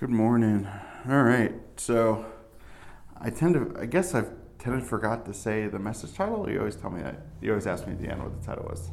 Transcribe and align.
Good 0.00 0.10
morning. 0.10 0.68
All 1.08 1.24
right. 1.24 1.52
So 1.76 2.24
I 3.20 3.30
tend 3.30 3.54
to, 3.54 3.76
I 3.80 3.86
guess 3.86 4.14
I've 4.14 4.30
tended 4.60 4.82
to 4.82 4.88
forgot 4.88 5.26
to 5.26 5.34
say 5.34 5.66
the 5.66 5.80
message 5.80 6.14
title. 6.14 6.48
You 6.48 6.60
always 6.60 6.76
tell 6.76 6.90
me 6.90 7.02
that. 7.02 7.20
You 7.40 7.50
always 7.50 7.66
ask 7.66 7.84
me 7.84 7.94
at 7.94 8.00
the 8.00 8.08
end 8.08 8.22
what 8.22 8.40
the 8.40 8.46
title 8.46 8.66
was. 8.70 8.90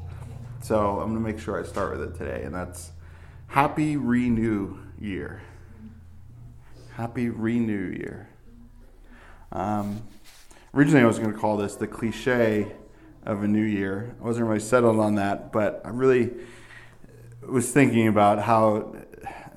So 0.64 1.00
I'm 1.00 1.14
going 1.14 1.24
to 1.24 1.32
make 1.32 1.38
sure 1.38 1.64
I 1.64 1.64
start 1.64 1.96
with 1.96 2.10
it 2.10 2.18
today, 2.18 2.42
and 2.44 2.56
that's 2.56 2.90
Happy 3.46 3.98
Renew 3.98 4.80
Year. 5.00 5.44
Happy 6.96 7.30
Renew 7.30 7.96
Year. 7.96 8.28
Um, 9.52 10.02
originally, 10.74 11.04
I 11.04 11.06
was 11.06 11.20
going 11.20 11.32
to 11.32 11.38
call 11.38 11.56
this 11.56 11.76
the 11.76 11.86
cliche 11.86 12.72
of 13.24 13.44
a 13.44 13.48
new 13.48 13.62
year. 13.62 14.16
I 14.20 14.24
wasn't 14.24 14.48
really 14.48 14.60
settled 14.60 15.00
on 15.00 15.14
that, 15.16 15.52
but 15.52 15.84
I 15.86 15.90
really 15.90 16.32
was 17.48 17.72
thinking 17.72 18.08
about 18.08 18.42
how 18.42 18.96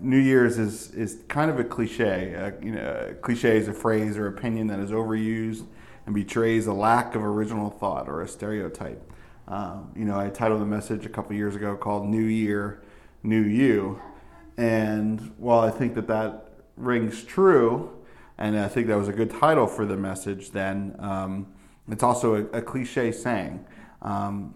New 0.00 0.18
Year's 0.18 0.58
is 0.58 0.90
is 0.92 1.18
kind 1.28 1.50
of 1.50 1.58
a 1.58 1.64
cliche. 1.64 2.34
Uh, 2.34 2.50
you 2.64 2.72
know, 2.72 3.14
cliche 3.22 3.56
is 3.56 3.68
a 3.68 3.72
phrase 3.72 4.16
or 4.16 4.26
opinion 4.26 4.66
that 4.68 4.80
is 4.80 4.90
overused 4.90 5.66
and 6.06 6.14
betrays 6.14 6.66
a 6.66 6.72
lack 6.72 7.14
of 7.14 7.22
original 7.22 7.70
thought 7.70 8.08
or 8.08 8.22
a 8.22 8.28
stereotype. 8.28 9.02
Um, 9.46 9.92
you 9.96 10.04
know, 10.04 10.18
I 10.18 10.28
titled 10.30 10.62
a 10.62 10.66
message 10.66 11.06
a 11.06 11.08
couple 11.08 11.34
years 11.34 11.56
ago 11.56 11.76
called 11.76 12.06
"New 12.06 12.24
Year, 12.24 12.82
New 13.22 13.42
You," 13.42 14.00
and 14.56 15.32
while 15.38 15.60
I 15.60 15.70
think 15.70 15.94
that 15.94 16.06
that 16.08 16.48
rings 16.76 17.24
true, 17.24 17.90
and 18.36 18.58
I 18.58 18.68
think 18.68 18.86
that 18.88 18.96
was 18.96 19.08
a 19.08 19.12
good 19.12 19.30
title 19.30 19.66
for 19.66 19.84
the 19.86 19.96
message, 19.96 20.50
then 20.50 20.94
um, 20.98 21.46
it's 21.88 22.02
also 22.02 22.34
a, 22.36 22.58
a 22.58 22.62
cliche 22.62 23.12
saying. 23.12 23.64
Um, 24.02 24.54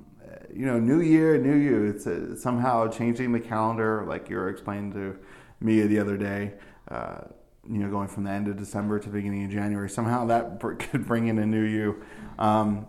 you 0.54 0.66
know, 0.66 0.78
new 0.78 1.00
year, 1.00 1.38
new 1.38 1.54
you. 1.54 1.84
It's 1.84 2.06
uh, 2.06 2.36
somehow 2.36 2.88
changing 2.88 3.32
the 3.32 3.40
calendar, 3.40 4.04
like 4.06 4.28
you 4.28 4.36
were 4.36 4.50
explaining 4.50 4.92
to 4.92 5.18
me 5.62 5.82
the 5.82 5.98
other 5.98 6.16
day. 6.16 6.54
Uh, 6.88 7.22
you 7.68 7.78
know, 7.78 7.88
going 7.88 8.08
from 8.08 8.24
the 8.24 8.30
end 8.30 8.48
of 8.48 8.56
December 8.56 8.98
to 8.98 9.08
beginning 9.08 9.44
of 9.44 9.50
January. 9.50 9.88
Somehow 9.88 10.26
that 10.26 10.60
could 10.90 11.06
bring 11.06 11.28
in 11.28 11.38
a 11.38 11.46
new 11.46 11.62
you. 11.62 12.02
Um, 12.38 12.86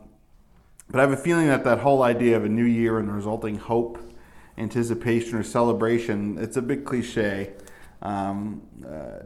but 0.90 1.00
I 1.00 1.04
have 1.04 1.12
a 1.12 1.18
feeling 1.18 1.48
that 1.48 1.64
that 1.64 1.80
whole 1.80 2.04
idea 2.04 2.38
of 2.38 2.46
a 2.46 2.50
new 2.50 2.66
year 2.66 3.00
and 3.00 3.08
the 3.08 3.14
resulting 3.14 3.58
hope, 3.58 4.00
anticipation, 4.58 5.38
or 5.38 5.44
celebration, 5.44 6.38
it's 6.38 6.58
a 6.58 6.62
big 6.62 6.86
cliche 6.86 7.54
um, 8.02 8.62
uh, 8.86 9.20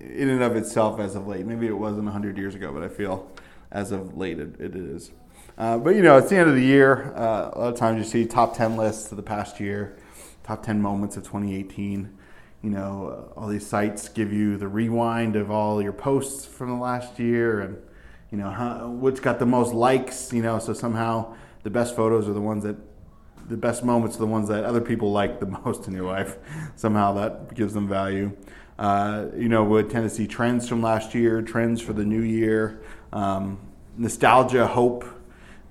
in 0.00 0.28
and 0.28 0.42
of 0.42 0.56
itself 0.56 0.98
as 0.98 1.14
of 1.14 1.26
late. 1.26 1.44
Maybe 1.44 1.66
it 1.66 1.76
wasn't 1.76 2.04
100 2.04 2.38
years 2.38 2.54
ago, 2.54 2.72
but 2.72 2.82
I 2.82 2.88
feel 2.88 3.30
as 3.70 3.92
of 3.92 4.16
late 4.16 4.38
it, 4.38 4.60
it 4.60 4.74
is. 4.74 5.12
Uh, 5.58 5.78
but 5.78 5.90
you 5.90 6.02
know, 6.02 6.16
it's 6.16 6.30
the 6.30 6.36
end 6.36 6.48
of 6.48 6.56
the 6.56 6.64
year. 6.64 7.12
Uh, 7.14 7.50
a 7.52 7.58
lot 7.58 7.72
of 7.72 7.76
times 7.76 7.98
you 7.98 8.04
see 8.04 8.26
top 8.26 8.56
10 8.56 8.76
lists 8.76 9.10
of 9.10 9.16
the 9.16 9.22
past 9.22 9.60
year, 9.60 9.96
top 10.42 10.64
10 10.64 10.80
moments 10.80 11.16
of 11.16 11.22
2018. 11.24 12.10
You 12.64 12.70
know, 12.70 13.28
uh, 13.36 13.38
all 13.38 13.48
these 13.48 13.66
sites 13.66 14.08
give 14.08 14.32
you 14.32 14.56
the 14.56 14.68
rewind 14.68 15.36
of 15.36 15.50
all 15.50 15.82
your 15.82 15.92
posts 15.92 16.46
from 16.46 16.70
the 16.70 16.82
last 16.82 17.18
year 17.18 17.60
and, 17.60 17.76
you 18.30 18.38
know, 18.38 18.88
which 18.98 19.20
got 19.20 19.38
the 19.38 19.44
most 19.44 19.74
likes, 19.74 20.32
you 20.32 20.40
know, 20.40 20.58
so 20.58 20.72
somehow 20.72 21.34
the 21.62 21.68
best 21.68 21.94
photos 21.94 22.26
are 22.26 22.32
the 22.32 22.40
ones 22.40 22.64
that, 22.64 22.76
the 23.50 23.58
best 23.58 23.84
moments 23.84 24.16
are 24.16 24.20
the 24.20 24.26
ones 24.26 24.48
that 24.48 24.64
other 24.64 24.80
people 24.80 25.12
like 25.20 25.40
the 25.40 25.46
most 25.46 25.86
in 25.88 25.92
your 25.92 26.06
life. 26.06 26.38
somehow 26.74 27.12
that 27.12 27.52
gives 27.54 27.74
them 27.74 27.86
value. 27.86 28.34
Uh, 28.78 29.26
you 29.36 29.50
know, 29.50 29.62
we 29.62 29.82
tend 29.82 30.08
to 30.08 30.10
see 30.10 30.26
trends 30.26 30.66
from 30.66 30.80
last 30.80 31.14
year, 31.14 31.42
trends 31.42 31.82
for 31.82 31.92
the 31.92 32.04
new 32.06 32.22
year, 32.22 32.80
um, 33.12 33.58
nostalgia, 33.98 34.66
hope, 34.66 35.04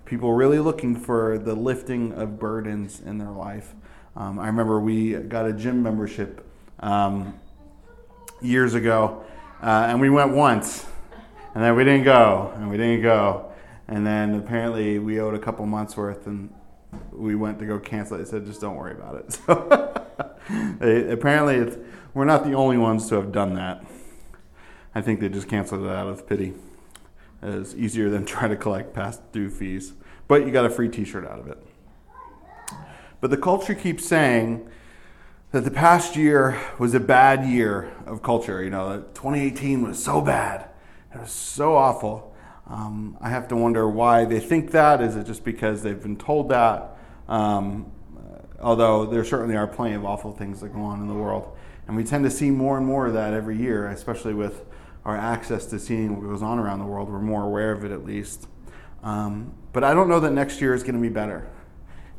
people 0.06 0.34
really 0.34 0.60
looking 0.60 0.96
for 0.96 1.40
the 1.40 1.56
lifting 1.56 2.14
of 2.14 2.38
burdens 2.38 3.02
in 3.02 3.18
their 3.18 3.32
life. 3.32 3.74
Um, 4.16 4.38
I 4.38 4.46
remember 4.46 4.80
we 4.80 5.14
got 5.14 5.48
a 5.48 5.54
gym 5.54 5.82
membership 5.82 6.46
um, 6.84 7.40
years 8.42 8.74
ago, 8.74 9.24
uh, 9.62 9.88
and 9.90 10.00
we 10.00 10.10
went 10.10 10.32
once, 10.32 10.86
and 11.56 11.64
then 11.64 11.76
we 11.76 11.84
didn't 11.84 12.04
go, 12.04 12.52
and 12.56 12.70
we 12.70 12.78
didn't 12.78 13.02
go, 13.02 13.52
and 13.88 14.06
then 14.06 14.36
apparently 14.36 15.00
we 15.00 15.20
owed 15.20 15.34
a 15.34 15.40
couple 15.40 15.66
months 15.66 15.98
worth, 15.98 16.28
and 16.28 16.54
we 17.12 17.36
went 17.36 17.58
to 17.60 17.66
go 17.66 17.80
cancel 17.80 18.16
it. 18.16 18.20
They 18.20 18.30
said, 18.30 18.46
just 18.46 18.62
don't 18.62 18.76
worry 18.76 18.94
about 18.94 19.16
it. 19.16 19.40
So 20.46 20.76
they, 20.80 21.10
apparently, 21.10 21.76
we're 22.14 22.26
not 22.26 22.44
the 22.44 22.54
only 22.54 22.78
ones 22.78 23.08
to 23.10 23.16
have 23.16 23.32
done 23.32 23.54
that. 23.56 23.84
I 24.94 25.02
think 25.02 25.22
they 25.22 25.30
just 25.30 25.48
canceled 25.48 25.86
it 25.86 25.90
out 25.90 26.08
of 26.08 26.28
pity. 26.28 26.54
It's 27.42 27.74
easier 27.74 28.10
than 28.10 28.26
trying 28.28 28.50
to 28.50 28.58
collect 28.58 28.94
past 28.94 29.32
due 29.32 29.50
fees 29.50 29.94
but 30.28 30.46
you 30.46 30.52
got 30.52 30.66
a 30.66 30.70
free 30.70 30.90
t 30.90 31.04
shirt 31.04 31.26
out 31.26 31.40
of 31.40 31.48
it. 31.48 31.58
But 33.22 33.30
the 33.30 33.38
culture 33.38 33.76
keeps 33.76 34.06
saying 34.06 34.68
that 35.54 35.64
the 35.64 35.72
past 35.72 36.16
year 36.16 36.60
was 36.80 36.96
a 36.96 37.00
bad 37.00 37.46
year 37.46 37.96
of 38.08 38.24
culture. 38.24 38.64
You 38.64 38.72
know, 38.72 39.04
2018 39.14 39.84
was 39.84 40.04
so 40.04 40.20
bad, 40.20 40.68
it 41.14 41.20
was 41.22 41.32
so 41.32 41.76
awful. 41.76 42.36
Um, 42.66 43.18
I 43.22 43.30
have 43.30 43.48
to 43.50 43.56
wonder 43.56 43.88
why 43.88 44.26
they 44.26 44.40
think 44.40 44.72
that. 44.72 45.00
Is 45.00 45.16
it 45.16 45.28
just 45.28 45.44
because 45.44 45.84
they've 45.84 46.02
been 46.02 46.18
told 46.18 46.50
that? 46.50 46.98
Um, 47.28 47.92
although 48.60 49.06
there 49.06 49.24
certainly 49.24 49.56
are 49.56 49.68
plenty 49.68 49.94
of 49.94 50.04
awful 50.04 50.32
things 50.32 50.60
that 50.62 50.70
go 50.70 50.82
on 50.82 51.02
in 51.02 51.08
the 51.08 51.14
world. 51.14 51.56
And 51.88 51.96
we 51.96 52.04
tend 52.04 52.24
to 52.24 52.32
see 52.32 52.50
more 52.50 52.78
and 52.78 52.86
more 52.86 53.06
of 53.06 53.14
that 53.14 53.34
every 53.34 53.58
year, 53.58 53.90
especially 53.90 54.34
with 54.34 54.66
our 55.06 55.16
access 55.16 55.68
to 55.68 55.78
seeing 55.78 56.16
what 56.16 56.28
goes 56.28 56.42
on 56.42 56.58
around 56.58 56.80
the 56.80 56.86
world. 56.86 57.10
We're 57.10 57.20
more 57.20 57.44
aware 57.44 57.74
of 57.74 57.86
it 57.86 57.92
at 57.92 58.06
least. 58.06 58.48
Um, 59.04 59.54
but 59.72 59.84
I 59.84 59.94
don't 59.94 60.10
know 60.10 60.22
that 60.22 60.32
next 60.32 60.62
year 60.62 60.74
is 60.74 60.82
going 60.82 60.96
to 60.96 61.02
be 61.02 61.10
better. 61.10 61.48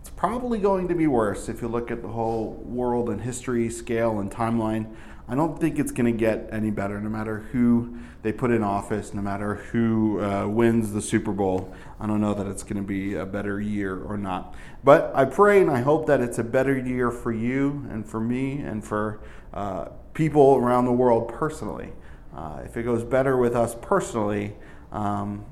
It's 0.05 0.11
probably 0.11 0.59
going 0.59 0.89
to 0.89 0.95
be 0.95 1.07
worse 1.07 1.49
if 1.49 1.63
you 1.63 1.69
look 1.69 1.91
at 1.91 2.03
the 2.03 2.09
whole 2.09 2.63
world 2.67 3.09
and 3.09 3.23
history, 3.23 3.71
scale, 3.71 4.21
and 4.21 4.31
timeline. 4.31 4.95
I 5.27 5.35
don't 5.35 5.59
think 5.59 5.79
it's 5.79 5.93
going 5.93 6.13
to 6.13 6.19
get 6.19 6.47
any 6.53 6.71
better, 6.71 7.01
no 7.01 7.09
matter 7.09 7.39
who 7.53 7.97
they 8.21 8.31
put 8.31 8.51
in 8.51 8.63
office, 8.63 9.15
no 9.15 9.23
matter 9.23 9.55
who 9.55 10.21
uh, 10.21 10.47
wins 10.47 10.93
the 10.93 11.01
Super 11.01 11.33
Bowl. 11.33 11.75
I 11.99 12.07
don't 12.07 12.21
know 12.21 12.35
that 12.35 12.47
it's 12.47 12.63
going 12.63 12.77
to 12.77 12.87
be 12.87 13.15
a 13.15 13.25
better 13.25 13.63
year 13.63 13.99
or 13.99 14.19
not. 14.19 14.55
But 14.85 15.11
I 15.15 15.25
pray 15.25 15.63
and 15.63 15.71
I 15.71 15.81
hope 15.81 16.07
that 16.09 16.21
it's 16.21 16.39
a 16.39 16.45
better 16.45 16.77
year 16.77 17.11
for 17.11 17.33
you 17.33 17.87
and 17.91 18.07
for 18.07 18.21
me 18.21 18.59
and 18.59 18.85
for 18.85 19.23
uh, 19.55 19.87
people 20.13 20.57
around 20.57 20.85
the 20.85 20.93
world 20.93 21.29
personally. 21.33 21.95
Uh, 22.37 22.61
if 22.63 22.77
it 22.77 22.83
goes 22.83 23.03
better 23.05 23.39
with 23.39 23.57
us 23.57 23.75
personally, 23.81 24.53
um, 24.93 25.47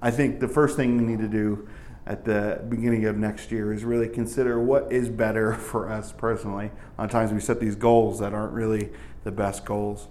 I 0.00 0.12
think 0.12 0.38
the 0.38 0.46
first 0.46 0.76
thing 0.76 0.98
we 0.98 1.02
need 1.02 1.18
to 1.18 1.26
do 1.26 1.68
at 2.08 2.24
the 2.24 2.64
beginning 2.70 3.04
of 3.04 3.18
next 3.18 3.52
year 3.52 3.70
is 3.70 3.84
really 3.84 4.08
consider 4.08 4.58
what 4.58 4.90
is 4.90 5.10
better 5.10 5.52
for 5.70 5.90
us 5.90 6.10
personally. 6.10 6.72
A 6.96 7.02
lot 7.02 7.04
of 7.04 7.10
times 7.10 7.32
we 7.32 7.38
set 7.38 7.60
these 7.60 7.76
goals 7.76 8.18
that 8.18 8.32
aren't 8.32 8.54
really 8.54 8.88
the 9.24 9.30
best 9.30 9.64
goals. 9.64 10.08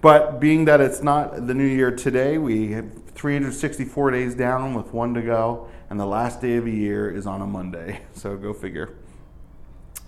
But 0.00 0.40
being 0.40 0.64
that 0.64 0.80
it's 0.80 1.02
not 1.02 1.46
the 1.46 1.54
new 1.54 1.66
year 1.66 1.90
today, 1.90 2.38
we 2.38 2.72
have 2.72 2.86
364 3.14 4.10
days 4.10 4.34
down 4.34 4.74
with 4.74 4.92
one 4.92 5.14
to 5.14 5.22
go, 5.22 5.68
and 5.90 6.00
the 6.00 6.06
last 6.06 6.40
day 6.40 6.56
of 6.56 6.66
a 6.66 6.70
year 6.70 7.10
is 7.10 7.26
on 7.26 7.42
a 7.42 7.46
Monday. 7.46 8.00
So 8.14 8.36
go 8.36 8.54
figure. 8.54 8.94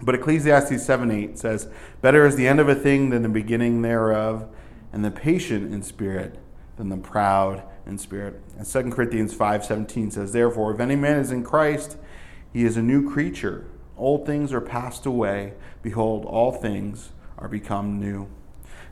But 0.00 0.14
Ecclesiastes 0.14 0.82
7 0.82 1.10
8 1.10 1.38
says, 1.38 1.68
Better 2.00 2.26
is 2.26 2.36
the 2.36 2.46
end 2.46 2.60
of 2.60 2.68
a 2.68 2.74
thing 2.74 3.10
than 3.10 3.22
the 3.22 3.28
beginning 3.28 3.82
thereof, 3.82 4.48
and 4.92 5.04
the 5.04 5.10
patient 5.10 5.74
in 5.74 5.82
spirit 5.82 6.38
than 6.76 6.88
the 6.88 6.96
proud 6.96 7.64
in 7.88 7.98
spirit. 7.98 8.40
And 8.56 8.66
2 8.66 8.92
Corinthians 8.92 9.34
5:17 9.34 10.10
says, 10.10 10.32
"Therefore, 10.32 10.72
if 10.72 10.80
any 10.80 10.96
man 10.96 11.18
is 11.18 11.32
in 11.32 11.42
Christ, 11.42 11.96
he 12.52 12.64
is 12.64 12.76
a 12.76 12.82
new 12.82 13.10
creature. 13.10 13.64
Old 13.96 14.26
things 14.26 14.52
are 14.52 14.60
passed 14.60 15.06
away; 15.06 15.54
behold, 15.82 16.24
all 16.24 16.52
things 16.52 17.10
are 17.38 17.48
become 17.48 17.98
new." 17.98 18.26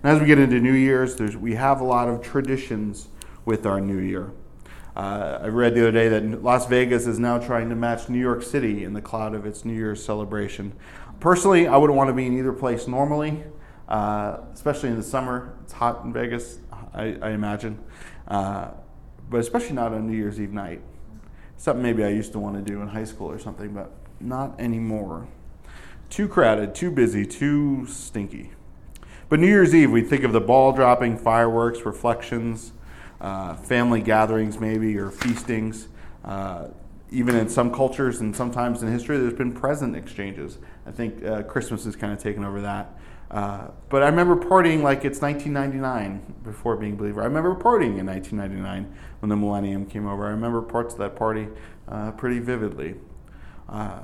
And 0.02 0.14
as 0.14 0.20
we 0.20 0.26
get 0.26 0.38
into 0.38 0.60
New 0.60 0.72
Year's, 0.72 1.36
we 1.36 1.54
have 1.54 1.80
a 1.80 1.84
lot 1.84 2.08
of 2.08 2.22
traditions 2.22 3.08
with 3.44 3.66
our 3.66 3.80
New 3.80 3.98
Year. 3.98 4.32
Uh, 4.96 5.40
I 5.42 5.48
read 5.48 5.74
the 5.74 5.82
other 5.82 5.92
day 5.92 6.08
that 6.08 6.42
Las 6.42 6.66
Vegas 6.66 7.06
is 7.06 7.18
now 7.18 7.38
trying 7.38 7.68
to 7.68 7.74
match 7.74 8.08
New 8.08 8.18
York 8.18 8.42
City 8.42 8.82
in 8.82 8.94
the 8.94 9.02
cloud 9.02 9.34
of 9.34 9.44
its 9.44 9.64
New 9.64 9.74
Year's 9.74 10.02
celebration. 10.02 10.72
Personally, 11.20 11.66
I 11.66 11.76
wouldn't 11.76 11.96
want 11.96 12.08
to 12.08 12.14
be 12.14 12.26
in 12.26 12.38
either 12.38 12.52
place 12.52 12.88
normally, 12.88 13.44
uh, 13.88 14.38
especially 14.54 14.88
in 14.88 14.96
the 14.96 15.02
summer. 15.02 15.54
It's 15.64 15.74
hot 15.74 16.04
in 16.04 16.12
Vegas, 16.14 16.58
I, 16.94 17.18
I 17.20 17.30
imagine. 17.30 17.78
Uh, 18.26 18.70
but 19.30 19.40
especially 19.40 19.74
not 19.74 19.92
on 19.92 20.06
New 20.06 20.16
Year's 20.16 20.40
Eve 20.40 20.52
night. 20.52 20.80
Something 21.56 21.82
maybe 21.82 22.04
I 22.04 22.08
used 22.08 22.32
to 22.32 22.38
want 22.38 22.56
to 22.56 22.62
do 22.62 22.82
in 22.82 22.88
high 22.88 23.04
school 23.04 23.30
or 23.30 23.38
something, 23.38 23.72
but 23.72 23.90
not 24.20 24.58
anymore. 24.60 25.26
Too 26.10 26.28
crowded, 26.28 26.74
too 26.74 26.90
busy, 26.90 27.24
too 27.26 27.86
stinky. 27.86 28.52
But 29.28 29.40
New 29.40 29.48
Year's 29.48 29.74
Eve, 29.74 29.90
we 29.90 30.02
think 30.02 30.22
of 30.22 30.32
the 30.32 30.40
ball 30.40 30.72
dropping, 30.72 31.18
fireworks, 31.18 31.84
reflections, 31.84 32.72
uh, 33.20 33.56
family 33.56 34.00
gatherings, 34.00 34.60
maybe, 34.60 34.96
or 34.98 35.10
feastings. 35.10 35.88
Uh, 36.24 36.68
even 37.10 37.36
in 37.36 37.48
some 37.48 37.72
cultures 37.72 38.20
and 38.20 38.34
sometimes 38.34 38.82
in 38.82 38.90
history, 38.90 39.16
there's 39.18 39.32
been 39.32 39.52
present 39.52 39.94
exchanges. 39.94 40.58
I 40.86 40.90
think 40.90 41.24
uh, 41.24 41.42
Christmas 41.44 41.84
has 41.84 41.96
kind 41.96 42.12
of 42.12 42.18
taken 42.20 42.44
over 42.44 42.60
that. 42.62 42.98
Uh, 43.30 43.68
but 43.88 44.02
I 44.02 44.06
remember 44.06 44.36
partying 44.36 44.82
like 44.82 45.04
it's 45.04 45.20
1999 45.20 46.34
before 46.44 46.76
being 46.76 46.92
a 46.92 46.96
believer. 46.96 47.22
I 47.22 47.24
remember 47.24 47.54
partying 47.54 47.98
in 47.98 48.06
1999 48.06 48.92
when 49.20 49.28
the 49.28 49.36
millennium 49.36 49.86
came 49.86 50.06
over. 50.06 50.26
I 50.26 50.30
remember 50.30 50.62
parts 50.62 50.94
of 50.94 51.00
that 51.00 51.16
party 51.16 51.48
uh, 51.88 52.12
pretty 52.12 52.38
vividly. 52.38 52.94
Uh, 53.68 54.02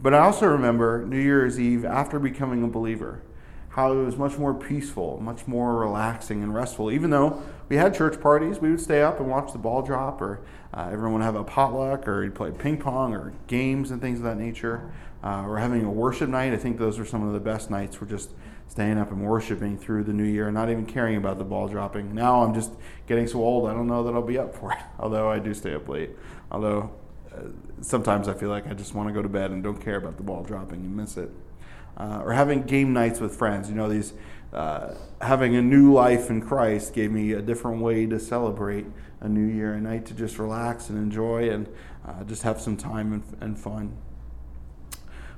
but 0.00 0.12
I 0.12 0.18
also 0.18 0.46
remember 0.46 1.06
New 1.06 1.18
Year's 1.18 1.58
Eve 1.58 1.84
after 1.84 2.18
becoming 2.18 2.62
a 2.62 2.68
believer, 2.68 3.22
how 3.70 3.92
it 3.92 4.04
was 4.04 4.16
much 4.16 4.36
more 4.36 4.52
peaceful, 4.52 5.18
much 5.20 5.46
more 5.46 5.76
relaxing 5.76 6.42
and 6.42 6.54
restful. 6.54 6.90
Even 6.90 7.08
though 7.10 7.42
we 7.68 7.76
had 7.76 7.94
church 7.94 8.20
parties, 8.20 8.58
we 8.58 8.70
would 8.70 8.80
stay 8.80 9.02
up 9.02 9.20
and 9.20 9.28
watch 9.28 9.52
the 9.52 9.58
ball 9.58 9.82
drop, 9.82 10.20
or 10.20 10.40
uh, 10.72 10.88
everyone 10.92 11.14
would 11.14 11.22
have 11.22 11.36
a 11.36 11.44
potluck, 11.44 12.06
or 12.06 12.24
you'd 12.24 12.34
play 12.34 12.50
ping 12.50 12.78
pong, 12.78 13.14
or 13.14 13.32
games 13.46 13.90
and 13.90 14.00
things 14.00 14.18
of 14.18 14.24
that 14.24 14.38
nature. 14.38 14.92
Uh, 15.22 15.42
or 15.46 15.56
having 15.56 15.82
a 15.82 15.90
worship 15.90 16.28
night. 16.28 16.52
I 16.52 16.58
think 16.58 16.76
those 16.76 16.98
are 16.98 17.06
some 17.06 17.26
of 17.26 17.32
the 17.32 17.40
best 17.40 17.70
nights. 17.70 17.98
We're 17.98 18.08
just 18.08 18.32
staying 18.68 18.98
up 18.98 19.10
and 19.10 19.22
worshiping 19.22 19.78
through 19.78 20.04
the 20.04 20.12
new 20.12 20.24
year, 20.24 20.48
and 20.48 20.54
not 20.54 20.68
even 20.68 20.84
caring 20.84 21.16
about 21.16 21.38
the 21.38 21.44
ball 21.44 21.66
dropping. 21.66 22.14
Now 22.14 22.42
I'm 22.42 22.52
just 22.52 22.72
getting 23.06 23.26
so 23.26 23.38
old, 23.38 23.68
I 23.68 23.72
don't 23.72 23.86
know 23.86 24.04
that 24.04 24.12
I'll 24.12 24.20
be 24.20 24.36
up 24.36 24.54
for 24.54 24.72
it. 24.72 24.78
Although 24.98 25.30
I 25.30 25.38
do 25.38 25.54
stay 25.54 25.74
up 25.74 25.88
late. 25.88 26.10
Although 26.50 26.90
uh, 27.32 27.44
sometimes 27.80 28.28
I 28.28 28.34
feel 28.34 28.50
like 28.50 28.66
I 28.66 28.74
just 28.74 28.94
want 28.94 29.08
to 29.08 29.14
go 29.14 29.22
to 29.22 29.28
bed 29.28 29.50
and 29.50 29.62
don't 29.62 29.80
care 29.80 29.96
about 29.96 30.18
the 30.18 30.22
ball 30.22 30.42
dropping 30.42 30.80
and 30.80 30.94
miss 30.94 31.16
it. 31.16 31.30
Uh, 31.96 32.20
or 32.22 32.32
having 32.32 32.62
game 32.64 32.92
nights 32.92 33.20
with 33.20 33.34
friends. 33.34 33.70
You 33.70 33.76
know, 33.76 33.88
these 33.88 34.12
uh, 34.54 34.94
having 35.20 35.56
a 35.56 35.62
new 35.62 35.92
life 35.92 36.30
in 36.30 36.40
Christ 36.40 36.94
gave 36.94 37.10
me 37.10 37.32
a 37.32 37.42
different 37.42 37.80
way 37.80 38.06
to 38.06 38.20
celebrate 38.20 38.86
a 39.20 39.28
new 39.28 39.46
year, 39.46 39.74
a 39.74 39.80
night 39.80 40.06
to 40.06 40.14
just 40.14 40.38
relax 40.38 40.88
and 40.88 40.98
enjoy 40.98 41.50
and 41.50 41.68
uh, 42.06 42.22
just 42.24 42.42
have 42.42 42.60
some 42.60 42.76
time 42.76 43.12
and, 43.12 43.22
and 43.40 43.58
fun. 43.58 43.96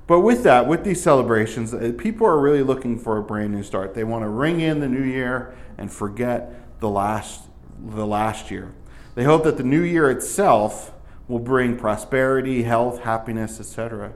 But 0.07 0.21
with 0.21 0.45
that, 0.45 0.69
with 0.69 0.85
these 0.85 1.03
celebrations, 1.03 1.75
uh, 1.75 1.93
people 1.97 2.27
are 2.27 2.39
really 2.39 2.63
looking 2.63 2.99
for 2.99 3.17
a 3.17 3.23
brand 3.23 3.53
new 3.53 3.63
start. 3.63 3.95
They 3.95 4.05
want 4.05 4.23
to 4.23 4.29
ring 4.29 4.61
in 4.61 4.81
the 4.81 4.89
new 4.89 5.03
year 5.03 5.57
and 5.79 5.91
forget 5.91 6.81
the 6.81 6.89
last, 6.89 7.43
the 7.81 8.07
last 8.07 8.51
year. 8.51 8.75
They 9.15 9.25
hope 9.25 9.45
that 9.45 9.57
the 9.57 9.65
new 9.65 9.83
year 9.83 10.11
itself 10.11 10.93
will 11.27 11.39
bring 11.39 11.77
prosperity, 11.77 12.63
health, 12.63 13.01
happiness, 13.01 13.59
etc. 13.59 14.13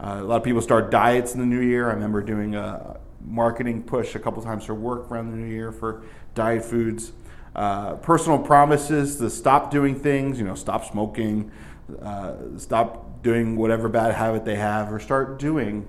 Uh, 0.00 0.18
a 0.20 0.24
lot 0.24 0.36
of 0.36 0.44
people 0.44 0.62
start 0.62 0.90
diets 0.90 1.34
in 1.34 1.40
the 1.40 1.46
new 1.46 1.60
year. 1.60 1.90
I 1.90 1.92
remember 1.92 2.22
doing 2.22 2.54
a 2.54 2.98
marketing 3.20 3.82
push 3.82 4.14
a 4.14 4.18
couple 4.18 4.42
times 4.42 4.64
for 4.64 4.74
work 4.74 5.10
around 5.10 5.30
the 5.30 5.36
new 5.36 5.52
year 5.52 5.72
for 5.72 6.02
diet 6.34 6.64
foods. 6.64 7.12
Uh, 7.54 7.94
personal 7.96 8.38
promises 8.38 9.16
to 9.16 9.28
stop 9.28 9.70
doing 9.70 9.98
things, 9.98 10.38
you 10.38 10.44
know, 10.44 10.54
stop 10.54 10.84
smoking, 10.84 11.50
uh, 12.00 12.34
stop 12.56 13.22
doing 13.22 13.56
whatever 13.56 13.88
bad 13.88 14.14
habit 14.14 14.44
they 14.44 14.56
have 14.56 14.92
or 14.92 15.00
start 15.00 15.38
doing 15.38 15.86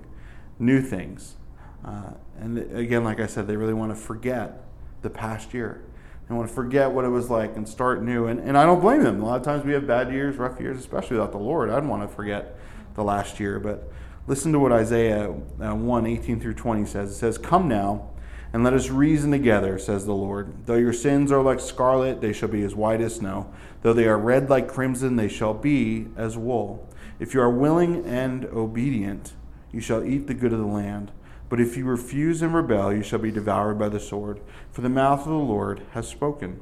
new 0.58 0.80
things. 0.80 1.36
Uh, 1.84 2.12
and 2.38 2.58
again, 2.76 3.04
like 3.04 3.20
I 3.20 3.26
said, 3.26 3.46
they 3.46 3.56
really 3.56 3.74
want 3.74 3.92
to 3.92 4.00
forget 4.00 4.64
the 5.02 5.10
past 5.10 5.54
year. 5.54 5.82
They 6.28 6.34
want 6.34 6.48
to 6.48 6.54
forget 6.54 6.90
what 6.90 7.04
it 7.04 7.08
was 7.08 7.30
like 7.30 7.56
and 7.56 7.68
start 7.68 8.02
new. 8.02 8.26
And, 8.26 8.40
and 8.40 8.56
I 8.56 8.64
don't 8.64 8.80
blame 8.80 9.02
them. 9.02 9.22
A 9.22 9.26
lot 9.26 9.36
of 9.36 9.42
times 9.42 9.64
we 9.64 9.72
have 9.72 9.86
bad 9.86 10.12
years, 10.12 10.36
rough 10.36 10.60
years, 10.60 10.78
especially 10.78 11.16
without 11.16 11.32
the 11.32 11.38
Lord. 11.38 11.70
I'd 11.70 11.84
want 11.84 12.02
to 12.02 12.08
forget 12.08 12.56
the 12.94 13.02
last 13.02 13.40
year. 13.40 13.58
But 13.58 13.90
listen 14.26 14.52
to 14.52 14.58
what 14.58 14.72
Isaiah 14.72 15.30
uh, 15.30 15.74
1 15.74 16.06
18 16.06 16.40
through 16.40 16.54
20 16.54 16.86
says. 16.86 17.10
It 17.10 17.14
says, 17.14 17.38
Come 17.38 17.68
now 17.68 18.10
and 18.52 18.62
let 18.62 18.74
us 18.74 18.90
reason 18.90 19.30
together, 19.30 19.78
says 19.78 20.04
the 20.04 20.14
Lord. 20.14 20.66
Though 20.66 20.76
your 20.76 20.92
sins 20.92 21.32
are 21.32 21.42
like 21.42 21.60
scarlet, 21.60 22.20
they 22.20 22.32
shall 22.32 22.50
be 22.50 22.62
as 22.62 22.74
white 22.74 23.00
as 23.00 23.16
snow. 23.16 23.52
Though 23.82 23.94
they 23.94 24.06
are 24.06 24.18
red 24.18 24.50
like 24.50 24.68
crimson, 24.68 25.16
they 25.16 25.28
shall 25.28 25.54
be 25.54 26.08
as 26.16 26.36
wool. 26.36 26.88
If 27.18 27.34
you 27.34 27.40
are 27.40 27.50
willing 27.50 28.04
and 28.04 28.44
obedient, 28.46 29.32
you 29.72 29.80
shall 29.80 30.04
eat 30.04 30.26
the 30.26 30.34
good 30.34 30.52
of 30.52 30.58
the 30.58 30.66
land. 30.66 31.12
But 31.48 31.60
if 31.60 31.76
you 31.76 31.84
refuse 31.84 32.42
and 32.42 32.54
rebel, 32.54 32.92
you 32.92 33.02
shall 33.02 33.18
be 33.18 33.30
devoured 33.30 33.78
by 33.78 33.88
the 33.88 34.00
sword, 34.00 34.40
for 34.70 34.80
the 34.80 34.88
mouth 34.88 35.20
of 35.20 35.26
the 35.26 35.34
Lord 35.34 35.82
has 35.92 36.08
spoken. 36.08 36.60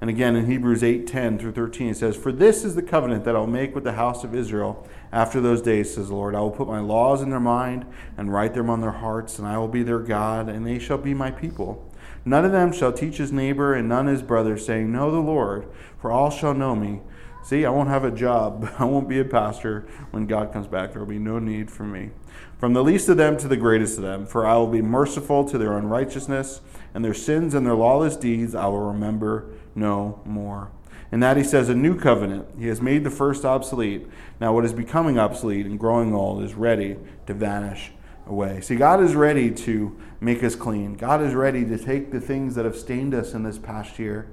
And 0.00 0.08
again 0.08 0.34
in 0.34 0.46
Hebrews 0.46 0.82
8:10 0.82 1.38
through 1.38 1.52
13 1.52 1.90
it 1.90 1.96
says, 1.96 2.16
"For 2.16 2.32
this 2.32 2.64
is 2.64 2.74
the 2.74 2.82
covenant 2.82 3.24
that 3.24 3.36
I'll 3.36 3.46
make 3.46 3.74
with 3.74 3.84
the 3.84 3.92
house 3.92 4.24
of 4.24 4.34
Israel 4.34 4.86
after 5.12 5.40
those 5.40 5.62
days," 5.62 5.94
says 5.94 6.08
the 6.08 6.14
Lord. 6.14 6.34
"I 6.34 6.40
will 6.40 6.50
put 6.50 6.68
my 6.68 6.80
laws 6.80 7.22
in 7.22 7.30
their 7.30 7.40
mind 7.40 7.84
and 8.16 8.32
write 8.32 8.54
them 8.54 8.70
on 8.70 8.80
their 8.80 8.90
hearts, 8.90 9.38
and 9.38 9.46
I 9.46 9.58
will 9.58 9.68
be 9.68 9.82
their 9.82 9.98
God, 9.98 10.48
and 10.48 10.66
they 10.66 10.78
shall 10.78 10.98
be 10.98 11.14
my 11.14 11.30
people." 11.30 11.86
None 12.24 12.44
of 12.44 12.52
them 12.52 12.70
shall 12.70 12.92
teach 12.92 13.16
his 13.16 13.32
neighbor 13.32 13.72
and 13.72 13.88
none 13.88 14.06
his 14.06 14.20
brother, 14.20 14.58
saying, 14.58 14.92
Know 14.92 15.10
the 15.10 15.20
Lord, 15.20 15.64
for 15.98 16.12
all 16.12 16.28
shall 16.28 16.52
know 16.52 16.76
me, 16.76 17.00
See, 17.42 17.64
I 17.64 17.70
won't 17.70 17.88
have 17.88 18.04
a 18.04 18.10
job. 18.10 18.70
I 18.78 18.84
won't 18.84 19.08
be 19.08 19.18
a 19.18 19.24
pastor 19.24 19.86
when 20.10 20.26
God 20.26 20.52
comes 20.52 20.66
back. 20.66 20.92
There 20.92 21.00
will 21.00 21.08
be 21.08 21.18
no 21.18 21.38
need 21.38 21.70
for 21.70 21.84
me. 21.84 22.10
From 22.58 22.74
the 22.74 22.84
least 22.84 23.08
of 23.08 23.16
them 23.16 23.38
to 23.38 23.48
the 23.48 23.56
greatest 23.56 23.96
of 23.96 24.04
them, 24.04 24.26
for 24.26 24.46
I 24.46 24.56
will 24.56 24.66
be 24.66 24.82
merciful 24.82 25.44
to 25.48 25.56
their 25.56 25.78
unrighteousness, 25.78 26.60
and 26.92 27.04
their 27.04 27.14
sins 27.14 27.54
and 27.54 27.64
their 27.64 27.74
lawless 27.74 28.16
deeds 28.16 28.54
I 28.54 28.66
will 28.66 28.92
remember 28.92 29.46
no 29.74 30.20
more. 30.24 30.70
And 31.12 31.22
that 31.22 31.36
he 31.36 31.42
says, 31.42 31.68
a 31.68 31.74
new 31.74 31.98
covenant. 31.98 32.46
He 32.58 32.68
has 32.68 32.80
made 32.80 33.02
the 33.02 33.10
first 33.10 33.44
obsolete. 33.44 34.06
Now, 34.40 34.54
what 34.54 34.64
is 34.64 34.72
becoming 34.72 35.18
obsolete 35.18 35.66
and 35.66 35.78
growing 35.78 36.14
old 36.14 36.44
is 36.44 36.54
ready 36.54 36.96
to 37.26 37.34
vanish 37.34 37.92
away. 38.26 38.60
See, 38.60 38.76
God 38.76 39.02
is 39.02 39.14
ready 39.14 39.50
to 39.50 39.98
make 40.20 40.44
us 40.44 40.54
clean. 40.54 40.94
God 40.94 41.20
is 41.20 41.34
ready 41.34 41.64
to 41.64 41.76
take 41.76 42.12
the 42.12 42.20
things 42.20 42.54
that 42.54 42.64
have 42.64 42.76
stained 42.76 43.12
us 43.12 43.34
in 43.34 43.42
this 43.42 43.58
past 43.58 43.98
year 43.98 44.28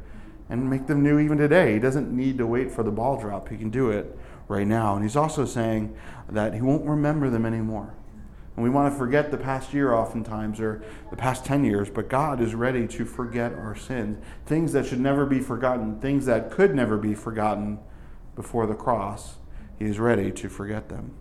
and 0.50 0.70
make 0.70 0.88
them 0.88 1.04
new 1.04 1.20
even 1.20 1.38
today. 1.38 1.74
He 1.74 1.80
doesn't 1.80 2.16
need 2.16 2.38
to 2.38 2.46
wait 2.46 2.72
for 2.72 2.84
the 2.84 2.92
ball 2.92 3.20
drop. 3.20 3.50
He 3.50 3.58
can 3.58 3.70
do 3.70 3.90
it 3.90 4.18
right 4.48 4.68
now. 4.68 4.96
And 4.96 5.04
he's 5.04 5.16
also 5.16 5.46
saying 5.46 5.96
that 6.30 6.54
he 6.54 6.62
won't 6.62 6.86
remember 6.86 7.30
them 7.30 7.46
anymore. 7.46 7.94
And 8.58 8.64
we 8.64 8.72
want 8.72 8.92
to 8.92 8.98
forget 8.98 9.30
the 9.30 9.38
past 9.38 9.72
year 9.72 9.94
oftentimes 9.94 10.60
or 10.60 10.82
the 11.12 11.16
past 11.16 11.46
10 11.46 11.64
years, 11.64 11.92
but 11.92 12.10
God 12.10 12.42
is 12.42 12.56
ready 12.56 12.88
to 12.88 13.06
forget 13.06 13.54
our 13.54 13.76
sins. 13.76 14.18
Things 14.48 14.74
that 14.74 14.88
should 14.88 15.00
never 15.00 15.28
be 15.28 15.40
forgotten, 15.40 16.00
things 16.02 16.26
that 16.26 16.50
could 16.50 16.74
never 16.74 16.98
be 16.98 17.14
forgotten 17.14 17.78
before 18.36 18.66
the 18.66 18.74
cross. 18.74 19.36
He 19.78 19.86
is 19.86 20.00
ready 20.00 20.32
to 20.32 20.50
forget 20.50 20.90
them. 20.90 21.14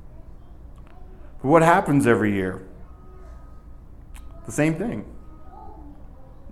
But 1.43 1.49
what 1.49 1.61
happens 1.61 2.07
every 2.07 2.33
year? 2.33 2.67
The 4.47 4.53
same 4.53 4.75
thing. 4.77 5.05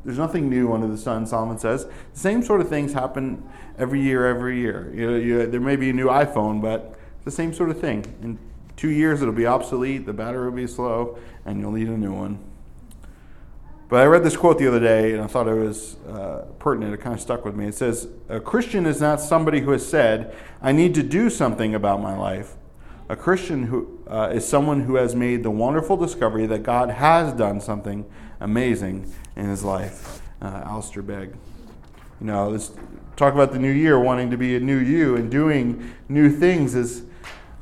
There's 0.05 0.19
nothing 0.19 0.51
new 0.51 0.75
under 0.75 0.87
the 0.87 0.99
sun, 0.99 1.27
Solomon 1.27 1.57
says. 1.57 1.87
The 1.87 2.21
same 2.21 2.43
sort 2.43 2.61
of 2.61 2.69
things 2.69 2.93
happen 2.93 3.43
every 3.79 4.03
year, 4.03 4.27
every 4.27 4.61
year. 4.61 4.93
You 4.95 5.11
know, 5.11 5.17
you, 5.17 5.47
there 5.47 5.61
may 5.61 5.77
be 5.77 5.89
a 5.89 5.95
new 5.95 6.09
iPhone, 6.09 6.61
but 6.61 6.99
it's 7.17 7.25
the 7.25 7.31
same 7.31 7.55
sort 7.55 7.71
of 7.71 7.81
thing. 7.81 8.05
In 8.21 8.39
two 8.77 8.91
years, 8.91 9.23
it'll 9.23 9.35
be 9.35 9.47
obsolete, 9.47 10.07
the 10.07 10.13
battery 10.13 10.45
will 10.47 10.57
be 10.57 10.67
slow, 10.67 11.19
and 11.45 11.61
you'll 11.61 11.73
need 11.73 11.89
a 11.89 11.97
new 11.97 12.13
one. 12.13 12.39
But 13.89 14.01
I 14.01 14.07
read 14.07 14.25
this 14.25 14.37
quote 14.37 14.59
the 14.59 14.67
other 14.67 14.81
day, 14.81 15.13
and 15.13 15.23
I 15.23 15.27
thought 15.27 15.47
it 15.47 15.55
was 15.55 15.97
uh, 16.09 16.47
pertinent. 16.59 16.95
It 16.95 16.99
kind 16.99 17.15
of 17.15 17.21
stuck 17.21 17.45
with 17.45 17.55
me. 17.55 17.67
It 17.67 17.75
says, 17.75 18.09
A 18.29 18.41
Christian 18.41 18.87
is 18.87 19.01
not 19.01 19.21
somebody 19.21 19.61
who 19.61 19.71
has 19.71 19.87
said, 19.87 20.35
I 20.63 20.73
need 20.73 20.95
to 20.95 21.03
do 21.03 21.31
something 21.31 21.75
about 21.75 22.01
my 22.01 22.17
life. 22.17 22.55
A 23.09 23.17
Christian 23.17 23.65
who, 23.65 24.01
uh, 24.09 24.33
is 24.33 24.49
someone 24.49 24.81
who 24.81 24.95
has 24.97 25.15
made 25.15 25.43
the 25.43 25.51
wonderful 25.51 25.97
discovery 25.97 26.47
that 26.47 26.63
God 26.63 26.91
has 26.91 27.35
done 27.35 27.61
something 27.61 28.07
amazing 28.41 29.13
in 29.37 29.47
his 29.47 29.63
life. 29.63 30.23
Uh, 30.41 30.63
Alistair 30.65 31.03
Begg. 31.03 31.37
You 32.21 32.27
know, 32.27 32.49
let's 32.49 32.73
talk 33.17 33.35
about 33.35 33.53
the 33.53 33.59
new 33.59 33.71
year, 33.71 34.01
wanting 34.01 34.31
to 34.31 34.39
be 34.39 34.57
a 34.57 34.61
new 34.61 34.79
you 34.79 35.17
and 35.17 35.31
doing 35.31 35.95
new 36.09 36.31
things 36.31 36.75
is 36.75 37.05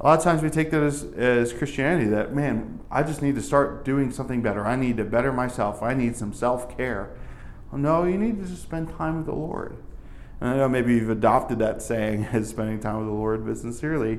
a 0.03 0.05
lot 0.05 0.19
of 0.19 0.25
times 0.25 0.43
we 0.43 0.51
take 0.51 0.73
that 0.73 0.83
as, 0.83 1.05
as 1.17 1.53
Christianity 1.53 2.09
that, 2.11 2.35
man, 2.35 2.81
I 2.91 3.05
just 3.05 3.23
need 3.23 3.37
to 3.37 3.43
start 3.43 3.85
doing 3.85 4.11
something 4.11 4.43
better. 4.43 4.67
I 4.67 4.75
need 4.75 4.97
to 4.97 5.05
better 5.05 5.33
myself. 5.33 5.81
I 5.81 5.95
need 5.95 6.17
some 6.17 6.33
self 6.33 6.77
care. 6.77 7.15
Well, 7.71 7.81
no, 7.81 8.03
you 8.03 8.19
need 8.19 8.43
to 8.43 8.49
just 8.49 8.63
spend 8.63 8.89
time 8.89 9.19
with 9.19 9.27
the 9.27 9.35
Lord. 9.35 9.77
And 10.41 10.51
I 10.51 10.57
know 10.57 10.69
maybe 10.69 10.95
you've 10.95 11.09
adopted 11.09 11.61
that 11.61 11.83
saying 11.83 12.25
as 12.33 12.49
spending 12.51 12.81
time 12.81 12.99
with 12.99 13.07
the 13.07 13.13
Lord, 13.13 13.47
but 13.47 13.57
sincerely, 13.57 14.19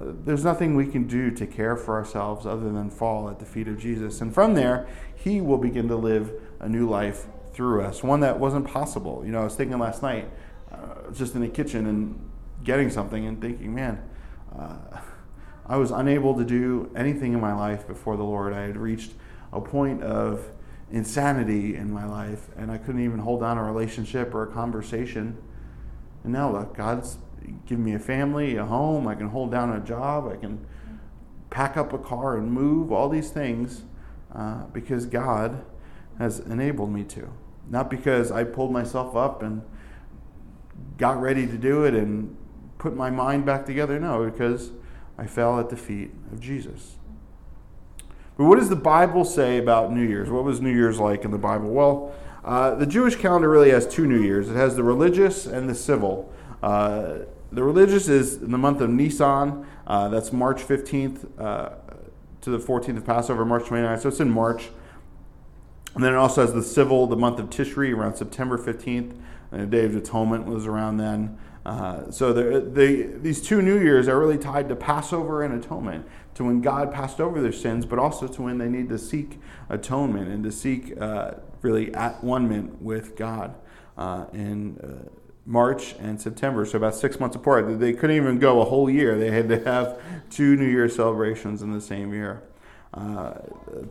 uh, 0.00 0.06
there's 0.24 0.42
nothing 0.42 0.74
we 0.74 0.88
can 0.88 1.06
do 1.06 1.30
to 1.30 1.46
care 1.46 1.76
for 1.76 1.94
ourselves 1.94 2.44
other 2.44 2.72
than 2.72 2.90
fall 2.90 3.30
at 3.30 3.38
the 3.38 3.46
feet 3.46 3.68
of 3.68 3.78
Jesus. 3.78 4.20
And 4.20 4.34
from 4.34 4.54
there, 4.54 4.88
He 5.14 5.40
will 5.40 5.58
begin 5.58 5.86
to 5.88 5.96
live 5.96 6.32
a 6.58 6.68
new 6.68 6.88
life 6.88 7.26
through 7.52 7.82
us, 7.82 8.02
one 8.02 8.18
that 8.20 8.40
wasn't 8.40 8.66
possible. 8.66 9.22
You 9.24 9.30
know, 9.30 9.42
I 9.42 9.44
was 9.44 9.54
thinking 9.54 9.78
last 9.78 10.02
night, 10.02 10.28
uh, 10.72 11.12
just 11.12 11.36
in 11.36 11.40
the 11.40 11.48
kitchen 11.48 11.86
and 11.86 12.30
getting 12.64 12.90
something 12.90 13.26
and 13.26 13.40
thinking, 13.40 13.72
man, 13.72 14.02
uh, 14.58 14.76
I 15.66 15.76
was 15.76 15.90
unable 15.90 16.34
to 16.36 16.44
do 16.44 16.90
anything 16.96 17.32
in 17.32 17.40
my 17.40 17.54
life 17.54 17.86
before 17.86 18.16
the 18.16 18.24
Lord. 18.24 18.52
I 18.52 18.62
had 18.62 18.76
reached 18.76 19.12
a 19.52 19.60
point 19.60 20.02
of 20.02 20.44
insanity 20.90 21.76
in 21.76 21.92
my 21.92 22.04
life, 22.04 22.48
and 22.56 22.70
I 22.70 22.78
couldn't 22.78 23.04
even 23.04 23.20
hold 23.20 23.40
down 23.40 23.58
a 23.58 23.62
relationship 23.62 24.34
or 24.34 24.42
a 24.42 24.46
conversation. 24.48 25.38
And 26.24 26.32
now, 26.32 26.50
look, 26.52 26.76
God's 26.76 27.18
given 27.66 27.84
me 27.84 27.94
a 27.94 27.98
family, 27.98 28.56
a 28.56 28.64
home, 28.64 29.06
I 29.06 29.14
can 29.14 29.28
hold 29.28 29.50
down 29.50 29.70
a 29.70 29.80
job, 29.80 30.28
I 30.28 30.36
can 30.36 30.64
pack 31.48 31.76
up 31.76 31.92
a 31.92 31.98
car 31.98 32.36
and 32.36 32.52
move, 32.52 32.92
all 32.92 33.08
these 33.08 33.30
things, 33.30 33.82
uh, 34.34 34.64
because 34.72 35.06
God 35.06 35.64
has 36.18 36.40
enabled 36.40 36.92
me 36.92 37.04
to. 37.04 37.28
Not 37.68 37.88
because 37.90 38.30
I 38.30 38.44
pulled 38.44 38.72
myself 38.72 39.16
up 39.16 39.42
and 39.42 39.62
got 40.98 41.20
ready 41.20 41.46
to 41.46 41.56
do 41.56 41.84
it 41.84 41.94
and 41.94 42.36
put 42.78 42.96
my 42.96 43.10
mind 43.10 43.46
back 43.46 43.64
together. 43.64 43.98
No, 43.98 44.28
because 44.28 44.70
I 45.20 45.26
fell 45.26 45.60
at 45.60 45.68
the 45.68 45.76
feet 45.76 46.12
of 46.32 46.40
Jesus. 46.40 46.96
But 48.38 48.46
what 48.46 48.58
does 48.58 48.70
the 48.70 48.76
Bible 48.76 49.26
say 49.26 49.58
about 49.58 49.92
New 49.92 50.02
Year's? 50.02 50.30
What 50.30 50.44
was 50.44 50.62
New 50.62 50.72
Year's 50.72 50.98
like 50.98 51.26
in 51.26 51.30
the 51.30 51.36
Bible? 51.36 51.68
Well, 51.68 52.14
uh, 52.42 52.74
the 52.74 52.86
Jewish 52.86 53.16
calendar 53.16 53.50
really 53.50 53.68
has 53.68 53.86
two 53.86 54.06
New 54.06 54.22
Year's. 54.22 54.48
It 54.48 54.56
has 54.56 54.76
the 54.76 54.82
religious 54.82 55.44
and 55.44 55.68
the 55.68 55.74
civil. 55.74 56.32
Uh, 56.62 57.18
the 57.52 57.62
religious 57.62 58.08
is 58.08 58.36
in 58.36 58.50
the 58.50 58.56
month 58.56 58.80
of 58.80 58.88
Nisan. 58.88 59.66
Uh, 59.86 60.08
that's 60.08 60.32
March 60.32 60.66
15th 60.66 61.28
uh, 61.38 61.74
to 62.40 62.50
the 62.50 62.58
14th 62.58 62.96
of 62.96 63.04
Passover, 63.04 63.44
March 63.44 63.64
29th. 63.64 64.00
So 64.00 64.08
it's 64.08 64.20
in 64.20 64.30
March. 64.30 64.70
And 65.94 66.02
then 66.02 66.14
it 66.14 66.16
also 66.16 66.40
has 66.40 66.54
the 66.54 66.62
civil, 66.62 67.06
the 67.06 67.16
month 67.16 67.38
of 67.38 67.50
Tishri, 67.50 67.94
around 67.94 68.14
September 68.14 68.56
15th. 68.56 69.20
And 69.52 69.60
the 69.60 69.66
Day 69.66 69.84
of 69.84 69.94
Atonement 69.94 70.46
was 70.46 70.66
around 70.66 70.96
then. 70.96 71.36
Uh, 71.64 72.10
so 72.10 72.32
the, 72.32 72.60
the, 72.60 73.18
these 73.18 73.42
two 73.42 73.60
New 73.60 73.78
Years 73.78 74.08
are 74.08 74.18
really 74.18 74.38
tied 74.38 74.68
to 74.68 74.76
Passover 74.76 75.42
and 75.42 75.62
atonement, 75.62 76.06
to 76.34 76.44
when 76.44 76.60
God 76.60 76.92
passed 76.92 77.20
over 77.20 77.42
their 77.42 77.52
sins, 77.52 77.84
but 77.84 77.98
also 77.98 78.26
to 78.26 78.42
when 78.42 78.58
they 78.58 78.68
need 78.68 78.88
to 78.88 78.98
seek 78.98 79.38
atonement 79.68 80.28
and 80.28 80.42
to 80.44 80.52
seek 80.52 81.00
uh, 81.00 81.32
really 81.62 81.94
at 81.94 82.24
one 82.24 82.78
with 82.80 83.16
God 83.16 83.54
uh, 83.98 84.26
in 84.32 84.78
uh, 84.78 85.08
March 85.44 85.94
and 85.98 86.20
September, 86.20 86.64
so 86.64 86.76
about 86.76 86.94
six 86.94 87.18
months 87.18 87.36
apart. 87.36 87.78
They 87.80 87.92
couldn't 87.92 88.16
even 88.16 88.38
go 88.38 88.60
a 88.60 88.64
whole 88.64 88.88
year. 88.88 89.18
They 89.18 89.30
had 89.30 89.48
to 89.48 89.58
have 89.64 90.00
two 90.30 90.56
New 90.56 90.66
Year 90.66 90.88
celebrations 90.88 91.60
in 91.60 91.72
the 91.72 91.80
same 91.80 92.14
year. 92.14 92.42
Uh, 92.92 93.34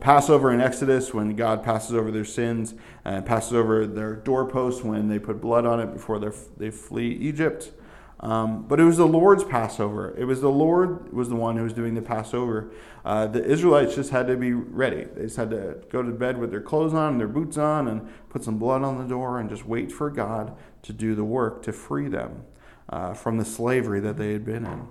Passover 0.00 0.52
in 0.52 0.60
Exodus, 0.60 1.14
when 1.14 1.34
God 1.34 1.64
passes 1.64 1.94
over 1.94 2.10
their 2.10 2.24
sins, 2.24 2.74
and 3.04 3.24
passes 3.24 3.54
over 3.54 3.86
their 3.86 4.14
doorposts 4.14 4.84
when 4.84 5.08
they 5.08 5.18
put 5.18 5.40
blood 5.40 5.64
on 5.64 5.80
it 5.80 5.92
before 5.92 6.18
they 6.18 6.70
flee 6.70 7.08
Egypt. 7.08 7.72
Um, 8.20 8.64
but 8.68 8.78
it 8.78 8.84
was 8.84 8.98
the 8.98 9.06
Lord's 9.06 9.44
Passover. 9.44 10.14
It 10.18 10.24
was 10.24 10.42
the 10.42 10.50
Lord 10.50 11.10
was 11.10 11.30
the 11.30 11.36
one 11.36 11.56
who 11.56 11.62
was 11.62 11.72
doing 11.72 11.94
the 11.94 12.02
Passover. 12.02 12.70
Uh, 13.02 13.26
the 13.26 13.42
Israelites 13.42 13.94
just 13.94 14.10
had 14.10 14.26
to 14.26 14.36
be 14.36 14.52
ready. 14.52 15.04
They 15.04 15.22
just 15.22 15.36
had 15.36 15.48
to 15.50 15.78
go 15.88 16.02
to 16.02 16.10
bed 16.10 16.36
with 16.36 16.50
their 16.50 16.60
clothes 16.60 16.92
on, 16.92 17.16
their 17.16 17.28
boots 17.28 17.56
on, 17.56 17.88
and 17.88 18.06
put 18.28 18.44
some 18.44 18.58
blood 18.58 18.82
on 18.82 18.98
the 18.98 19.08
door, 19.08 19.40
and 19.40 19.48
just 19.48 19.64
wait 19.64 19.90
for 19.90 20.10
God 20.10 20.54
to 20.82 20.92
do 20.92 21.14
the 21.14 21.24
work 21.24 21.62
to 21.62 21.72
free 21.72 22.08
them 22.08 22.44
uh, 22.90 23.14
from 23.14 23.38
the 23.38 23.44
slavery 23.44 24.00
that 24.00 24.18
they 24.18 24.32
had 24.32 24.44
been 24.44 24.66
in. 24.66 24.86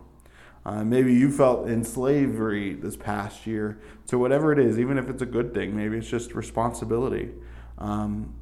Uh, 0.69 0.83
maybe 0.83 1.11
you 1.11 1.31
felt 1.31 1.67
in 1.67 1.83
slavery 1.83 2.75
this 2.75 2.95
past 2.95 3.47
year 3.47 3.79
to 4.05 4.19
whatever 4.19 4.53
it 4.53 4.59
is, 4.59 4.77
even 4.77 4.99
if 4.99 5.09
it's 5.09 5.23
a 5.23 5.25
good 5.25 5.51
thing. 5.51 5.75
Maybe 5.75 5.97
it's 5.97 6.07
just 6.07 6.35
responsibility. 6.35 7.31
Um, 7.79 8.35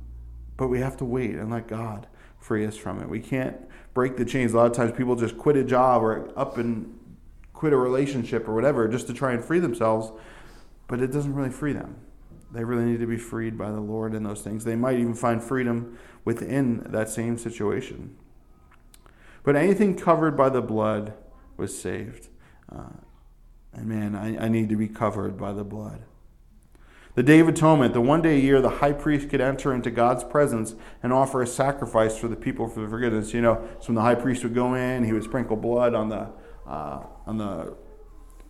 but 0.58 0.68
we 0.68 0.82
have 0.82 0.98
to 0.98 1.06
wait 1.06 1.36
and 1.36 1.50
let 1.50 1.70
God 1.70 2.06
free 2.38 2.66
us 2.66 2.76
from 2.76 3.02
it. 3.02 3.08
We 3.08 3.22
can't 3.22 3.56
break 3.94 4.18
the 4.18 4.26
chains. 4.26 4.52
A 4.52 4.58
lot 4.58 4.66
of 4.66 4.74
times 4.74 4.92
people 4.92 5.16
just 5.16 5.38
quit 5.38 5.56
a 5.56 5.64
job 5.64 6.04
or 6.04 6.30
up 6.38 6.58
and 6.58 7.00
quit 7.54 7.72
a 7.72 7.78
relationship 7.78 8.46
or 8.46 8.54
whatever 8.54 8.90
just 8.90 9.08
to 9.08 9.14
try 9.14 9.32
and 9.32 9.42
free 9.42 9.60
themselves, 9.60 10.12
but 10.90 11.00
it 11.00 11.14
doesn't 11.14 11.34
really 11.34 11.50
free 11.50 11.72
them. 11.72 11.96
They 12.52 12.66
really 12.66 12.84
need 12.84 13.00
to 13.00 13.08
be 13.08 13.18
freed 13.18 13.58
by 13.58 13.72
the 13.72 13.80
Lord 13.80 14.14
in 14.14 14.24
those 14.24 14.42
things. 14.42 14.66
They 14.66 14.76
might 14.76 15.00
even 15.00 15.14
find 15.14 15.42
freedom 15.42 15.98
within 16.26 16.88
that 16.90 17.08
same 17.08 17.38
situation. 17.38 18.18
But 19.44 19.56
anything 19.56 19.96
covered 19.96 20.36
by 20.36 20.50
the 20.50 20.62
blood 20.62 21.14
was 21.58 21.78
saved. 21.78 22.30
Uh, 22.72 22.90
and 23.74 23.88
man, 23.88 24.16
I, 24.16 24.46
I 24.46 24.48
need 24.48 24.70
to 24.70 24.76
be 24.76 24.88
covered 24.88 25.38
by 25.38 25.54
the 25.54 25.64
blood. 25.64 26.04
The 27.16 27.24
Day 27.24 27.40
of 27.40 27.48
Atonement, 27.48 27.96
the 27.96 28.02
one 28.02 28.22
day 28.22 28.36
a 28.36 28.40
year 28.40 28.62
the 28.62 28.70
high 28.70 28.94
priest 28.94 29.30
could 29.30 29.42
enter 29.42 29.74
into 29.74 29.90
God's 29.90 30.24
presence 30.24 30.76
and 31.02 31.12
offer 31.12 31.42
a 31.42 31.48
sacrifice 31.48 32.16
for 32.16 32.28
the 32.28 32.36
people 32.36 32.68
for 32.68 32.82
the 32.82 32.88
forgiveness. 32.88 33.34
You 33.34 33.42
know, 33.42 33.68
so 33.80 33.88
when 33.88 33.96
the 33.96 34.02
high 34.02 34.14
priest 34.14 34.44
would 34.44 34.54
go 34.54 34.76
in, 34.76 35.04
he 35.04 35.14
would 35.14 35.24
sprinkle 35.24 35.56
blood 35.56 35.96
on 35.96 36.10
the 36.10 36.30
uh, 36.68 37.04
on 37.26 37.38
the 37.40 37.76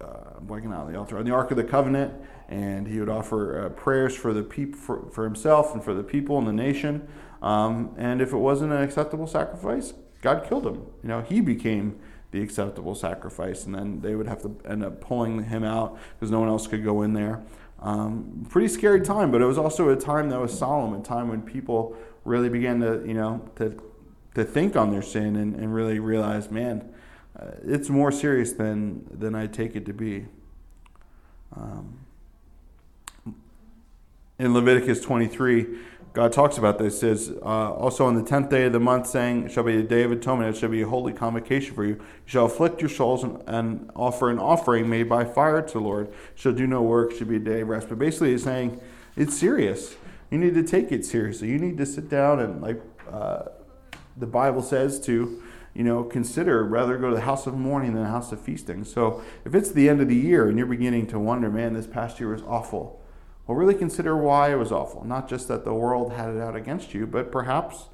uh, 0.02 0.40
blanking 0.46 0.74
out 0.74 0.92
the 0.92 0.98
altar 0.98 1.18
on 1.18 1.24
the 1.24 1.32
Ark 1.32 1.50
of 1.52 1.56
the 1.58 1.64
Covenant, 1.64 2.14
and 2.50 2.88
he 2.88 3.00
would 3.00 3.08
offer 3.08 3.66
uh, 3.66 3.70
prayers 3.70 4.16
for 4.16 4.34
the 4.34 4.44
people 4.44 4.78
for, 4.78 5.10
for 5.12 5.24
himself 5.24 5.74
and 5.74 5.82
for 5.82 5.94
the 5.94 6.04
people 6.04 6.38
and 6.38 6.46
the 6.46 6.52
nation. 6.52 7.08
Um, 7.42 7.96
and 7.98 8.22
if 8.22 8.34
it 8.34 8.38
wasn't 8.38 8.74
an 8.74 8.82
acceptable 8.82 9.28
sacrifice, 9.28 9.94
God 10.22 10.46
killed 10.48 10.68
him. 10.68 10.86
You 11.04 11.10
know, 11.10 11.22
he 11.22 11.40
became 11.40 12.00
the 12.38 12.44
acceptable 12.44 12.94
sacrifice, 12.94 13.66
and 13.66 13.74
then 13.74 14.00
they 14.02 14.16
would 14.16 14.28
have 14.28 14.42
to 14.44 14.56
end 14.66 14.84
up 14.84 15.02
pulling 15.02 15.44
him 15.44 15.64
out 15.64 15.98
because 16.16 16.30
no 16.30 16.40
one 16.40 16.50
else 16.50 16.68
could 16.68 16.84
go 16.84 17.02
in 17.02 17.14
there. 17.14 17.42
Um, 17.80 18.46
pretty 18.50 18.68
scary 18.68 19.02
time, 19.02 19.32
but 19.32 19.42
it 19.42 19.46
was 19.46 19.58
also 19.58 19.90
a 19.90 19.96
time 19.96 20.30
that 20.30 20.40
was 20.40 20.58
solemn, 20.58 20.94
a 20.94 21.04
time 21.04 21.30
when 21.30 21.42
people 21.42 21.96
really 22.26 22.50
began 22.50 22.80
to, 22.82 23.04
you 23.06 23.14
know, 23.14 23.50
to 23.56 23.82
to 24.36 24.44
think 24.44 24.76
on 24.76 24.92
their 24.92 25.02
sin 25.02 25.36
and, 25.36 25.56
and 25.56 25.74
really 25.74 25.98
realize, 25.98 26.52
man, 26.52 26.88
uh, 27.40 27.46
it's 27.66 27.90
more 27.90 28.12
serious 28.12 28.52
than 28.54 29.08
than 29.12 29.34
I 29.34 29.48
take 29.48 29.76
it 29.76 29.86
to 29.88 29.94
be. 29.94 30.28
Um, 31.56 32.00
in 34.40 34.54
Leviticus 34.54 35.02
23, 35.02 35.66
God 36.18 36.34
talks 36.34 36.58
about 36.58 36.80
this. 36.80 37.00
says 37.00 37.32
uh, 37.44 37.46
also 37.46 38.08
on 38.08 38.16
the 38.16 38.24
tenth 38.24 38.50
day 38.50 38.66
of 38.66 38.74
the 38.74 38.80
month, 38.80 39.06
saying, 39.06 39.44
"It 39.44 39.52
shall 39.52 39.64
be 39.64 39.78
a 39.78 39.84
day 39.84 40.02
of 40.02 40.12
atonement. 40.12 40.56
It 40.56 40.60
shall 40.60 40.70
be 40.70 40.82
a 40.82 40.88
holy 40.88 41.14
convocation 41.14 41.76
for 41.76 41.84
you. 41.84 41.94
You 41.94 42.02
shall 42.26 42.46
afflict 42.46 42.82
your 42.82 42.90
souls 42.90 43.24
and, 43.24 43.44
and 43.46 43.92
offer 43.96 44.32
an 44.32 44.40
offering 44.40 44.90
made 44.90 45.08
by 45.08 45.26
fire 45.26 45.62
to 45.62 45.74
the 45.74 45.80
Lord. 45.80 46.12
shall 46.34 46.54
do 46.54 46.66
no 46.66 46.82
work. 46.82 47.12
Should 47.12 47.30
be 47.30 47.36
a 47.36 47.40
day 47.40 47.62
of 47.62 47.68
rest." 47.68 47.88
But 47.88 48.00
basically, 48.00 48.34
it's 48.34 48.46
saying 48.46 48.82
it's 49.16 49.38
serious. 49.38 49.96
You 50.32 50.40
need 50.40 50.56
to 50.56 50.64
take 50.64 50.92
it 50.92 51.06
seriously. 51.06 51.50
You 51.50 51.60
need 51.60 51.78
to 51.78 51.86
sit 51.86 52.10
down 52.10 52.40
and, 52.40 52.64
like 52.64 52.82
uh, 53.12 53.44
the 54.18 54.26
Bible 54.26 54.64
says, 54.64 55.00
to 55.02 55.44
you 55.76 55.84
know 55.84 56.04
consider 56.04 56.64
rather 56.64 56.98
go 56.98 57.10
to 57.10 57.16
the 57.16 57.22
house 57.22 57.46
of 57.46 57.54
mourning 57.54 57.94
than 57.94 58.02
the 58.02 58.10
house 58.10 58.32
of 58.32 58.42
feasting. 58.42 58.86
So 58.86 59.22
if 59.46 59.54
it's 59.54 59.70
the 59.72 59.88
end 59.88 60.02
of 60.02 60.08
the 60.08 60.16
year 60.16 60.50
and 60.50 60.58
you're 60.58 60.66
beginning 60.66 61.06
to 61.10 61.20
wonder, 61.20 61.52
man, 61.52 61.76
this 61.76 61.86
past 61.86 62.20
year 62.20 62.32
was 62.32 62.42
awful 62.42 63.04
well, 63.48 63.58
really 63.58 63.76
consider 63.76 64.16
why 64.18 64.52
it 64.52 64.56
was 64.56 64.74
awful. 64.74 65.06
Not 65.06 65.30
just 65.30 65.48
that 65.48 65.64
the 65.64 65.74
world 65.74 66.12
had 66.12 66.36
it 66.36 66.42
out 66.42 66.56
against 66.56 66.94
you, 66.94 67.08
but 67.08 67.32
perhaps 67.32 67.86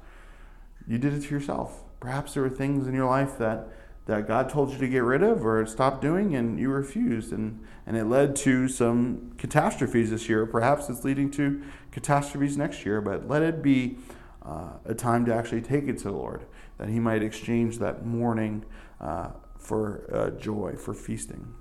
you 0.86 0.98
did 0.98 1.14
it 1.14 1.22
to 1.22 1.30
yourself. 1.30 1.84
Perhaps 2.00 2.34
there 2.34 2.42
were 2.42 2.50
things 2.50 2.88
in 2.88 2.94
your 2.94 3.08
life 3.08 3.38
that, 3.38 3.68
that 4.06 4.26
God 4.26 4.48
told 4.48 4.72
you 4.72 4.78
to 4.78 4.88
get 4.88 5.04
rid 5.04 5.22
of 5.22 5.46
or 5.46 5.64
stop 5.64 6.00
doing 6.00 6.34
and 6.34 6.58
you 6.58 6.70
refused. 6.70 7.32
And, 7.32 7.64
and 7.86 7.96
it 7.96 8.06
led 8.06 8.34
to 8.36 8.68
some 8.68 9.32
catastrophes 9.38 10.10
this 10.10 10.28
year. 10.28 10.44
Perhaps 10.44 10.90
it's 10.90 11.04
leading 11.04 11.30
to 11.32 11.62
catastrophes 11.92 12.56
next 12.56 12.84
year, 12.84 13.00
but 13.00 13.28
let 13.28 13.42
it 13.42 13.62
be 13.62 13.98
uh, 14.42 14.70
a 14.84 14.94
time 14.94 15.24
to 15.26 15.34
actually 15.34 15.62
take 15.62 15.86
it 15.86 15.98
to 15.98 16.04
the 16.04 16.12
Lord, 16.12 16.46
that 16.78 16.88
He 16.88 16.98
might 16.98 17.22
exchange 17.22 17.78
that 17.78 18.04
mourning 18.04 18.64
uh, 19.00 19.30
for 19.56 20.04
uh, 20.12 20.30
joy, 20.38 20.74
for 20.76 20.92
feasting. 20.94 21.54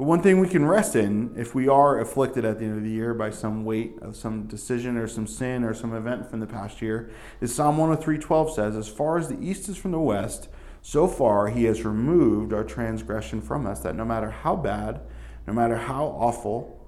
But 0.00 0.06
one 0.06 0.22
thing 0.22 0.40
we 0.40 0.48
can 0.48 0.64
rest 0.64 0.96
in, 0.96 1.34
if 1.36 1.54
we 1.54 1.68
are 1.68 2.00
afflicted 2.00 2.42
at 2.46 2.58
the 2.58 2.64
end 2.64 2.78
of 2.78 2.82
the 2.82 2.88
year 2.88 3.12
by 3.12 3.28
some 3.28 3.66
weight 3.66 3.98
of 4.00 4.16
some 4.16 4.46
decision 4.46 4.96
or 4.96 5.06
some 5.06 5.26
sin 5.26 5.62
or 5.62 5.74
some 5.74 5.94
event 5.94 6.30
from 6.30 6.40
the 6.40 6.46
past 6.46 6.80
year, 6.80 7.10
is 7.42 7.54
Psalm 7.54 7.76
103:12 7.76 8.50
says, 8.50 8.76
"As 8.76 8.88
far 8.88 9.18
as 9.18 9.28
the 9.28 9.38
east 9.38 9.68
is 9.68 9.76
from 9.76 9.90
the 9.90 10.00
west, 10.00 10.48
so 10.80 11.06
far 11.06 11.48
he 11.48 11.64
has 11.64 11.84
removed 11.84 12.54
our 12.54 12.64
transgression 12.64 13.42
from 13.42 13.66
us." 13.66 13.80
That 13.80 13.94
no 13.94 14.06
matter 14.06 14.30
how 14.30 14.56
bad, 14.56 15.02
no 15.46 15.52
matter 15.52 15.76
how 15.76 16.06
awful, 16.06 16.80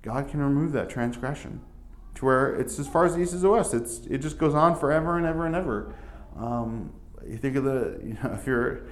God 0.00 0.28
can 0.28 0.40
remove 0.40 0.70
that 0.70 0.88
transgression 0.88 1.62
to 2.14 2.24
where 2.24 2.54
it's 2.54 2.78
as 2.78 2.86
far 2.86 3.06
as 3.06 3.16
the 3.16 3.22
east 3.22 3.34
is 3.34 3.42
the 3.42 3.50
west. 3.50 3.74
It's 3.74 4.06
it 4.06 4.18
just 4.18 4.38
goes 4.38 4.54
on 4.54 4.76
forever 4.76 5.16
and 5.16 5.26
ever 5.26 5.46
and 5.46 5.56
ever. 5.56 5.96
Um, 6.38 6.92
you 7.26 7.38
think 7.38 7.56
of 7.56 7.64
the 7.64 7.98
you 8.04 8.14
know 8.22 8.30
if 8.34 8.46
you're 8.46 8.82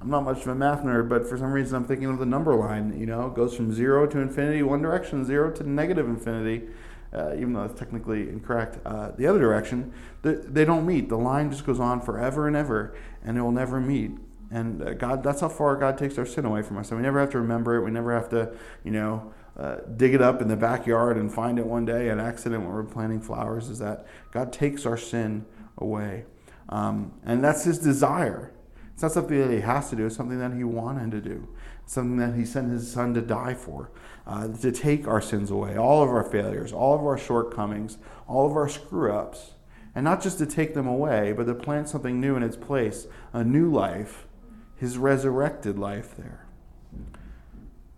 I'm 0.00 0.10
not 0.10 0.24
much 0.24 0.42
of 0.42 0.48
a 0.48 0.54
math 0.54 0.82
nerd, 0.82 1.08
but 1.08 1.28
for 1.28 1.36
some 1.36 1.50
reason 1.50 1.74
I'm 1.74 1.84
thinking 1.84 2.06
of 2.08 2.18
the 2.18 2.26
number 2.26 2.54
line. 2.54 2.98
You 2.98 3.06
know, 3.06 3.26
it 3.26 3.34
goes 3.34 3.54
from 3.56 3.72
zero 3.72 4.06
to 4.06 4.18
infinity 4.18 4.62
one 4.62 4.80
direction, 4.80 5.24
zero 5.24 5.50
to 5.52 5.68
negative 5.68 6.06
infinity, 6.06 6.68
uh, 7.12 7.34
even 7.34 7.52
though 7.52 7.66
that's 7.66 7.78
technically 7.78 8.28
incorrect. 8.28 8.78
Uh, 8.86 9.10
the 9.16 9.26
other 9.26 9.40
direction, 9.40 9.92
they, 10.22 10.34
they 10.34 10.64
don't 10.64 10.86
meet. 10.86 11.08
The 11.08 11.18
line 11.18 11.50
just 11.50 11.66
goes 11.66 11.80
on 11.80 12.00
forever 12.00 12.46
and 12.46 12.54
ever, 12.54 12.94
and 13.24 13.36
it 13.36 13.42
will 13.42 13.50
never 13.50 13.80
meet. 13.80 14.12
And 14.50 14.82
uh, 14.82 14.94
God, 14.94 15.22
that's 15.22 15.40
how 15.40 15.48
far 15.48 15.74
God 15.76 15.98
takes 15.98 16.16
our 16.16 16.26
sin 16.26 16.44
away 16.44 16.62
from 16.62 16.78
us. 16.78 16.90
And 16.90 16.98
we 16.98 17.02
never 17.02 17.18
have 17.18 17.30
to 17.30 17.40
remember 17.40 17.76
it. 17.76 17.84
We 17.84 17.90
never 17.90 18.14
have 18.14 18.28
to, 18.30 18.52
you 18.84 18.92
know, 18.92 19.32
uh, 19.58 19.78
dig 19.96 20.14
it 20.14 20.22
up 20.22 20.40
in 20.40 20.46
the 20.46 20.56
backyard 20.56 21.16
and 21.16 21.32
find 21.32 21.58
it 21.58 21.66
one 21.66 21.84
day 21.84 22.08
an 22.08 22.20
accident 22.20 22.62
when 22.62 22.72
we're 22.72 22.84
planting 22.84 23.20
flowers. 23.20 23.68
Is 23.68 23.80
that 23.80 24.06
God 24.30 24.52
takes 24.52 24.86
our 24.86 24.96
sin 24.96 25.44
away, 25.76 26.24
um, 26.68 27.12
and 27.24 27.42
that's 27.42 27.64
His 27.64 27.80
desire. 27.80 28.52
It's 28.98 29.02
not 29.04 29.12
something 29.12 29.38
that 29.38 29.54
he 29.54 29.60
has 29.60 29.90
to 29.90 29.94
do, 29.94 30.06
it's 30.06 30.16
something 30.16 30.40
that 30.40 30.52
he 30.54 30.64
wanted 30.64 31.12
to 31.12 31.20
do. 31.20 31.46
It's 31.84 31.92
something 31.92 32.16
that 32.16 32.34
he 32.34 32.44
sent 32.44 32.72
his 32.72 32.90
son 32.90 33.14
to 33.14 33.20
die 33.20 33.54
for, 33.54 33.92
uh, 34.26 34.48
to 34.48 34.72
take 34.72 35.06
our 35.06 35.20
sins 35.20 35.52
away, 35.52 35.76
all 35.76 36.02
of 36.02 36.08
our 36.08 36.24
failures, 36.24 36.72
all 36.72 36.96
of 36.96 37.02
our 37.02 37.16
shortcomings, 37.16 37.98
all 38.26 38.44
of 38.44 38.56
our 38.56 38.68
screw 38.68 39.12
ups. 39.12 39.52
And 39.94 40.02
not 40.02 40.20
just 40.20 40.38
to 40.38 40.46
take 40.46 40.74
them 40.74 40.88
away, 40.88 41.30
but 41.30 41.44
to 41.44 41.54
plant 41.54 41.88
something 41.88 42.20
new 42.20 42.34
in 42.34 42.42
its 42.42 42.56
place, 42.56 43.06
a 43.32 43.44
new 43.44 43.70
life, 43.70 44.26
his 44.74 44.98
resurrected 44.98 45.78
life 45.78 46.16
there. 46.16 46.44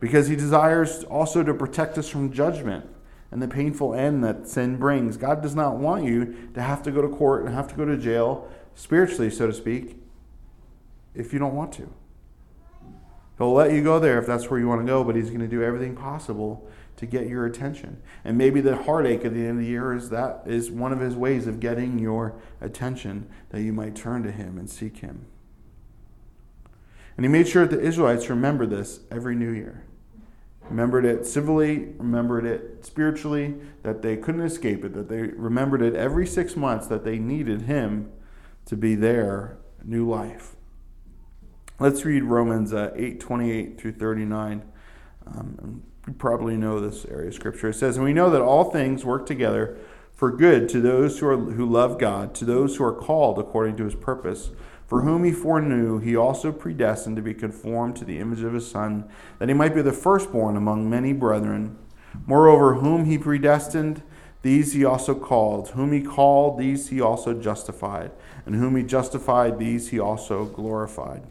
Because 0.01 0.29
he 0.29 0.37
desires 0.37 1.03
also 1.05 1.43
to 1.43 1.55
protect 1.55 1.97
us 1.97 2.11
from 2.11 2.31
judgment 2.31 2.85
and 3.31 3.41
the 3.41 3.49
painful 3.49 3.95
end 3.95 4.23
that 4.23 4.47
sin 4.47 4.77
brings. 4.77 5.17
God 5.17 5.41
does 5.41 5.55
not 5.55 5.79
want 5.79 6.05
you 6.05 6.51
to 6.53 6.61
have 6.61 6.83
to 6.83 6.91
go 6.91 7.01
to 7.01 7.09
court 7.09 7.47
and 7.47 7.55
have 7.55 7.69
to 7.69 7.75
go 7.75 7.87
to 7.87 7.97
jail, 7.97 8.47
spiritually, 8.75 9.31
so 9.31 9.47
to 9.47 9.55
speak 9.55 10.00
if 11.15 11.33
you 11.33 11.39
don't 11.39 11.55
want 11.55 11.73
to. 11.75 11.93
He'll 13.39 13.55
let 13.55 13.73
you 13.73 13.83
go 13.83 13.99
there 13.99 14.19
if 14.19 14.27
that's 14.27 14.51
where 14.51 14.61
you 14.61 14.69
want 14.69 14.83
to 14.83 14.87
go, 14.87 15.03
but 15.03 15.17
he's 15.17 15.29
going 15.29 15.41
to 15.41 15.49
do 15.49 15.63
everything 15.63 15.97
possible 15.97 16.69
to 16.97 17.07
get 17.07 17.27
your 17.27 17.47
attention. 17.47 18.03
And 18.23 18.37
maybe 18.37 18.61
the 18.61 18.77
heartache 18.77 19.25
at 19.25 19.33
the 19.33 19.41
end 19.41 19.53
of 19.53 19.65
the 19.65 19.71
year 19.71 19.95
is 19.95 20.11
that 20.11 20.43
is 20.45 20.71
one 20.71 20.93
of 20.93 21.01
his 21.01 21.17
ways 21.17 21.47
of 21.47 21.59
getting 21.59 21.99
your 21.99 22.39
attention 22.61 23.31
that 23.49 23.63
you 23.63 23.73
might 23.73 23.97
turn 23.97 24.23
to 24.25 24.31
him 24.31 24.59
and 24.59 24.69
seek 24.69 24.99
him. 24.99 25.25
And 27.17 27.25
he 27.25 27.33
made 27.33 27.49
sure 27.49 27.67
that 27.67 27.75
the 27.75 27.83
Israelites 27.83 28.29
remember 28.29 28.67
this 28.67 29.01
every 29.11 29.35
new 29.35 29.51
year. 29.51 29.85
remembered 30.69 31.05
it 31.07 31.27
civilly, 31.27 31.95
remembered 31.97 32.45
it 32.45 32.85
spiritually, 32.85 33.57
that 33.83 34.03
they 34.03 34.17
couldn't 34.17 34.43
escape 34.43 34.85
it, 34.85 34.93
that 34.93 35.09
they 35.09 35.23
remembered 35.23 35.83
it 35.83 35.95
every 35.95 36.27
six 36.27 36.55
months, 36.57 36.87
that 36.87 37.05
they 37.05 37.19
needed 37.19 37.63
Him 37.63 38.13
to 38.67 38.77
be 38.77 38.95
their 38.95 39.57
new 39.83 40.09
life. 40.09 40.55
Let's 41.81 42.05
read 42.05 42.25
Romans 42.25 42.75
uh, 42.75 42.93
8 42.95 43.21
28 43.21 43.81
through 43.81 43.93
39. 43.93 44.63
Um, 45.27 45.83
you 46.07 46.13
probably 46.13 46.59
know 46.59 46.79
this 46.79 47.07
area 47.07 47.29
of 47.29 47.35
Scripture. 47.35 47.71
It 47.71 47.75
says, 47.75 47.97
And 47.97 48.05
we 48.05 48.13
know 48.13 48.29
that 48.29 48.43
all 48.43 48.71
things 48.71 49.03
work 49.03 49.25
together 49.25 49.79
for 50.13 50.31
good 50.31 50.69
to 50.69 50.81
those 50.83 51.19
who, 51.19 51.29
are, 51.29 51.39
who 51.39 51.65
love 51.65 51.99
God, 51.99 52.35
to 52.35 52.45
those 52.45 52.77
who 52.77 52.85
are 52.85 52.93
called 52.93 53.39
according 53.39 53.79
to 53.79 53.85
his 53.85 53.95
purpose. 53.95 54.51
For 54.87 55.01
whom 55.01 55.25
he 55.25 55.33
foreknew, 55.33 56.01
he 56.01 56.15
also 56.15 56.53
predestined 56.53 57.17
to 57.17 57.23
be 57.23 57.33
conformed 57.33 57.97
to 57.97 58.05
the 58.05 58.19
image 58.19 58.43
of 58.43 58.53
his 58.53 58.71
Son, 58.71 59.09
that 59.39 59.49
he 59.49 59.55
might 59.55 59.75
be 59.75 59.81
the 59.81 59.91
firstborn 59.91 60.59
among 60.59 60.91
many 60.91 61.15
brethren. 61.15 61.79
Moreover, 62.27 62.75
whom 62.75 63.07
he 63.07 63.17
predestined, 63.17 64.03
these 64.43 64.75
he 64.75 64.85
also 64.85 65.15
called. 65.15 65.71
Whom 65.71 65.93
he 65.93 66.03
called, 66.03 66.59
these 66.59 66.91
he 66.91 67.01
also 67.01 67.33
justified. 67.33 68.11
And 68.45 68.57
whom 68.57 68.77
he 68.77 68.83
justified, 68.83 69.59
these 69.59 69.89
he 69.89 69.99
also 69.99 70.45
glorified. 70.45 71.23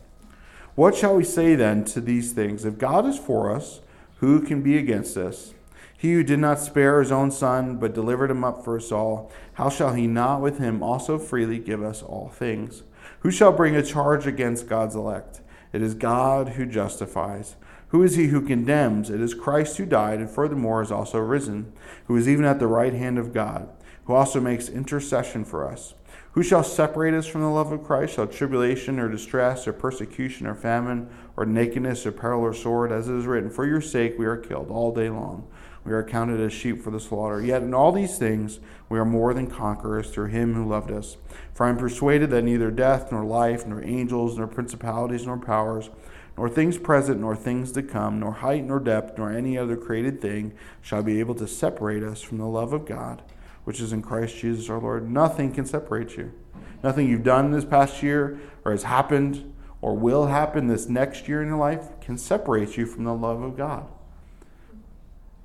What 0.79 0.95
shall 0.95 1.17
we 1.17 1.25
say 1.25 1.55
then 1.55 1.83
to 1.83 1.99
these 1.99 2.31
things? 2.31 2.63
If 2.63 2.77
God 2.77 3.05
is 3.05 3.17
for 3.17 3.53
us, 3.53 3.81
who 4.19 4.39
can 4.39 4.61
be 4.61 4.77
against 4.77 5.17
us? 5.17 5.53
He 5.97 6.13
who 6.13 6.23
did 6.23 6.39
not 6.39 6.57
spare 6.57 7.01
his 7.01 7.11
own 7.11 7.31
son, 7.31 7.75
but 7.75 7.93
delivered 7.93 8.31
him 8.31 8.45
up 8.45 8.63
for 8.63 8.77
us 8.77 8.89
all, 8.89 9.29
how 9.55 9.69
shall 9.69 9.93
he 9.93 10.07
not 10.07 10.39
with 10.39 10.57
him 10.57 10.81
also 10.81 11.19
freely 11.19 11.59
give 11.59 11.83
us 11.83 12.01
all 12.01 12.29
things? 12.29 12.83
Who 13.23 13.29
shall 13.29 13.51
bring 13.51 13.75
a 13.75 13.83
charge 13.83 14.25
against 14.25 14.69
God's 14.69 14.95
elect? 14.95 15.41
It 15.73 15.81
is 15.81 15.95
God 15.95 16.51
who 16.51 16.65
justifies. 16.65 17.57
Who 17.89 18.01
is 18.01 18.15
he 18.15 18.27
who 18.27 18.39
condemns? 18.39 19.09
It 19.09 19.19
is 19.19 19.33
Christ 19.33 19.75
who 19.75 19.85
died, 19.85 20.19
and 20.19 20.29
furthermore 20.29 20.81
is 20.81 20.93
also 20.93 21.19
risen, 21.19 21.73
who 22.05 22.15
is 22.15 22.29
even 22.29 22.45
at 22.45 22.59
the 22.59 22.67
right 22.67 22.93
hand 22.93 23.19
of 23.19 23.33
God, 23.33 23.67
who 24.05 24.13
also 24.13 24.39
makes 24.39 24.69
intercession 24.69 25.43
for 25.43 25.69
us. 25.69 25.93
Who 26.33 26.43
shall 26.43 26.63
separate 26.63 27.15
us 27.15 27.25
from 27.25 27.41
the 27.41 27.49
love 27.49 27.71
of 27.71 27.83
Christ? 27.83 28.13
Shall 28.13 28.27
tribulation 28.27 28.99
or 28.99 29.09
distress 29.09 29.67
or 29.67 29.73
persecution 29.73 30.45
or 30.45 30.53
famine 30.53 31.09
or 31.35 31.45
nakedness 31.45 32.05
or 32.05 32.11
peril 32.11 32.41
or 32.41 32.53
sword? 32.53 32.91
As 32.91 33.09
it 33.09 33.15
is 33.15 33.25
written, 33.25 33.49
For 33.49 33.65
your 33.65 33.81
sake 33.81 34.13
we 34.19 34.27
are 34.27 34.37
killed 34.37 34.69
all 34.69 34.93
day 34.93 35.09
long. 35.09 35.47
We 35.83 35.93
are 35.93 36.03
counted 36.03 36.39
as 36.39 36.53
sheep 36.53 36.83
for 36.83 36.91
the 36.91 36.99
slaughter. 36.99 37.41
Yet 37.41 37.63
in 37.63 37.73
all 37.73 37.91
these 37.91 38.19
things 38.19 38.59
we 38.89 38.99
are 38.99 39.05
more 39.05 39.33
than 39.33 39.47
conquerors 39.47 40.11
through 40.11 40.27
him 40.27 40.53
who 40.53 40.67
loved 40.67 40.91
us. 40.91 41.17
For 41.53 41.65
I 41.65 41.69
am 41.69 41.77
persuaded 41.77 42.29
that 42.29 42.43
neither 42.43 42.69
death, 42.69 43.11
nor 43.11 43.23
life, 43.23 43.65
nor 43.65 43.83
angels, 43.83 44.37
nor 44.37 44.45
principalities, 44.45 45.25
nor 45.25 45.37
powers, 45.37 45.89
nor 46.37 46.47
things 46.47 46.77
present, 46.77 47.19
nor 47.21 47.35
things 47.35 47.71
to 47.71 47.81
come, 47.81 48.19
nor 48.19 48.33
height, 48.33 48.63
nor 48.65 48.79
depth, 48.79 49.17
nor 49.17 49.31
any 49.31 49.57
other 49.57 49.75
created 49.75 50.21
thing 50.21 50.53
shall 50.81 51.01
be 51.01 51.19
able 51.19 51.35
to 51.35 51.47
separate 51.47 52.03
us 52.03 52.21
from 52.21 52.37
the 52.37 52.45
love 52.45 52.71
of 52.71 52.85
God, 52.85 53.23
which 53.69 53.79
is 53.79 53.93
in 53.93 54.01
Christ 54.01 54.35
Jesus 54.35 54.67
our 54.67 54.79
Lord. 54.79 55.11
Nothing 55.11 55.51
can 55.51 55.63
separate 55.63 56.17
you. 56.17 56.33
Nothing 56.81 57.07
you've 57.07 57.21
done 57.21 57.51
this 57.51 57.63
past 57.63 58.01
year, 58.01 58.39
or 58.65 58.71
has 58.71 58.81
happened, 58.81 59.53
or 59.79 59.95
will 59.95 60.25
happen 60.25 60.65
this 60.65 60.89
next 60.89 61.27
year 61.27 61.43
in 61.43 61.49
your 61.49 61.57
life 61.57 61.89
can 62.01 62.17
separate 62.17 62.77
you 62.77 62.87
from 62.87 63.03
the 63.03 63.13
love 63.13 63.43
of 63.43 63.55
God. 63.55 63.87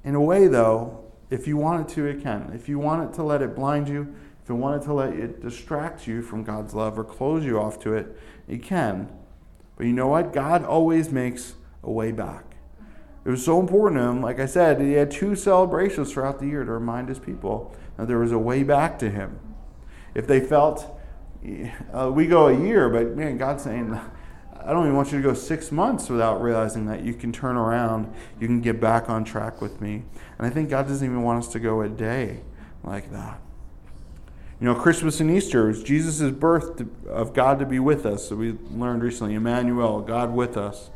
In 0.04 0.14
a 0.14 0.22
way, 0.22 0.46
though, 0.46 1.04
if 1.28 1.46
you 1.46 1.58
want 1.58 1.86
it 1.86 1.94
to, 1.96 2.06
it 2.06 2.22
can. 2.22 2.50
If 2.54 2.66
you 2.66 2.78
want 2.78 3.10
it 3.10 3.14
to 3.16 3.22
let 3.22 3.42
it 3.42 3.54
blind 3.54 3.90
you, 3.90 4.16
if 4.42 4.48
you 4.48 4.54
want 4.54 4.80
it 4.82 4.86
to 4.86 4.94
let 4.94 5.12
it 5.12 5.42
distract 5.42 6.06
you 6.06 6.22
from 6.22 6.44
God's 6.44 6.72
love 6.72 6.98
or 6.98 7.04
close 7.04 7.44
you 7.44 7.60
off 7.60 7.78
to 7.80 7.92
it, 7.92 8.18
it 8.48 8.62
can. 8.62 9.12
But 9.76 9.84
you 9.84 9.92
know 9.92 10.08
what? 10.08 10.32
God 10.32 10.64
always 10.64 11.12
makes 11.12 11.56
a 11.82 11.90
way 11.90 12.10
back. 12.10 12.56
It 13.26 13.28
was 13.28 13.44
so 13.44 13.60
important 13.60 14.00
to 14.00 14.06
him. 14.06 14.22
Like 14.22 14.40
I 14.40 14.46
said, 14.46 14.80
he 14.80 14.92
had 14.92 15.10
two 15.10 15.36
celebrations 15.36 16.10
throughout 16.10 16.38
the 16.38 16.46
year 16.46 16.64
to 16.64 16.72
remind 16.72 17.10
his 17.10 17.18
people 17.18 17.74
there 17.98 18.18
was 18.18 18.32
a 18.32 18.38
way 18.38 18.62
back 18.62 18.98
to 19.00 19.10
him. 19.10 19.38
If 20.14 20.26
they 20.26 20.40
felt, 20.40 20.98
uh, 21.92 22.10
we 22.12 22.26
go 22.26 22.48
a 22.48 22.58
year, 22.58 22.88
but 22.88 23.16
man, 23.16 23.38
God's 23.38 23.64
saying, 23.64 23.98
I 24.64 24.72
don't 24.72 24.84
even 24.84 24.96
want 24.96 25.12
you 25.12 25.20
to 25.20 25.28
go 25.28 25.34
six 25.34 25.70
months 25.70 26.08
without 26.08 26.40
realizing 26.40 26.86
that 26.86 27.02
you 27.02 27.12
can 27.12 27.32
turn 27.32 27.56
around, 27.56 28.12
you 28.40 28.46
can 28.46 28.60
get 28.60 28.80
back 28.80 29.10
on 29.10 29.24
track 29.24 29.60
with 29.60 29.80
me. 29.80 30.04
And 30.38 30.46
I 30.46 30.50
think 30.50 30.70
God 30.70 30.88
doesn't 30.88 31.06
even 31.06 31.22
want 31.22 31.44
us 31.44 31.52
to 31.52 31.60
go 31.60 31.82
a 31.82 31.88
day 31.88 32.40
like 32.82 33.12
that. 33.12 33.40
You 34.60 34.66
know, 34.66 34.74
Christmas 34.74 35.20
and 35.20 35.30
Easter 35.30 35.68
is 35.68 35.82
Jesus' 35.82 36.30
birth 36.30 36.76
to, 36.76 36.88
of 37.08 37.34
God 37.34 37.58
to 37.58 37.66
be 37.66 37.78
with 37.78 38.06
us. 38.06 38.28
So 38.28 38.36
we 38.36 38.56
learned 38.70 39.02
recently, 39.02 39.34
Emmanuel, 39.34 40.00
God 40.00 40.32
with 40.32 40.56
us. 40.56 40.90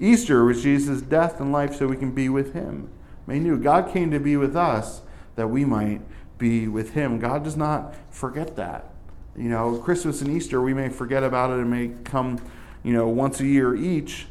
Easter 0.00 0.44
was 0.44 0.62
Jesus' 0.62 1.00
death 1.00 1.40
and 1.40 1.52
life 1.52 1.76
so 1.76 1.86
we 1.86 1.96
can 1.96 2.10
be 2.12 2.28
with 2.28 2.52
him. 2.54 2.88
May 3.26 3.38
knew 3.38 3.56
God 3.56 3.92
came 3.92 4.10
to 4.10 4.18
be 4.18 4.36
with 4.36 4.56
us 4.56 5.02
that 5.36 5.48
we 5.48 5.64
might 5.64 6.00
be 6.38 6.68
with 6.68 6.94
him. 6.94 7.18
God 7.18 7.44
does 7.44 7.56
not 7.56 7.94
forget 8.10 8.56
that. 8.56 8.90
You 9.36 9.48
know, 9.48 9.78
Christmas 9.78 10.20
and 10.20 10.30
Easter, 10.30 10.60
we 10.60 10.74
may 10.74 10.88
forget 10.88 11.22
about 11.22 11.50
it 11.50 11.58
and 11.58 11.70
may 11.70 11.92
come 12.04 12.38
you 12.84 12.92
know, 12.92 13.08
once 13.08 13.40
a 13.40 13.46
year 13.46 13.74
each. 13.74 14.26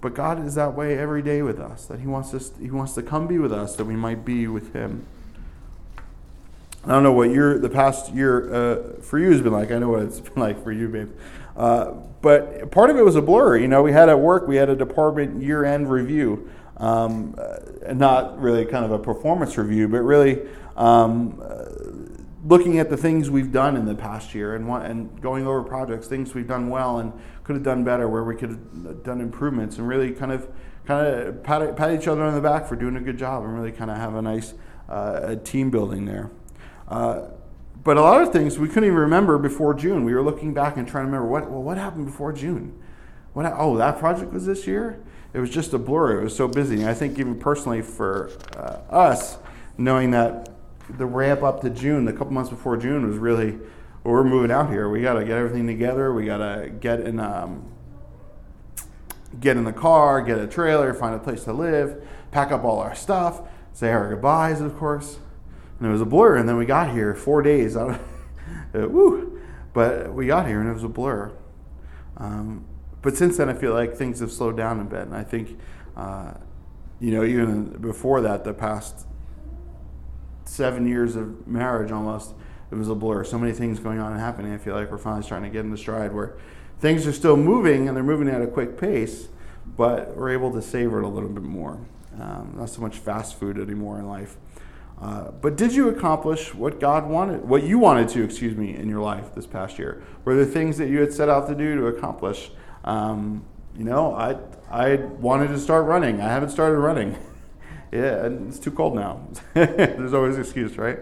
But 0.00 0.14
God 0.14 0.44
is 0.44 0.54
that 0.54 0.74
way 0.74 0.98
every 0.98 1.22
day 1.22 1.42
with 1.42 1.60
us, 1.60 1.84
that 1.86 2.00
He 2.00 2.06
wants 2.06 2.32
us 2.32 2.50
He 2.58 2.70
wants 2.70 2.94
to 2.94 3.02
come 3.02 3.26
be 3.26 3.38
with 3.38 3.52
us 3.52 3.76
that 3.76 3.84
we 3.84 3.94
might 3.94 4.24
be 4.24 4.48
with 4.48 4.72
Him. 4.72 5.06
I 6.84 6.92
don't 6.92 7.02
know 7.02 7.12
what 7.12 7.30
your 7.30 7.58
the 7.58 7.68
past 7.68 8.12
year 8.14 8.52
uh, 8.52 9.02
for 9.02 9.18
you 9.18 9.30
has 9.30 9.42
been 9.42 9.52
like. 9.52 9.70
I 9.70 9.78
know 9.78 9.90
what 9.90 10.02
it's 10.02 10.20
been 10.20 10.42
like 10.42 10.64
for 10.64 10.72
you, 10.72 10.88
babe. 10.88 11.10
Uh, 11.54 11.92
but 12.22 12.70
part 12.70 12.88
of 12.88 12.96
it 12.96 13.04
was 13.04 13.16
a 13.16 13.22
blur. 13.22 13.58
You 13.58 13.68
know, 13.68 13.82
we 13.82 13.92
had 13.92 14.08
at 14.08 14.18
work 14.18 14.48
we 14.48 14.56
had 14.56 14.70
a 14.70 14.76
department 14.76 15.42
year 15.42 15.66
end 15.66 15.90
review, 15.90 16.50
um, 16.78 17.34
uh, 17.38 17.92
not 17.92 18.40
really 18.40 18.64
kind 18.64 18.86
of 18.86 18.92
a 18.92 18.98
performance 18.98 19.58
review, 19.58 19.86
but 19.86 19.98
really 19.98 20.40
um, 20.80 21.38
looking 22.46 22.78
at 22.78 22.88
the 22.88 22.96
things 22.96 23.28
we've 23.28 23.52
done 23.52 23.76
in 23.76 23.84
the 23.84 23.94
past 23.94 24.34
year 24.34 24.56
and 24.56 24.66
and 24.70 25.20
going 25.20 25.46
over 25.46 25.62
projects, 25.62 26.06
things 26.06 26.34
we've 26.34 26.48
done 26.48 26.70
well, 26.70 26.98
and 26.98 27.12
could 27.44 27.54
have 27.54 27.62
done 27.62 27.84
better, 27.84 28.08
where 28.08 28.24
we 28.24 28.34
could 28.34 28.50
have 28.50 29.02
done 29.02 29.20
improvements, 29.20 29.76
and 29.76 29.86
really 29.86 30.10
kind 30.12 30.32
of 30.32 30.48
kind 30.86 31.06
of 31.06 31.42
pat, 31.42 31.76
pat 31.76 31.92
each 31.92 32.08
other 32.08 32.22
on 32.22 32.34
the 32.34 32.40
back 32.40 32.66
for 32.66 32.76
doing 32.76 32.96
a 32.96 33.00
good 33.00 33.18
job, 33.18 33.44
and 33.44 33.54
really 33.54 33.72
kind 33.72 33.90
of 33.90 33.98
have 33.98 34.14
a 34.14 34.22
nice 34.22 34.54
uh, 34.88 35.34
team 35.44 35.70
building 35.70 36.06
there. 36.06 36.30
Uh, 36.88 37.26
but 37.84 37.98
a 37.98 38.00
lot 38.00 38.22
of 38.22 38.32
things 38.32 38.58
we 38.58 38.66
couldn't 38.66 38.84
even 38.84 38.96
remember 38.96 39.36
before 39.36 39.74
June. 39.74 40.04
We 40.04 40.14
were 40.14 40.22
looking 40.22 40.54
back 40.54 40.78
and 40.78 40.88
trying 40.88 41.04
to 41.04 41.10
remember 41.10 41.28
what 41.28 41.50
well 41.50 41.62
what 41.62 41.76
happened 41.76 42.06
before 42.06 42.32
June. 42.32 42.72
What 43.34 43.52
oh 43.58 43.76
that 43.76 43.98
project 43.98 44.32
was 44.32 44.46
this 44.46 44.66
year. 44.66 45.02
It 45.34 45.40
was 45.40 45.50
just 45.50 45.74
a 45.74 45.78
blur. 45.78 46.20
It 46.20 46.24
was 46.24 46.34
so 46.34 46.48
busy. 46.48 46.76
And 46.76 46.88
I 46.88 46.94
think 46.94 47.18
even 47.18 47.38
personally 47.38 47.82
for 47.82 48.30
uh, 48.56 48.80
us, 48.90 49.38
knowing 49.78 50.10
that 50.12 50.48
the 50.96 51.06
ramp 51.06 51.42
up 51.42 51.60
to 51.62 51.70
June, 51.70 52.04
the 52.04 52.12
couple 52.12 52.32
months 52.32 52.50
before 52.50 52.76
June, 52.76 53.06
was 53.06 53.16
really 53.16 53.58
well, 54.02 54.14
we're 54.14 54.24
moving 54.24 54.50
out 54.50 54.70
here. 54.70 54.88
We 54.88 55.02
got 55.02 55.14
to 55.14 55.24
get 55.24 55.36
everything 55.36 55.66
together. 55.66 56.12
We 56.12 56.24
got 56.24 56.38
to 56.38 56.70
get 56.70 57.00
in, 57.00 57.20
um, 57.20 57.70
get 59.38 59.56
in 59.58 59.64
the 59.64 59.74
car, 59.74 60.22
get 60.22 60.38
a 60.38 60.46
trailer, 60.46 60.94
find 60.94 61.14
a 61.14 61.18
place 61.18 61.44
to 61.44 61.52
live, 61.52 62.02
pack 62.30 62.50
up 62.50 62.64
all 62.64 62.78
our 62.78 62.94
stuff, 62.94 63.42
say 63.74 63.90
our 63.90 64.08
goodbyes, 64.08 64.60
of 64.62 64.76
course. 64.78 65.18
And 65.78 65.88
it 65.88 65.92
was 65.92 66.00
a 66.00 66.06
blur. 66.06 66.36
And 66.36 66.48
then 66.48 66.56
we 66.56 66.64
got 66.64 66.92
here 66.92 67.14
four 67.14 67.42
days. 67.42 67.76
uh, 67.76 67.98
woo! 68.72 69.38
But 69.74 70.14
we 70.14 70.26
got 70.26 70.46
here 70.46 70.60
and 70.60 70.68
it 70.68 70.72
was 70.72 70.84
a 70.84 70.88
blur. 70.88 71.32
Um, 72.16 72.64
but 73.02 73.16
since 73.16 73.36
then, 73.36 73.48
I 73.48 73.54
feel 73.54 73.72
like 73.72 73.96
things 73.96 74.20
have 74.20 74.32
slowed 74.32 74.56
down 74.56 74.80
a 74.80 74.84
bit. 74.84 75.02
And 75.02 75.14
I 75.14 75.24
think, 75.24 75.58
uh, 75.96 76.34
you 77.00 77.12
know, 77.12 77.24
even 77.24 77.64
before 77.80 78.20
that, 78.22 78.44
the 78.44 78.52
past 78.52 79.06
seven 80.50 80.86
years 80.86 81.14
of 81.16 81.46
marriage 81.46 81.92
almost 81.92 82.34
it 82.70 82.74
was 82.76 82.88
a 82.88 82.94
blur. 82.94 83.24
So 83.24 83.38
many 83.38 83.52
things 83.52 83.80
going 83.80 83.98
on 83.98 84.12
and 84.12 84.20
happening. 84.20 84.52
I 84.52 84.58
feel 84.58 84.74
like 84.74 84.90
we're 84.90 84.98
finally 84.98 85.22
starting 85.22 85.50
to 85.50 85.52
get 85.52 85.64
in 85.64 85.70
the 85.70 85.76
stride 85.76 86.12
where 86.12 86.36
things 86.78 87.06
are 87.06 87.12
still 87.12 87.36
moving 87.36 87.88
and 87.88 87.96
they're 87.96 88.04
moving 88.04 88.28
at 88.28 88.42
a 88.42 88.46
quick 88.46 88.78
pace, 88.78 89.28
but 89.76 90.16
we're 90.16 90.30
able 90.30 90.52
to 90.52 90.62
savor 90.62 91.00
it 91.00 91.04
a 91.04 91.08
little 91.08 91.28
bit 91.28 91.42
more. 91.42 91.80
Um, 92.20 92.54
not 92.56 92.68
so 92.68 92.80
much 92.80 92.96
fast 92.96 93.38
food 93.38 93.58
anymore 93.58 93.98
in 93.98 94.06
life. 94.06 94.36
Uh, 95.00 95.30
but 95.30 95.56
did 95.56 95.74
you 95.74 95.88
accomplish 95.88 96.54
what 96.54 96.78
God 96.78 97.08
wanted, 97.08 97.44
what 97.44 97.62
you 97.62 97.78
wanted 97.78 98.08
to, 98.10 98.22
excuse 98.22 98.56
me, 98.56 98.74
in 98.74 98.88
your 98.88 99.00
life 99.00 99.34
this 99.34 99.46
past 99.46 99.78
year? 99.78 100.02
Were 100.24 100.36
there 100.36 100.44
things 100.44 100.76
that 100.78 100.88
you 100.88 101.00
had 101.00 101.12
set 101.12 101.28
out 101.28 101.48
to 101.48 101.54
do 101.54 101.74
to 101.76 101.86
accomplish? 101.86 102.50
Um, 102.84 103.44
you 103.76 103.84
know, 103.84 104.14
I 104.14 104.36
I 104.70 104.96
wanted 104.96 105.48
to 105.48 105.58
start 105.58 105.86
running. 105.86 106.20
I 106.20 106.28
haven't 106.28 106.50
started 106.50 106.78
running. 106.78 107.16
yeah, 107.92 108.26
it's 108.26 108.58
too 108.58 108.70
cold 108.70 108.94
now. 108.94 109.26
There's 109.54 110.14
always 110.14 110.36
an 110.36 110.42
excuse, 110.42 110.78
right? 110.78 110.98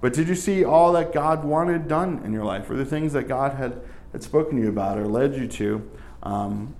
But 0.00 0.12
did 0.12 0.28
you 0.28 0.34
see 0.34 0.64
all 0.64 0.92
that 0.92 1.12
God 1.12 1.44
wanted 1.44 1.88
done 1.88 2.22
in 2.24 2.32
your 2.32 2.44
life, 2.44 2.68
or 2.68 2.76
the 2.76 2.84
things 2.84 3.12
that 3.12 3.28
God 3.28 3.54
had, 3.54 3.80
had 4.12 4.22
spoken 4.22 4.56
to 4.56 4.62
you 4.62 4.68
about 4.68 4.98
or 4.98 5.06
led 5.06 5.34
you 5.34 5.46
to? 5.48 5.90
Um, 6.22 6.74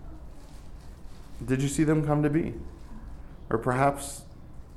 did 1.44 1.62
you 1.62 1.68
see 1.68 1.84
them 1.84 2.04
come 2.04 2.22
to 2.22 2.30
be? 2.30 2.54
Or 3.48 3.58
perhaps 3.58 4.22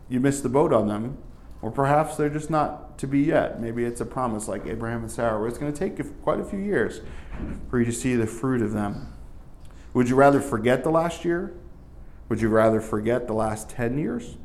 you 0.10 0.20
missed 0.20 0.44
the 0.44 0.50
boat 0.50 0.72
on 0.72 0.88
them, 0.88 1.18
or 1.62 1.72
perhaps 1.72 2.16
they're 2.16 2.30
just 2.30 2.50
not 2.50 2.98
to 3.00 3.08
be 3.08 3.20
yet. 3.20 3.60
Maybe 3.60 3.84
it's 3.84 4.02
a 4.02 4.06
promise 4.06 4.48
like 4.48 4.66
Abraham 4.66 5.02
and 5.02 5.12
Sarah, 5.12 5.40
where 5.40 5.48
it's 5.48 5.58
going 5.58 5.74
to 5.74 5.78
take 5.78 6.00
quite 6.22 6.40
a 6.40 6.46
few 6.46 6.60
years 6.60 7.02
for 7.70 7.80
you 7.80 7.86
to 7.86 7.92
see 7.92 8.16
the 8.16 8.28
fruit 8.28 8.62
of 8.62 8.74
them. 8.74 9.14
Would 9.94 10.10
you 10.10 10.16
rather 10.16 10.40
forget 10.40 10.84
the 10.84 10.92
last 10.92 11.26
year? 11.26 11.54
Would 12.30 12.42
you 12.42 12.50
rather 12.50 12.82
forget 12.82 13.28
the 13.28 13.34
last 13.34 13.70
10 13.70 13.98
years? 13.98 14.38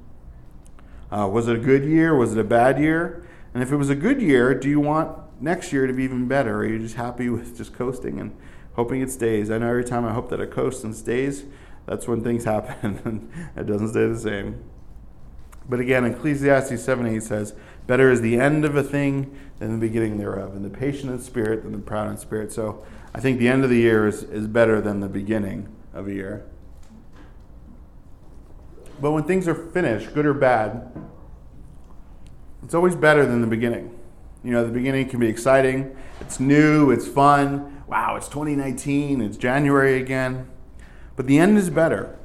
Uh, 1.13 1.29
was 1.29 1.47
it 1.47 1.57
a 1.57 1.59
good 1.59 1.85
year? 1.85 2.17
Was 2.17 2.33
it 2.33 2.39
a 2.39 2.45
bad 2.45 2.81
year? 2.81 3.27
And 3.53 3.63
if 3.63 3.71
it 3.71 3.77
was 3.77 3.91
a 3.91 3.95
good 3.95 4.23
year, 4.23 4.55
do 4.55 4.69
you 4.69 4.81
want 4.81 5.19
next 5.43 5.73
year 5.73 5.87
to 5.87 5.93
be 5.93 6.05
even 6.05 6.27
better? 6.27 6.57
Or 6.57 6.59
are 6.61 6.67
you 6.67 6.79
just 6.79 6.95
happy 6.95 7.29
with 7.29 7.55
just 7.57 7.75
coasting 7.75 8.19
and 8.19 8.35
hoping 8.75 9.03
it 9.03 9.11
stays? 9.11 9.51
I 9.51 9.59
know 9.59 9.69
every 9.69 9.85
time 9.85 10.07
I 10.07 10.13
hope 10.13 10.31
that 10.31 10.41
it 10.41 10.51
coasts 10.51 10.85
and 10.85 10.97
stays, 10.97 11.45
that's 11.85 12.09
when 12.09 12.23
things 12.23 12.45
happen 12.47 13.01
and 13.05 13.31
it 13.57 13.67
doesn't 13.67 13.89
stay 13.89 14.07
the 14.07 14.19
same. 14.19 14.65
But 15.69 15.81
again, 15.81 16.05
Ecclesiastes 16.07 16.83
7 16.83 17.07
8 17.07 17.23
says, 17.23 17.55
Better 17.87 18.11
is 18.11 18.21
the 18.21 18.41
end 18.41 18.65
of 18.65 18.75
a 18.75 18.83
thing 18.83 19.37
than 19.59 19.79
the 19.79 19.87
beginning 19.87 20.19
thereof, 20.19 20.57
and 20.57 20.65
the 20.65 20.71
patient 20.71 21.13
in 21.13 21.21
spirit 21.21 21.63
than 21.63 21.73
the 21.73 21.79
proud 21.79 22.11
in 22.11 22.17
spirit. 22.17 22.53
So 22.53 22.85
I 23.15 23.21
think 23.21 23.39
the 23.39 23.49
end 23.49 23.65
of 23.65 23.71
the 23.71 23.77
year 23.77 24.09
is, 24.09 24.23
is 24.25 24.49
better 24.49 24.81
than 24.81 25.01
the 25.01 25.09
beginning 25.09 25.69
of 25.93 26.09
a 26.09 26.13
year. 26.13 26.45
But 29.03 29.11
when 29.11 29.25
things 29.25 29.49
are 29.49 29.55
finished, 29.55 30.15
good 30.15 30.27
or 30.27 30.33
bad, 30.33 30.89
it's 32.63 32.73
always 32.73 32.95
better 32.95 33.27
than 33.27 33.41
the 33.41 33.49
beginning. 33.49 33.99
You 34.45 34.53
know, 34.53 34.65
the 34.65 34.71
beginning 34.71 35.09
can 35.09 35.19
be 35.19 35.27
exciting, 35.27 35.97
it's 36.21 36.39
new, 36.39 36.93
it's 36.93 37.09
fun. 37.09 37.83
Wow, 37.89 38.15
it's 38.15 38.29
2019, 38.29 39.21
it's 39.21 39.37
January 39.37 40.01
again. 40.01 40.49
But 41.17 41.27
the 41.27 41.39
end 41.39 41.59
is 41.59 41.69
better. 41.69 42.17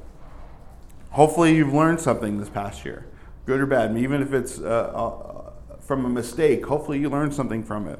Hopefully, 1.10 1.56
you've 1.56 1.74
learned 1.74 2.00
something 2.00 2.38
this 2.38 2.48
past 2.48 2.84
year, 2.84 3.06
good 3.44 3.60
or 3.60 3.66
bad. 3.66 3.96
even 3.96 4.22
if 4.22 4.32
it's 4.32 4.60
uh, 4.60 4.62
uh, 4.64 5.50
from 5.80 6.04
a 6.04 6.08
mistake, 6.08 6.64
hopefully, 6.64 7.00
you 7.00 7.10
learned 7.10 7.34
something 7.34 7.64
from 7.64 7.88
it. 7.88 7.98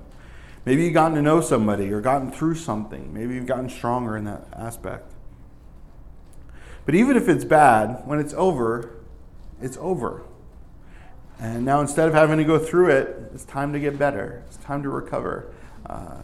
Maybe 0.64 0.84
you've 0.84 0.94
gotten 0.94 1.16
to 1.16 1.22
know 1.22 1.40
somebody 1.40 1.92
or 1.92 2.00
gotten 2.00 2.30
through 2.30 2.54
something. 2.54 3.12
Maybe 3.12 3.34
you've 3.34 3.46
gotten 3.46 3.68
stronger 3.68 4.16
in 4.16 4.24
that 4.24 4.46
aspect. 4.52 5.14
But 6.88 6.94
even 6.94 7.18
if 7.18 7.28
it's 7.28 7.44
bad, 7.44 8.00
when 8.06 8.18
it's 8.18 8.32
over, 8.32 8.96
it's 9.60 9.76
over. 9.76 10.22
And 11.38 11.62
now 11.62 11.82
instead 11.82 12.08
of 12.08 12.14
having 12.14 12.38
to 12.38 12.44
go 12.44 12.58
through 12.58 12.92
it, 12.92 13.30
it's 13.34 13.44
time 13.44 13.74
to 13.74 13.78
get 13.78 13.98
better. 13.98 14.42
It's 14.46 14.56
time 14.56 14.82
to 14.84 14.88
recover. 14.88 15.52
Uh, 15.84 16.22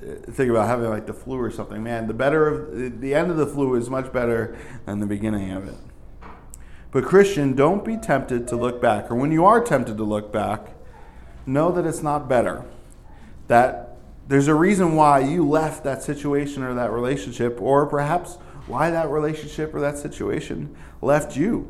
think 0.00 0.48
about 0.48 0.68
having 0.68 0.88
like 0.88 1.04
the 1.04 1.12
flu 1.12 1.38
or 1.38 1.50
something. 1.50 1.82
Man, 1.82 2.06
the 2.06 2.14
better 2.14 2.48
of 2.48 3.00
the 3.02 3.14
end 3.14 3.30
of 3.30 3.36
the 3.36 3.46
flu 3.46 3.74
is 3.74 3.90
much 3.90 4.10
better 4.10 4.56
than 4.86 5.00
the 5.00 5.06
beginning 5.06 5.50
of 5.50 5.68
it. 5.68 5.76
But 6.90 7.04
Christian, 7.04 7.54
don't 7.54 7.84
be 7.84 7.98
tempted 7.98 8.48
to 8.48 8.56
look 8.56 8.80
back, 8.80 9.10
or 9.10 9.16
when 9.16 9.32
you 9.32 9.44
are 9.44 9.62
tempted 9.62 9.98
to 9.98 10.04
look 10.04 10.32
back, 10.32 10.68
know 11.44 11.70
that 11.72 11.84
it's 11.84 12.02
not 12.02 12.26
better. 12.26 12.64
That 13.48 13.98
there's 14.28 14.48
a 14.48 14.54
reason 14.54 14.94
why 14.94 15.18
you 15.18 15.46
left 15.46 15.84
that 15.84 16.02
situation 16.02 16.62
or 16.62 16.72
that 16.72 16.90
relationship, 16.90 17.60
or 17.60 17.84
perhaps 17.84 18.38
why 18.66 18.90
that 18.90 19.10
relationship 19.10 19.74
or 19.74 19.80
that 19.80 19.98
situation 19.98 20.74
left 21.02 21.36
you. 21.36 21.68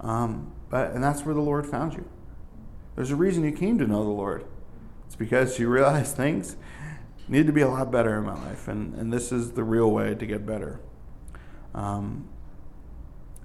Um, 0.00 0.52
but, 0.70 0.92
and 0.92 1.02
that's 1.02 1.24
where 1.24 1.34
the 1.34 1.40
Lord 1.40 1.66
found 1.66 1.94
you. 1.94 2.08
There's 2.94 3.10
a 3.10 3.16
reason 3.16 3.44
you 3.44 3.52
came 3.52 3.78
to 3.78 3.86
know 3.86 4.04
the 4.04 4.10
Lord. 4.10 4.44
It's 5.06 5.16
because 5.16 5.58
you 5.58 5.68
realized 5.68 6.16
things 6.16 6.56
need 7.28 7.46
to 7.46 7.52
be 7.52 7.60
a 7.60 7.68
lot 7.68 7.90
better 7.90 8.16
in 8.18 8.24
my 8.24 8.34
life, 8.34 8.68
and, 8.68 8.94
and 8.94 9.12
this 9.12 9.32
is 9.32 9.52
the 9.52 9.64
real 9.64 9.90
way 9.90 10.14
to 10.14 10.26
get 10.26 10.46
better. 10.46 10.80
Um, 11.74 12.28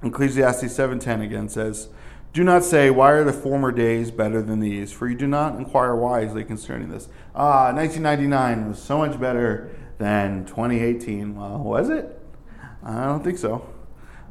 Ecclesiastes 0.02 0.74
7:10 0.74 1.22
again 1.22 1.50
says, 1.50 1.90
"Do 2.34 2.44
not 2.44 2.64
say, 2.64 2.90
why 2.90 3.12
are 3.12 3.24
the 3.24 3.34
former 3.34 3.72
days 3.72 4.12
better 4.12 4.42
than 4.42 4.60
these? 4.60 4.92
For 4.92 5.08
you 5.08 5.16
do 5.16 5.28
not 5.28 5.56
inquire 5.58 5.96
wisely 5.96 6.44
concerning 6.44 6.90
this." 6.90 7.08
Ah, 7.36 7.72
1999 7.74 8.70
was 8.70 8.82
so 8.82 8.98
much 8.98 9.20
better 9.20 9.70
than 9.98 10.46
2018. 10.46 11.36
Well, 11.36 11.60
was 11.60 11.90
it? 11.90 12.20
I 12.86 13.06
don't 13.06 13.24
think 13.24 13.38
so. 13.38 13.68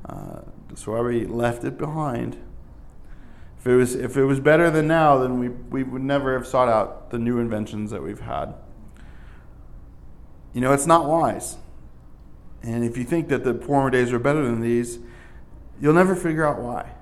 Uh, 0.05 0.41
that's 0.69 0.87
why 0.87 1.01
we 1.01 1.27
left 1.27 1.65
it 1.65 1.79
behind. 1.79 2.37
If 3.59 3.67
it 3.67 3.77
was 3.77 3.95
if 3.95 4.17
it 4.17 4.25
was 4.25 4.41
better 4.41 4.71
than 4.71 4.89
now, 4.89 5.19
then 5.19 5.39
we 5.39 5.49
we 5.49 5.83
would 5.85 6.03
never 6.03 6.35
have 6.37 6.47
sought 6.47 6.69
out 6.69 7.11
the 7.11 7.19
new 7.19 7.39
inventions 7.39 7.91
that 7.93 8.03
we've 8.03 8.21
had. 8.21 8.55
You 10.53 10.61
know, 10.61 10.73
it's 10.73 10.87
not 10.87 11.07
wise. 11.07 11.57
And 12.63 12.85
if 12.85 12.97
you 12.97 13.05
think 13.05 13.29
that 13.29 13.45
the 13.45 13.55
former 13.55 13.91
days 13.91 14.13
are 14.13 14.19
better 14.19 14.45
than 14.45 14.61
these, 14.61 14.99
you'll 15.81 15.95
never 15.95 16.15
figure 16.15 16.47
out 16.47 16.61
why. 16.61 16.93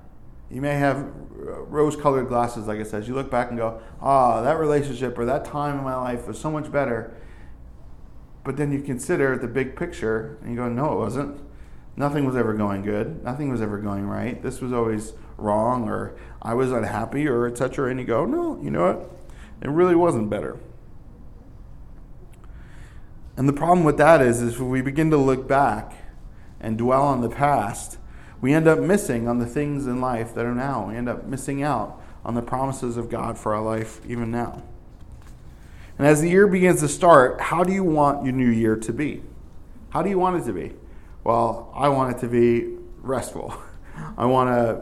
You 0.50 0.60
may 0.60 0.74
have 0.74 1.06
rose 1.36 1.96
colored 1.96 2.28
glasses, 2.28 2.66
like 2.66 2.80
I 2.80 2.82
said. 2.82 3.06
You 3.06 3.14
look 3.14 3.30
back 3.30 3.50
and 3.50 3.58
go, 3.58 3.80
ah, 4.00 4.42
that 4.42 4.58
relationship 4.58 5.16
or 5.18 5.24
that 5.26 5.44
time 5.44 5.78
in 5.78 5.84
my 5.84 5.96
life 5.96 6.26
was 6.26 6.38
so 6.38 6.50
much 6.50 6.70
better. 6.72 7.14
But 8.44 8.56
then 8.56 8.72
you 8.72 8.80
consider 8.80 9.36
the 9.36 9.48
big 9.48 9.76
picture 9.76 10.38
and 10.40 10.50
you 10.50 10.56
go, 10.56 10.68
no, 10.68 10.92
it 10.92 10.98
wasn't. 10.98 11.40
Nothing 11.96 12.24
was 12.24 12.36
ever 12.36 12.54
going 12.54 12.82
good. 12.82 13.22
Nothing 13.22 13.50
was 13.50 13.60
ever 13.60 13.78
going 13.78 14.06
right. 14.06 14.42
This 14.42 14.60
was 14.60 14.72
always 14.72 15.12
wrong 15.36 15.88
or 15.88 16.14
I 16.40 16.54
was 16.54 16.72
unhappy 16.72 17.26
or 17.26 17.46
etc. 17.46 17.90
And 17.90 18.00
you 18.00 18.06
go, 18.06 18.24
no, 18.24 18.60
you 18.62 18.70
know 18.70 18.92
what? 18.92 19.10
It 19.60 19.68
really 19.68 19.94
wasn't 19.94 20.30
better. 20.30 20.58
And 23.36 23.48
the 23.48 23.52
problem 23.52 23.84
with 23.84 23.98
that 23.98 24.20
is, 24.20 24.40
is 24.40 24.58
when 24.58 24.70
we 24.70 24.82
begin 24.82 25.10
to 25.10 25.16
look 25.16 25.46
back 25.46 25.94
and 26.60 26.76
dwell 26.76 27.02
on 27.02 27.20
the 27.20 27.28
past, 27.28 27.98
we 28.40 28.54
end 28.54 28.66
up 28.66 28.78
missing 28.78 29.28
on 29.28 29.38
the 29.38 29.46
things 29.46 29.86
in 29.86 30.00
life 30.00 30.34
that 30.34 30.44
are 30.44 30.54
now. 30.54 30.88
We 30.88 30.96
end 30.96 31.08
up 31.08 31.24
missing 31.24 31.62
out 31.62 32.02
on 32.24 32.34
the 32.34 32.42
promises 32.42 32.96
of 32.96 33.08
God 33.08 33.38
for 33.38 33.54
our 33.54 33.62
life 33.62 34.00
even 34.06 34.30
now. 34.30 34.62
And 36.00 36.08
as 36.08 36.22
the 36.22 36.30
year 36.30 36.46
begins 36.46 36.80
to 36.80 36.88
start, 36.88 37.42
how 37.42 37.62
do 37.62 37.74
you 37.74 37.84
want 37.84 38.24
your 38.24 38.32
new 38.32 38.48
year 38.48 38.74
to 38.74 38.90
be? 38.90 39.22
How 39.90 40.00
do 40.00 40.08
you 40.08 40.18
want 40.18 40.40
it 40.40 40.46
to 40.46 40.52
be? 40.54 40.72
Well, 41.24 41.70
I 41.76 41.90
want 41.90 42.16
it 42.16 42.20
to 42.20 42.26
be 42.26 42.78
restful. 43.02 43.52
I 44.16 44.24
want 44.24 44.48
to 44.48 44.80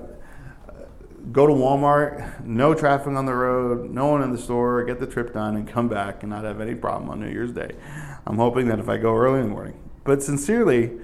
go 1.32 1.44
to 1.44 1.52
Walmart, 1.52 2.44
no 2.44 2.72
traffic 2.72 3.08
on 3.08 3.26
the 3.26 3.34
road, 3.34 3.90
no 3.90 4.06
one 4.06 4.22
in 4.22 4.30
the 4.30 4.38
store, 4.38 4.84
get 4.84 5.00
the 5.00 5.08
trip 5.08 5.34
done, 5.34 5.56
and 5.56 5.66
come 5.66 5.88
back 5.88 6.22
and 6.22 6.30
not 6.30 6.44
have 6.44 6.60
any 6.60 6.76
problem 6.76 7.10
on 7.10 7.18
New 7.18 7.30
Year's 7.32 7.50
Day. 7.50 7.72
I'm 8.24 8.36
hoping 8.36 8.68
that 8.68 8.78
if 8.78 8.88
I 8.88 8.96
go 8.96 9.12
early 9.12 9.40
in 9.40 9.48
the 9.48 9.52
morning. 9.52 9.74
But 10.04 10.22
sincerely, 10.22 11.00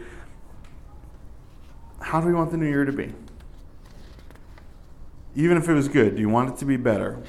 how 2.01 2.21
do 2.21 2.29
we 2.29 2.35
want 2.35 2.53
the 2.53 2.57
new 2.57 2.69
year 2.69 2.85
to 2.85 2.93
be? 2.93 3.13
Even 5.35 5.57
if 5.57 5.69
it 5.69 5.75
was 5.75 5.89
good, 5.89 6.15
do 6.15 6.21
you 6.21 6.29
want 6.29 6.51
it 6.51 6.57
to 6.59 6.65
be 6.65 6.77
better? 6.77 7.21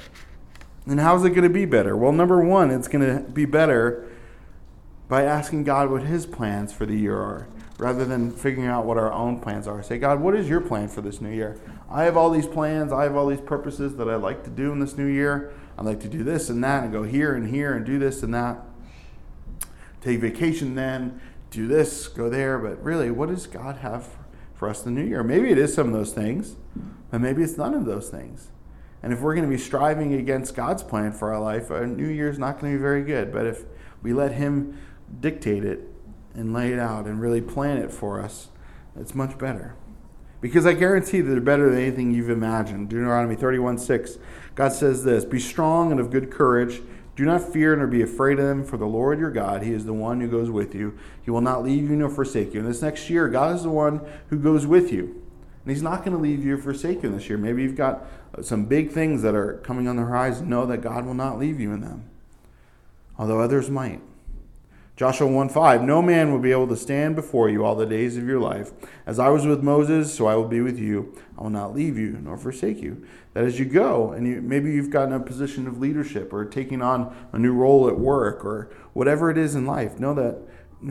And 0.88 1.00
how 1.00 1.16
is 1.16 1.24
it 1.24 1.32
going 1.32 1.44
to 1.44 1.50
be 1.50 1.66
better? 1.66 1.98
Well, 1.98 2.12
number 2.12 2.44
one, 2.44 2.70
it's 2.70 2.88
going 2.88 3.06
to 3.06 3.24
be 3.32 3.46
better 3.46 4.08
by 5.08 5.24
asking 5.24 5.64
God 5.64 5.90
what 5.90 6.04
His 6.04 6.26
plans 6.26 6.72
for 6.72 6.86
the 6.86 6.96
year 6.96 7.18
are, 7.18 7.48
rather 7.78 8.06
than 8.06 8.32
figuring 8.32 8.70
out 8.70 8.86
what 8.86 8.98
our 8.98 9.12
own 9.12 9.40
plans 9.40 9.68
are. 9.68 9.82
Say, 9.82 9.98
God, 9.98 10.20
what 10.20 10.36
is 10.36 10.48
your 10.48 10.62
plan 10.62 10.88
for 10.88 11.02
this 11.02 11.22
new 11.22 11.30
year? 11.30 11.58
I 11.90 12.04
have 12.04 12.18
all 12.18 12.30
these 12.30 12.48
plans, 12.48 12.92
I 12.92 13.04
have 13.04 13.16
all 13.16 13.28
these 13.28 13.42
purposes 13.42 13.96
that 13.96 14.10
I'd 14.10 14.22
like 14.22 14.44
to 14.44 14.50
do 14.50 14.72
in 14.72 14.80
this 14.80 14.98
new 14.98 15.08
year. 15.08 15.54
I'd 15.78 15.86
like 15.86 16.00
to 16.02 16.08
do 16.08 16.24
this 16.24 16.50
and 16.50 16.64
that, 16.64 16.84
and 16.84 16.92
go 16.92 17.04
here 17.04 17.34
and 17.36 17.50
here 17.50 17.74
and 17.74 17.86
do 17.86 18.00
this 18.00 18.24
and 18.24 18.34
that. 18.34 18.62
Take 20.02 20.20
vacation 20.20 20.76
then, 20.76 21.20
do 21.50 21.68
this, 21.68 22.08
go 22.08 22.30
there. 22.30 22.60
But 22.60 22.82
really, 22.84 23.12
what 23.12 23.30
does 23.30 23.48
God 23.48 23.78
have 23.78 24.08
for 24.54 24.70
us 24.70 24.86
in 24.86 24.94
the 24.94 25.02
new 25.02 25.08
year? 25.08 25.24
Maybe 25.24 25.50
it 25.50 25.58
is 25.58 25.74
some 25.74 25.88
of 25.88 25.94
those 25.94 26.14
things, 26.14 26.56
but 27.10 27.22
maybe 27.22 27.44
it's 27.44 27.58
none 27.58 27.74
of 27.74 27.86
those 27.86 28.10
things. 28.10 28.50
And 29.06 29.14
if 29.14 29.22
we're 29.22 29.36
going 29.36 29.48
to 29.48 29.56
be 29.56 29.62
striving 29.62 30.16
against 30.16 30.56
God's 30.56 30.82
plan 30.82 31.12
for 31.12 31.32
our 31.32 31.40
life, 31.40 31.70
our 31.70 31.86
new 31.86 32.08
year 32.08 32.28
is 32.28 32.40
not 32.40 32.60
going 32.60 32.74
to 32.74 32.78
be 32.80 32.82
very 32.82 33.04
good. 33.04 33.32
But 33.32 33.46
if 33.46 33.64
we 34.02 34.14
let 34.14 34.32
Him 34.32 34.80
dictate 35.20 35.64
it 35.64 35.82
and 36.34 36.54
lay 36.54 36.74
it 36.74 36.80
out 36.80 37.06
and 37.06 37.22
really 37.22 37.40
plan 37.40 37.78
it 37.78 37.92
for 37.92 38.20
us, 38.20 38.50
it's 39.00 39.14
much 39.14 39.38
better. 39.38 39.76
Because 40.42 40.66
I 40.66 40.74
guarantee 40.74 41.22
that 41.22 41.30
they're 41.30 41.40
better 41.40 41.70
than 41.70 41.78
anything 41.78 42.16
you've 42.16 42.32
imagined. 42.32 42.90
Deuteronomy 42.90 43.36
31 43.36 43.78
6, 43.78 44.18
God 44.56 44.74
says 44.74 45.04
this 45.04 45.24
Be 45.24 45.40
strong 45.40 45.92
and 45.92 46.00
of 46.00 46.10
good 46.10 46.32
courage. 46.32 46.82
Do 47.16 47.26
not 47.26 47.54
fear 47.54 47.76
nor 47.76 47.86
be 47.86 48.02
afraid 48.02 48.40
of 48.40 48.46
them, 48.46 48.66
for 48.66 48.78
the 48.78 48.88
Lord 48.88 49.20
your 49.20 49.30
God, 49.30 49.62
He 49.62 49.72
is 49.72 49.86
the 49.86 49.94
one 49.94 50.20
who 50.20 50.28
goes 50.28 50.50
with 50.50 50.74
you. 50.74 50.98
He 51.22 51.30
will 51.30 51.42
not 51.42 51.64
leave 51.64 51.92
you 51.92 51.96
nor 51.96 52.10
forsake 52.10 52.56
you. 52.56 52.60
And 52.60 52.68
this 52.68 52.82
next 52.82 53.08
year, 53.08 53.28
God 53.28 53.56
is 53.56 53.62
the 53.62 53.70
one 53.70 54.02
who 54.30 54.40
goes 54.40 54.66
with 54.66 54.92
you. 54.92 55.22
And 55.66 55.74
He's 55.74 55.82
not 55.82 56.06
going 56.06 56.16
to 56.16 56.22
leave 56.22 56.46
you 56.46 56.56
or 56.56 56.58
forsake 56.60 57.02
you 57.02 57.10
this 57.10 57.28
year. 57.28 57.40
Maybe 57.40 57.64
you've 57.64 57.76
got 57.76 58.06
some 58.44 58.66
big 58.66 58.92
things 58.92 59.24
that 59.24 59.34
are 59.34 59.56
coming 59.64 59.88
on 59.88 59.96
the 59.96 60.04
horizon. 60.04 60.48
Know 60.48 60.68
that 60.68 60.78
God 60.78 61.08
will 61.08 61.16
not 61.16 61.40
leave 61.40 61.60
you 61.60 61.74
in 61.74 61.82
them, 61.82 62.08
although 63.18 63.40
others 63.40 63.68
might. 63.70 64.02
Joshua 64.96 65.28
1 65.28 65.50
5, 65.50 65.82
no 65.82 66.04
man 66.04 66.32
will 66.32 66.40
be 66.40 66.52
able 66.52 66.68
to 66.68 66.78
stand 66.78 67.16
before 67.16 67.50
you 67.50 67.66
all 67.66 67.76
the 67.76 67.86
days 67.86 68.16
of 68.16 68.26
your 68.26 68.40
life. 68.40 68.72
As 69.08 69.18
I 69.18 69.30
was 69.30 69.46
with 69.46 69.64
Moses, 69.64 70.14
so 70.14 70.28
I 70.28 70.36
will 70.36 70.48
be 70.48 70.62
with 70.62 70.78
you. 70.78 71.18
I 71.38 71.42
will 71.42 71.50
not 71.50 71.74
leave 71.74 71.98
you 71.98 72.12
nor 72.12 72.38
forsake 72.38 72.82
you. 72.82 73.04
That 73.34 73.44
as 73.44 73.60
you 73.60 73.66
go, 73.66 74.12
and 74.12 74.26
you, 74.26 74.42
maybe 74.42 74.72
you've 74.72 74.92
gotten 74.92 75.14
a 75.14 75.20
position 75.20 75.68
of 75.68 75.80
leadership 75.80 76.32
or 76.32 76.46
taking 76.46 76.82
on 76.82 77.14
a 77.34 77.40
new 77.40 77.54
role 77.54 77.90
at 77.90 78.00
work 78.00 78.46
or 78.46 78.70
whatever 78.94 79.32
it 79.32 79.38
is 79.38 79.56
in 79.56 79.66
life, 79.66 80.00
know 80.00 80.14
that 80.14 80.38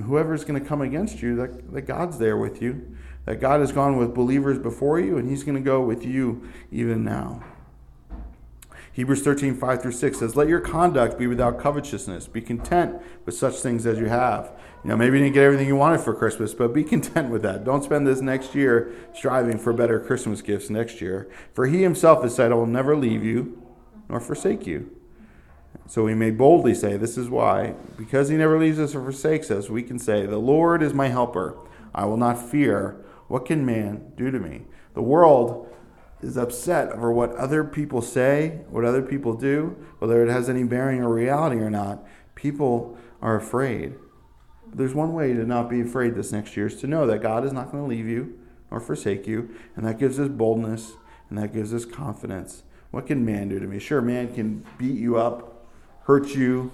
whoever's 0.03 0.45
going 0.45 0.61
to 0.61 0.69
come 0.69 0.83
against 0.83 1.23
you, 1.23 1.37
that, 1.37 1.73
that 1.73 1.83
God's 1.83 2.19
there 2.19 2.37
with 2.37 2.61
you 2.61 2.95
that 3.27 3.41
God 3.41 3.61
has 3.61 3.73
gone 3.73 3.97
with 3.97 4.15
believers 4.15 4.59
before 4.59 5.01
you, 5.01 5.17
and 5.19 5.29
He's 5.29 5.45
going 5.45 5.57
to 5.57 5.61
go 5.61 5.81
with 5.81 6.05
you 6.05 6.49
even 6.71 7.05
now. 7.05 7.43
Hebrews 8.95 9.23
13, 9.23 9.57
5 9.57 9.83
through 9.83 9.93
6 9.93 10.19
says, 10.19 10.37
Let 10.37 10.47
your 10.47 10.61
conduct 10.61 11.19
be 11.19 11.27
without 11.27 11.59
covetousness. 11.59 12.29
Be 12.29 12.41
content 12.41 13.03
with 13.27 13.35
such 13.35 13.57
things 13.57 13.87
as 13.87 13.99
you 13.99 14.07
have. 14.07 14.53
You 14.85 14.91
know, 14.91 14.97
maybe 14.97 15.19
you 15.19 15.25
didn't 15.25 15.35
get 15.35 15.43
everything 15.43 15.67
you 15.67 15.75
wanted 15.75 16.01
for 16.01 16.15
Christmas, 16.15 16.55
but 16.55 16.73
be 16.73 16.85
content 16.95 17.29
with 17.31 17.43
that. 17.43 17.65
Don't 17.65 17.83
spend 17.83 18.07
this 18.07 18.21
next 18.21 18.55
year 18.55 18.95
striving 19.13 19.59
for 19.59 19.73
better 19.73 19.99
Christmas 19.99 20.43
gifts 20.43 20.71
next 20.71 21.01
year. 21.01 21.29
For 21.53 21.67
he 21.67 21.83
himself 21.83 22.23
has 22.23 22.37
said, 22.37 22.53
I 22.53 22.55
will 22.55 22.67
never 22.67 22.97
leave 22.97 23.25
you 23.25 23.61
nor 24.09 24.21
forsake 24.21 24.65
you. 24.65 24.95
So 25.89 26.05
we 26.05 26.15
may 26.15 26.31
boldly 26.31 26.75
say, 26.75 26.97
This 26.97 27.19
is 27.19 27.29
why, 27.29 27.75
because 27.97 28.29
he 28.29 28.37
never 28.37 28.61
leaves 28.61 28.79
us 28.79 28.95
or 28.95 29.03
forsakes 29.03 29.51
us, 29.51 29.69
we 29.69 29.83
can 29.83 29.99
say, 29.99 30.25
The 30.25 30.39
Lord 30.39 30.85
is 30.85 30.95
my 30.95 31.09
helper. 31.09 31.59
I 31.93 32.05
will 32.05 32.17
not 32.17 32.41
fear. 32.41 33.04
What 33.29 33.47
can 33.47 33.65
man 33.65 34.13
do 34.17 34.31
to 34.31 34.39
me? 34.39 34.63
The 34.95 35.03
world 35.03 35.69
is 36.21 36.37
upset 36.37 36.91
over 36.93 37.13
what 37.13 37.35
other 37.37 37.65
people 37.65 38.01
say, 38.01 38.61
what 38.71 38.85
other 38.85 39.03
people 39.03 39.35
do, 39.35 39.77
whether 39.99 40.25
it 40.25 40.31
has 40.31 40.49
any 40.49 40.65
bearing 40.65 41.03
or 41.03 41.13
reality 41.13 41.57
or 41.57 41.71
not. 41.71 42.05
People 42.35 42.97
are 43.21 43.37
afraid. 43.37 43.95
But 44.67 44.79
there's 44.79 44.95
one 44.95 45.13
way 45.13 45.33
to 45.35 45.45
not 45.45 45.69
be 45.69 45.81
afraid 45.81 46.15
this 46.15 46.33
next 46.33 46.57
year 46.57 46.67
is 46.67 46.81
to 46.81 46.87
know 46.87 47.07
that 47.07 47.23
God 47.23 47.45
is 47.45 47.53
not 47.53 47.71
going 47.71 47.83
to 47.83 47.89
leave 47.89 48.07
you 48.07 48.39
or 48.71 48.81
forsake 48.81 49.27
you, 49.27 49.55
and 49.77 49.87
that 49.87 49.99
gives 49.99 50.19
us 50.19 50.29
boldness 50.29 50.95
and 51.29 51.39
that 51.39 51.53
gives 51.53 51.73
us 51.75 51.85
confidence. 51.85 52.63
What 52.91 53.07
can 53.07 53.25
man 53.25 53.49
do 53.49 53.59
to 53.59 53.67
me? 53.67 53.79
Sure, 53.79 54.01
man 54.01 54.33
can 54.33 54.65
beat 54.79 54.97
you 54.97 55.17
up, 55.17 55.67
hurt 56.05 56.35
you. 56.35 56.73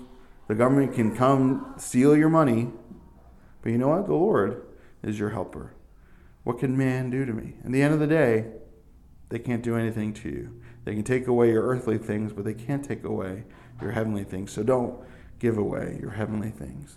The 0.49 0.55
government 0.55 0.95
can 0.95 1.17
come 1.17 1.75
steal 1.79 2.17
your 2.17 2.29
money. 2.29 2.71
But 3.63 3.73
you 3.73 3.79
know 3.79 3.89
what? 3.89 4.07
The 4.07 4.15
Lord 4.15 4.63
is 5.03 5.19
your 5.19 5.31
helper. 5.31 5.73
What 6.51 6.59
can 6.59 6.77
man 6.77 7.11
do 7.11 7.25
to 7.25 7.33
me? 7.33 7.55
In 7.65 7.71
the 7.71 7.81
end 7.81 7.95
of 7.95 8.01
the 8.01 8.09
day, 8.09 8.47
they 9.29 9.39
can't 9.39 9.63
do 9.63 9.77
anything 9.77 10.13
to 10.15 10.29
you. 10.29 10.61
They 10.85 10.95
can 10.95 11.05
take 11.05 11.29
away 11.29 11.53
your 11.53 11.63
earthly 11.63 11.97
things, 11.97 12.33
but 12.33 12.45
they 12.45 12.55
can't 12.55 12.85
take 12.85 13.05
away 13.05 13.45
your 13.81 13.93
heavenly 13.93 14.25
things. 14.25 14.51
So 14.51 14.65
don't 14.65 14.99
give 15.39 15.57
away 15.57 15.99
your 16.01 16.11
heavenly 16.11 16.51
things. 16.51 16.97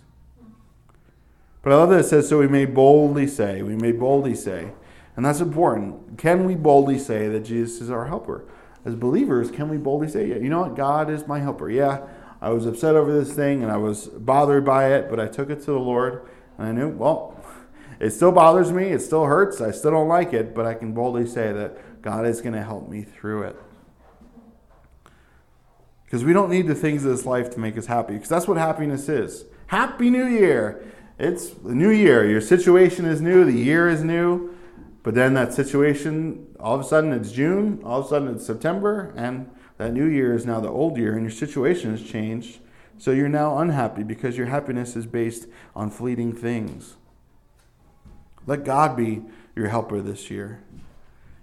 But 1.62 1.72
I 1.72 1.76
love 1.76 1.90
that 1.90 2.00
it 2.00 2.06
says, 2.06 2.28
so 2.28 2.40
we 2.40 2.48
may 2.48 2.64
boldly 2.64 3.28
say, 3.28 3.62
we 3.62 3.76
may 3.76 3.92
boldly 3.92 4.34
say, 4.34 4.72
and 5.14 5.24
that's 5.24 5.38
important. 5.38 6.18
Can 6.18 6.46
we 6.46 6.56
boldly 6.56 6.98
say 6.98 7.28
that 7.28 7.44
Jesus 7.44 7.80
is 7.80 7.90
our 7.90 8.06
helper? 8.06 8.48
As 8.84 8.96
believers, 8.96 9.52
can 9.52 9.68
we 9.68 9.76
boldly 9.76 10.08
say, 10.08 10.26
yeah, 10.30 10.38
you 10.38 10.48
know 10.48 10.62
what? 10.62 10.74
God 10.74 11.08
is 11.08 11.28
my 11.28 11.38
helper. 11.38 11.70
Yeah, 11.70 12.04
I 12.42 12.48
was 12.48 12.66
upset 12.66 12.96
over 12.96 13.12
this 13.12 13.32
thing 13.32 13.62
and 13.62 13.70
I 13.70 13.76
was 13.76 14.08
bothered 14.08 14.64
by 14.64 14.94
it, 14.94 15.08
but 15.08 15.20
I 15.20 15.28
took 15.28 15.48
it 15.48 15.60
to 15.60 15.70
the 15.70 15.78
Lord 15.78 16.28
and 16.58 16.66
I 16.66 16.72
knew, 16.72 16.88
well, 16.88 17.33
it 18.00 18.10
still 18.10 18.32
bothers 18.32 18.72
me. 18.72 18.84
It 18.86 19.00
still 19.00 19.24
hurts. 19.24 19.60
I 19.60 19.70
still 19.70 19.92
don't 19.92 20.08
like 20.08 20.32
it, 20.32 20.54
but 20.54 20.66
I 20.66 20.74
can 20.74 20.92
boldly 20.92 21.26
say 21.26 21.52
that 21.52 22.02
God 22.02 22.26
is 22.26 22.40
going 22.40 22.54
to 22.54 22.62
help 22.62 22.88
me 22.88 23.02
through 23.02 23.42
it. 23.44 23.56
Because 26.04 26.24
we 26.24 26.32
don't 26.32 26.50
need 26.50 26.66
the 26.66 26.74
things 26.74 27.04
of 27.04 27.10
this 27.10 27.26
life 27.26 27.50
to 27.50 27.60
make 27.60 27.76
us 27.76 27.86
happy, 27.86 28.14
because 28.14 28.28
that's 28.28 28.46
what 28.46 28.56
happiness 28.56 29.08
is. 29.08 29.44
Happy 29.68 30.10
New 30.10 30.26
Year! 30.26 30.84
It's 31.18 31.50
the 31.50 31.74
new 31.74 31.90
year. 31.90 32.28
Your 32.28 32.40
situation 32.40 33.04
is 33.04 33.20
new, 33.20 33.44
the 33.44 33.52
year 33.52 33.88
is 33.88 34.02
new, 34.02 34.56
but 35.04 35.14
then 35.14 35.34
that 35.34 35.54
situation, 35.54 36.48
all 36.58 36.74
of 36.74 36.80
a 36.80 36.84
sudden 36.84 37.12
it's 37.12 37.30
June, 37.30 37.80
all 37.84 38.00
of 38.00 38.06
a 38.06 38.08
sudden 38.08 38.28
it's 38.34 38.44
September, 38.44 39.12
and 39.16 39.48
that 39.76 39.92
new 39.92 40.06
year 40.06 40.34
is 40.34 40.44
now 40.44 40.58
the 40.58 40.68
old 40.68 40.96
year, 40.96 41.12
and 41.12 41.22
your 41.22 41.30
situation 41.30 41.92
has 41.92 42.02
changed. 42.02 42.58
So 42.98 43.12
you're 43.12 43.28
now 43.28 43.58
unhappy 43.58 44.02
because 44.02 44.36
your 44.36 44.46
happiness 44.46 44.96
is 44.96 45.06
based 45.06 45.46
on 45.76 45.90
fleeting 45.90 46.32
things. 46.32 46.96
Let 48.46 48.64
God 48.64 48.96
be 48.96 49.22
your 49.56 49.68
helper 49.68 50.00
this 50.00 50.30
year. 50.30 50.62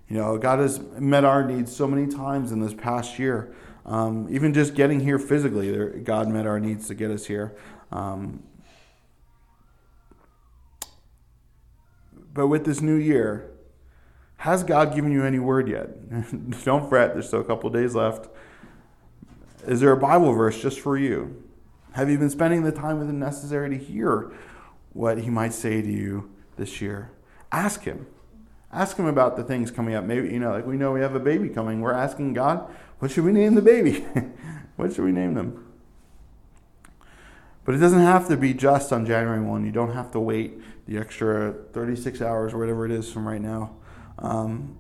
You 0.08 0.18
know, 0.18 0.38
God 0.38 0.60
has 0.60 0.80
met 1.00 1.24
our 1.24 1.44
needs 1.44 1.76
so 1.76 1.88
many 1.88 2.12
times 2.12 2.52
in 2.52 2.60
this 2.60 2.74
past 2.74 3.18
year. 3.18 3.54
Um, 3.86 4.28
even 4.30 4.54
just 4.54 4.76
getting 4.76 5.00
here 5.00 5.18
physically, 5.18 6.02
God 6.02 6.28
met 6.28 6.46
our 6.46 6.60
needs 6.60 6.88
to 6.88 6.94
get 6.94 7.10
us 7.10 7.26
here. 7.26 7.56
Um, 7.92 8.44
but 12.34 12.48
with 12.48 12.66
this 12.66 12.82
new 12.82 12.96
year, 12.96 13.52
has 14.38 14.64
God 14.64 14.94
given 14.94 15.12
you 15.12 15.24
any 15.24 15.40
word 15.40 15.68
yet? 15.68 16.10
Don't 16.66 16.90
fret, 16.90 17.14
there's 17.14 17.28
still 17.28 17.42
a 17.42 17.46
couple 17.46 17.70
days 17.70 17.96
left. 17.96 18.28
Is 19.66 19.80
there 19.80 19.92
a 19.92 19.98
Bible 19.98 20.34
verse 20.34 20.62
just 20.62 20.80
for 20.80 20.98
you? 20.98 21.44
Have 21.94 22.10
you 22.10 22.18
been 22.18 22.30
spending 22.30 22.64
the 22.64 22.72
time 22.72 23.00
with 23.00 23.10
Him 23.10 23.20
necessary 23.20 23.70
to 23.70 23.78
hear 23.78 24.32
what 24.94 25.20
He 25.20 25.30
might 25.30 25.54
say 25.54 25.82
to 25.82 25.92
you 25.92 26.30
this 26.62 26.80
year. 26.80 27.12
Ask 27.52 27.84
Him. 27.84 28.06
Ask 28.72 28.96
Him 28.96 29.08
about 29.08 29.36
the 29.36 29.44
things 29.44 29.72
coming 29.72 29.96
up. 29.96 30.06
Maybe, 30.06 30.30
you 30.30 30.40
know, 30.40 30.52
like 30.52 30.66
we 30.66 30.78
know 30.78 30.94
we 30.94 31.02
have 31.02 31.16
a 31.16 31.20
baby 31.20 31.50
coming. 31.50 31.82
We're 31.82 31.92
asking 31.92 32.34
God, 32.34 32.72
what 33.00 33.12
should 33.12 33.26
we 33.26 33.32
name 33.34 33.56
the 33.56 33.62
baby? 33.62 34.06
what 34.78 34.94
should 34.94 35.04
we 35.04 35.12
name 35.12 35.34
them? 35.34 35.68
But 37.66 37.76
it 37.76 37.80
doesn't 37.80 38.00
have 38.00 38.28
to 38.28 38.38
be 38.38 38.54
just 38.54 38.94
on 38.94 39.06
January 39.06 39.42
1. 39.42 39.66
You 39.66 39.72
don't 39.72 39.94
have 39.94 40.12
to 40.12 40.20
wait 40.20 40.54
the 40.88 40.98
extra 40.98 41.54
36 41.74 42.22
hours 42.22 42.54
or 42.54 42.60
whatever 42.60 42.86
it 42.86 42.92
is 42.92 43.12
from 43.12 43.28
right 43.28 43.42
now. 43.42 43.76
Um, 44.20 44.78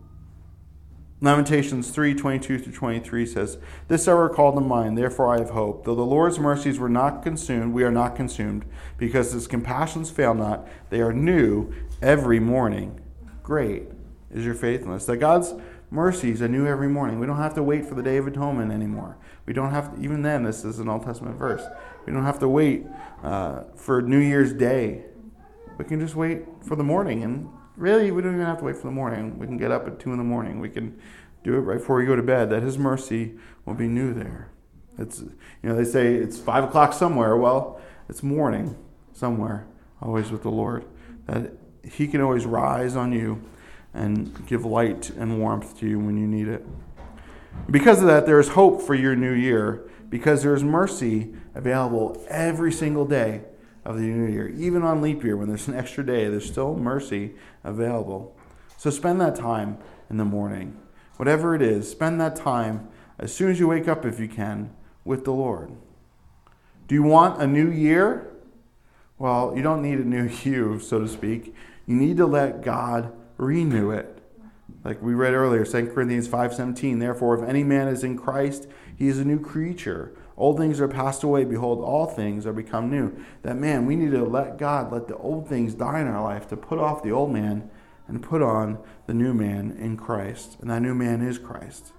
Lamentations 1.24 1.92
3 1.92 2.16
22 2.16 2.58
through 2.58 2.74
23 2.74 3.26
says, 3.28 3.60
This 3.88 4.08
I 4.08 4.12
recall 4.14 4.54
to 4.54 4.60
mind, 4.60 4.98
therefore 4.98 5.32
I 5.32 5.38
have 5.38 5.52
hope. 5.52 5.86
Though 5.86 5.94
the 5.94 6.02
Lord's 6.02 6.40
mercies 6.40 6.80
were 6.80 6.90
not 6.90 7.22
consumed, 7.22 7.76
we 7.76 7.84
are 7.84 7.92
not 7.92 8.16
consumed, 8.16 8.66
because 8.98 9.32
his 9.32 9.46
compassions 9.46 10.10
fail 10.10 10.34
not. 10.34 10.68
They 10.90 11.00
are 11.00 11.14
new 11.14 11.72
every 12.02 12.40
morning. 12.40 13.00
Great 13.44 13.84
is 14.32 14.44
your 14.46 14.56
faithfulness. 14.56 15.06
That 15.06 15.18
God's 15.18 15.54
mercies 15.92 16.42
are 16.42 16.48
new 16.48 16.66
every 16.66 16.88
morning. 16.88 17.20
We 17.20 17.28
don't 17.28 17.38
have 17.38 17.54
to 17.54 17.64
wait 17.64 17.86
for 17.86 17.94
the 17.94 18.02
Day 18.02 18.18
of 18.18 18.26
Atonement 18.26 18.72
anymore. 18.72 19.18
We 19.46 19.54
don't 19.54 19.70
have 19.70 19.96
to, 19.96 20.02
even 20.02 20.24
then, 20.24 20.42
this 20.42 20.66
is 20.66 20.80
an 20.80 20.90
Old 20.90 21.04
Testament 21.04 21.38
verse. 21.38 21.64
We 22.08 22.14
don't 22.14 22.26
have 22.26 22.40
to 22.40 22.48
wait 22.48 22.88
uh, 23.22 23.66
for 23.76 24.02
New 24.02 24.20
Year's 24.20 24.54
Day. 24.54 25.04
We 25.78 25.86
can 25.86 26.00
just 26.00 26.16
wait 26.16 26.46
for 26.64 26.76
the 26.76 26.84
morning 26.84 27.24
and 27.24 27.48
Really, 27.78 28.12
we 28.12 28.22
don't 28.22 28.34
even 28.36 28.46
have 28.46 28.60
to 28.60 28.66
wait 28.66 28.78
for 28.78 28.88
the 28.88 28.92
morning. 28.92 29.40
We 29.40 29.48
can 29.48 29.58
get 29.58 29.72
up 29.72 29.88
at 29.88 30.00
2 30.00 30.12
in 30.12 30.18
the 30.18 30.24
morning. 30.24 30.60
We 30.60 30.70
can 30.70 31.00
do 31.44 31.56
it 31.56 31.60
right 31.60 31.80
before 31.80 31.96
we 31.98 32.06
go 32.06 32.16
to 32.16 32.24
bed. 32.24 32.50
That 32.50 32.64
His 32.64 32.78
mercy 32.78 33.36
will 33.66 33.74
be 33.74 33.88
new 33.88 34.14
there. 34.14 34.50
It's, 34.98 35.22
you 35.22 35.34
know, 35.64 35.76
they 35.76 35.86
say 35.86 36.16
it's 36.16 36.38
5 36.38 36.66
o'clock 36.66 36.94
somewhere. 36.94 37.38
Well, 37.38 37.82
it's 38.10 38.22
morning 38.22 38.78
somewhere, 39.14 39.68
always 40.02 40.32
with 40.32 40.44
the 40.44 40.52
Lord. 40.52 40.86
That 41.28 41.54
He 41.84 42.08
can 42.08 42.22
always 42.22 42.46
rise 42.46 42.96
on 42.96 43.14
you 43.14 43.42
and 43.94 44.46
give 44.48 44.66
light 44.66 45.10
and 45.12 45.40
warmth 45.40 45.78
to 45.80 45.88
you 45.88 46.00
when 46.00 46.18
you 46.18 46.28
need 46.28 46.48
it. 46.48 46.66
Because 47.70 48.02
of 48.02 48.08
that, 48.08 48.26
there 48.26 48.40
is 48.40 48.50
hope 48.50 48.82
for 48.82 48.96
your 48.96 49.16
new 49.16 49.34
year 49.34 49.90
because 50.10 50.44
there 50.44 50.54
is 50.54 50.64
mercy 50.64 51.34
available 51.56 52.24
every 52.30 52.72
single 52.72 53.06
day 53.06 53.42
of 53.84 53.96
the 53.96 54.04
new 54.04 54.32
year. 54.32 54.48
Even 54.50 54.84
on 54.84 55.02
leap 55.02 55.24
year, 55.24 55.36
when 55.36 55.48
there's 55.48 55.68
an 55.68 55.76
extra 55.76 56.06
day, 56.06 56.28
there's 56.28 56.50
still 56.50 56.76
mercy 56.76 57.34
available. 57.64 58.36
So 58.78 58.90
spend 58.90 59.20
that 59.22 59.36
time 59.36 59.78
in 60.10 60.18
the 60.18 60.26
morning. 60.26 60.78
Whatever 61.18 61.56
it 61.56 61.62
is, 61.62 61.90
spend 61.90 62.20
that 62.22 62.36
time 62.36 62.90
as 63.20 63.34
soon 63.34 63.52
as 63.52 63.60
you 63.60 63.68
wake 63.68 63.88
up, 63.88 64.06
if 64.06 64.20
you 64.20 64.28
can, 64.28 64.72
with 65.06 65.24
the 65.24 65.32
Lord. 65.32 65.72
Do 66.88 66.96
you 66.96 67.04
want 67.04 67.42
a 67.42 67.48
new 67.48 67.70
year? 67.70 68.32
Well, 69.18 69.54
you 69.56 69.62
don't 69.62 69.82
need 69.82 70.00
a 70.00 70.04
new 70.04 70.30
you, 70.44 70.80
so 70.80 71.00
to 71.00 71.08
speak. 71.08 71.56
You 71.86 71.96
need 71.96 72.18
to 72.18 72.26
let 72.26 72.62
God 72.62 73.14
renew 73.38 73.92
it. 73.92 74.18
Like 74.84 75.02
we 75.02 75.14
read 75.14 75.34
earlier, 75.34 75.66
2 75.66 75.92
Corinthians 75.94 76.28
5:17, 76.28 77.00
therefore 77.00 77.38
if 77.38 77.48
any 77.48 77.64
man 77.64 77.88
is 77.88 78.04
in 78.04 78.18
Christ, 78.18 78.68
he 78.96 79.08
is 79.08 79.20
a 79.20 79.26
new 79.26 79.40
creature. 79.40 80.14
Old 80.42 80.58
things 80.58 80.82
are 80.82 80.88
passed 80.88 81.22
away. 81.22 81.44
Behold, 81.44 81.84
all 81.84 82.08
things 82.08 82.48
are 82.48 82.52
become 82.52 82.90
new. 82.90 83.16
That 83.44 83.58
man, 83.58 83.86
we 83.86 83.96
need 83.96 84.10
to 84.10 84.26
let 84.26 84.58
God 84.58 84.92
let 84.92 85.08
the 85.08 85.16
old 85.18 85.48
things 85.48 85.76
die 85.76 86.02
in 86.02 86.08
our 86.08 86.24
life 86.24 86.48
to 86.48 86.58
put 86.58 86.80
off 86.80 87.04
the 87.04 87.12
old 87.12 87.32
man 87.32 87.70
and 88.08 88.24
put 88.24 88.42
on 88.42 88.80
the 89.06 89.14
new 89.14 89.36
man 89.36 89.78
in 89.80 89.98
Christ. 89.98 90.58
And 90.60 90.72
that 90.72 90.82
new 90.82 90.96
man 90.96 91.22
is 91.22 91.38
Christ. 91.38 91.94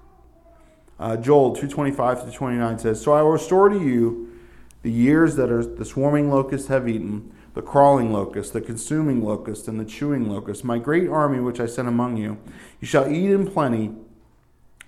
Uh, 0.99 1.17
Joel 1.17 1.51
225 1.55 2.25
to 2.25 2.33
29 2.33 2.81
says, 2.81 3.01
So 3.01 3.13
I 3.13 3.23
will 3.23 3.31
restore 3.31 3.69
to 3.69 3.79
you 3.79 4.37
the 4.83 4.91
years 4.91 5.37
that 5.37 5.49
are 5.53 5.65
the 5.65 5.85
swarming 5.85 6.29
locusts 6.29 6.67
have 6.67 6.89
eaten, 6.89 7.33
the 7.55 7.63
crawling 7.63 8.13
locust, 8.13 8.55
the 8.55 8.61
consuming 8.61 9.23
locust, 9.23 9.69
and 9.69 9.79
the 9.79 9.85
chewing 9.85 10.29
locust, 10.29 10.65
my 10.65 10.79
great 10.79 11.09
army 11.09 11.39
which 11.39 11.61
I 11.61 11.67
sent 11.67 11.87
among 11.87 12.17
you. 12.17 12.39
You 12.81 12.89
shall 12.89 13.09
eat 13.09 13.31
in 13.31 13.47
plenty 13.47 13.93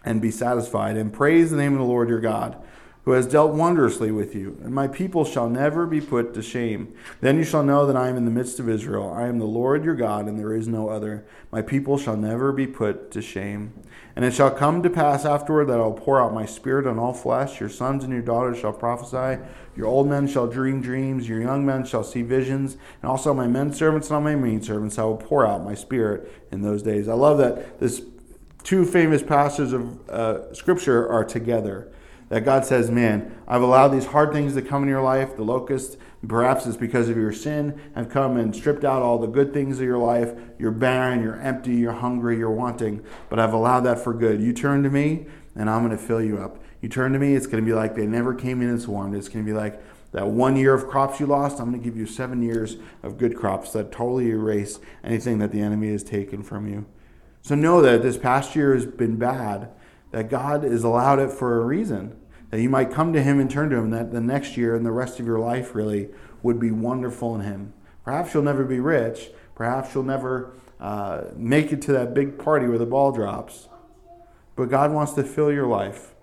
and 0.04 0.20
be 0.20 0.32
satisfied, 0.32 0.96
and 0.96 1.12
praise 1.12 1.52
the 1.52 1.56
name 1.56 1.74
of 1.74 1.78
the 1.78 1.84
Lord 1.84 2.08
your 2.08 2.20
God 2.20 2.60
who 3.04 3.12
has 3.12 3.26
dealt 3.26 3.52
wondrously 3.52 4.10
with 4.10 4.34
you, 4.34 4.58
and 4.64 4.74
my 4.74 4.88
people 4.88 5.26
shall 5.26 5.48
never 5.48 5.86
be 5.86 6.00
put 6.00 6.32
to 6.32 6.42
shame. 6.42 6.94
Then 7.20 7.36
you 7.36 7.44
shall 7.44 7.62
know 7.62 7.86
that 7.86 7.96
I 7.96 8.08
am 8.08 8.16
in 8.16 8.24
the 8.24 8.30
midst 8.30 8.58
of 8.58 8.68
Israel. 8.68 9.12
I 9.12 9.26
am 9.26 9.38
the 9.38 9.44
Lord 9.44 9.84
your 9.84 9.94
God, 9.94 10.26
and 10.26 10.38
there 10.38 10.54
is 10.54 10.66
no 10.66 10.88
other. 10.88 11.26
My 11.52 11.60
people 11.60 11.98
shall 11.98 12.16
never 12.16 12.50
be 12.50 12.66
put 12.66 13.10
to 13.10 13.20
shame. 13.20 13.74
And 14.16 14.24
it 14.24 14.32
shall 14.32 14.50
come 14.50 14.82
to 14.82 14.88
pass 14.88 15.26
afterward 15.26 15.66
that 15.66 15.78
I 15.78 15.82
will 15.82 15.92
pour 15.92 16.22
out 16.22 16.32
my 16.32 16.46
spirit 16.46 16.86
on 16.86 16.98
all 16.98 17.12
flesh. 17.12 17.60
Your 17.60 17.68
sons 17.68 18.04
and 18.04 18.12
your 18.12 18.22
daughters 18.22 18.58
shall 18.58 18.72
prophesy. 18.72 19.42
Your 19.76 19.86
old 19.86 20.08
men 20.08 20.26
shall 20.26 20.46
dream 20.46 20.80
dreams. 20.80 21.28
Your 21.28 21.42
young 21.42 21.66
men 21.66 21.84
shall 21.84 22.04
see 22.04 22.22
visions. 22.22 22.76
And 23.02 23.10
also 23.10 23.34
my 23.34 23.48
men 23.48 23.72
servants 23.72 24.08
and 24.08 24.16
all 24.16 24.22
my 24.22 24.36
maid 24.36 24.64
servants 24.64 24.98
I 24.98 25.02
will 25.02 25.16
pour 25.16 25.46
out 25.46 25.64
my 25.64 25.74
spirit 25.74 26.32
in 26.52 26.62
those 26.62 26.82
days. 26.82 27.08
I 27.08 27.14
love 27.14 27.38
that 27.38 27.80
this 27.80 28.02
two 28.62 28.86
famous 28.86 29.22
passages 29.22 29.72
of 29.72 30.08
uh, 30.08 30.54
scripture 30.54 31.08
are 31.08 31.24
together 31.24 31.92
that 32.28 32.44
God 32.44 32.64
says, 32.64 32.90
Man, 32.90 33.37
I've 33.46 33.62
allowed 33.62 33.88
these 33.88 34.06
hard 34.06 34.32
things 34.32 34.54
to 34.54 34.62
come 34.62 34.82
in 34.82 34.88
your 34.88 35.02
life, 35.02 35.37
the 35.37 35.42
locusts, 35.42 35.96
perhaps 36.26 36.66
it's 36.66 36.76
because 36.76 37.08
of 37.08 37.16
your 37.16 37.32
sin, 37.32 37.80
have 37.94 38.08
come 38.08 38.37
and 38.37 38.54
stripped 38.54 38.84
out 38.84 39.02
all 39.02 39.18
the 39.18 39.26
good 39.26 39.52
things 39.52 39.78
of 39.78 39.84
your 39.84 39.98
life. 39.98 40.32
You're 40.58 40.70
barren, 40.70 41.22
you're 41.22 41.40
empty, 41.40 41.74
you're 41.74 41.92
hungry, 41.92 42.38
you're 42.38 42.50
wanting, 42.50 43.04
but 43.28 43.38
I've 43.38 43.52
allowed 43.52 43.80
that 43.80 43.98
for 43.98 44.14
good. 44.14 44.40
You 44.40 44.52
turn 44.52 44.82
to 44.82 44.90
me, 44.90 45.26
and 45.54 45.68
I'm 45.68 45.84
going 45.84 45.96
to 45.96 46.02
fill 46.02 46.22
you 46.22 46.38
up. 46.38 46.58
You 46.80 46.88
turn 46.88 47.12
to 47.12 47.18
me, 47.18 47.34
it's 47.34 47.46
going 47.46 47.62
to 47.62 47.66
be 47.66 47.74
like 47.74 47.94
they 47.94 48.06
never 48.06 48.34
came 48.34 48.60
in 48.60 48.68
and 48.68 48.80
swarmed. 48.80 49.14
It's 49.14 49.28
going 49.28 49.44
to 49.44 49.50
be 49.50 49.56
like 49.56 49.82
that 50.14 50.28
one 50.28 50.56
year 50.56 50.74
of 50.74 50.87
crops 50.87 51.18
you 51.18 51.26
lost, 51.26 51.58
I'm 51.58 51.70
going 51.70 51.80
to 51.80 51.84
give 51.84 51.96
you 51.96 52.06
seven 52.06 52.40
years 52.40 52.76
of 53.02 53.18
good 53.18 53.37
crops 53.37 53.72
that 53.72 53.90
totally 53.90 54.28
erase 54.28 54.78
anything 55.02 55.38
that 55.38 55.50
the 55.50 55.60
enemy 55.60 55.90
has 55.90 56.04
taken 56.04 56.44
from 56.44 56.68
you. 56.68 56.87
So 57.42 57.56
know 57.56 57.82
that 57.82 58.02
this 58.02 58.16
past 58.16 58.54
year 58.54 58.74
has 58.74 58.87
been 58.87 59.16
bad, 59.16 59.70
that 60.14 60.31
God 60.31 60.62
has 60.62 60.85
allowed 60.85 61.18
it 61.18 61.33
for 61.33 61.61
a 61.61 61.66
reason. 61.66 62.16
That 62.50 62.61
you 62.61 62.70
might 62.70 62.92
come 62.92 63.12
to 63.14 63.20
Him 63.20 63.40
and 63.40 63.50
turn 63.50 63.70
to 63.70 63.77
Him, 63.77 63.90
that 63.90 64.12
the 64.12 64.20
next 64.20 64.57
year 64.57 64.77
and 64.77 64.87
the 64.87 64.92
rest 64.92 65.18
of 65.18 65.27
your 65.27 65.40
life 65.40 65.74
really 65.74 66.09
would 66.40 66.61
be 66.61 66.70
wonderful 66.70 67.35
in 67.35 67.40
Him. 67.40 67.72
Perhaps 68.05 68.33
you'll 68.33 68.44
never 68.44 68.62
be 68.62 68.79
rich. 68.79 69.31
Perhaps 69.57 69.92
you'll 69.92 70.05
never 70.05 70.53
uh, 70.79 71.22
make 71.35 71.72
it 71.72 71.83
to 71.83 71.92
that 71.94 72.14
big 72.14 72.38
party 72.38 72.68
where 72.68 72.79
the 72.79 72.87
ball 72.87 73.11
drops. 73.11 73.68
But 74.55 74.66
God 74.66 74.92
wants 74.92 75.14
to 75.14 75.24
fill 75.24 75.50
your 75.50 75.66
life. 75.66 76.14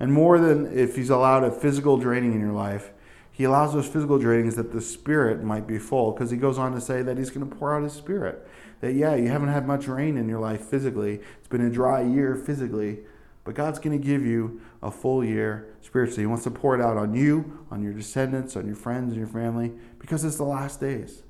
And 0.00 0.10
more 0.10 0.38
than 0.38 0.78
if 0.78 0.96
He's 0.96 1.10
allowed 1.10 1.44
a 1.44 1.50
physical 1.50 1.98
draining 1.98 2.32
in 2.32 2.40
your 2.40 2.54
life, 2.54 2.92
He 3.30 3.44
allows 3.44 3.74
those 3.74 3.88
physical 3.88 4.18
drainings 4.18 4.56
that 4.56 4.72
the 4.72 4.80
Spirit 4.80 5.44
might 5.44 5.66
be 5.66 5.78
full, 5.78 6.12
because 6.12 6.30
He 6.30 6.38
goes 6.38 6.56
on 6.56 6.72
to 6.72 6.80
say 6.80 7.02
that 7.02 7.18
He's 7.18 7.28
going 7.28 7.46
to 7.46 7.54
pour 7.56 7.76
out 7.76 7.82
His 7.82 7.92
Spirit. 7.92 8.48
That, 8.80 8.94
yeah, 8.94 9.16
you 9.16 9.28
haven't 9.28 9.48
had 9.48 9.66
much 9.66 9.86
rain 9.86 10.16
in 10.16 10.30
your 10.30 10.40
life 10.40 10.62
physically, 10.62 11.20
it's 11.38 11.48
been 11.48 11.66
a 11.66 11.70
dry 11.70 12.00
year 12.00 12.34
physically, 12.34 13.00
but 13.48 13.54
God's 13.54 13.78
going 13.78 13.98
to 13.98 14.06
give 14.06 14.26
you 14.26 14.60
a 14.82 14.90
full 14.90 15.24
year 15.24 15.74
spiritually. 15.80 16.24
He 16.24 16.26
wants 16.26 16.44
to 16.44 16.50
pour 16.50 16.74
it 16.74 16.82
out 16.82 16.98
on 16.98 17.14
you, 17.14 17.66
on 17.70 17.82
your 17.82 17.94
descendants, 17.94 18.56
on 18.56 18.66
your 18.66 18.76
friends, 18.76 19.14
and 19.14 19.16
your 19.16 19.26
family, 19.26 19.72
because 19.98 20.22
it's 20.22 20.36
the 20.36 20.44
last 20.44 20.80
days. 20.80 21.22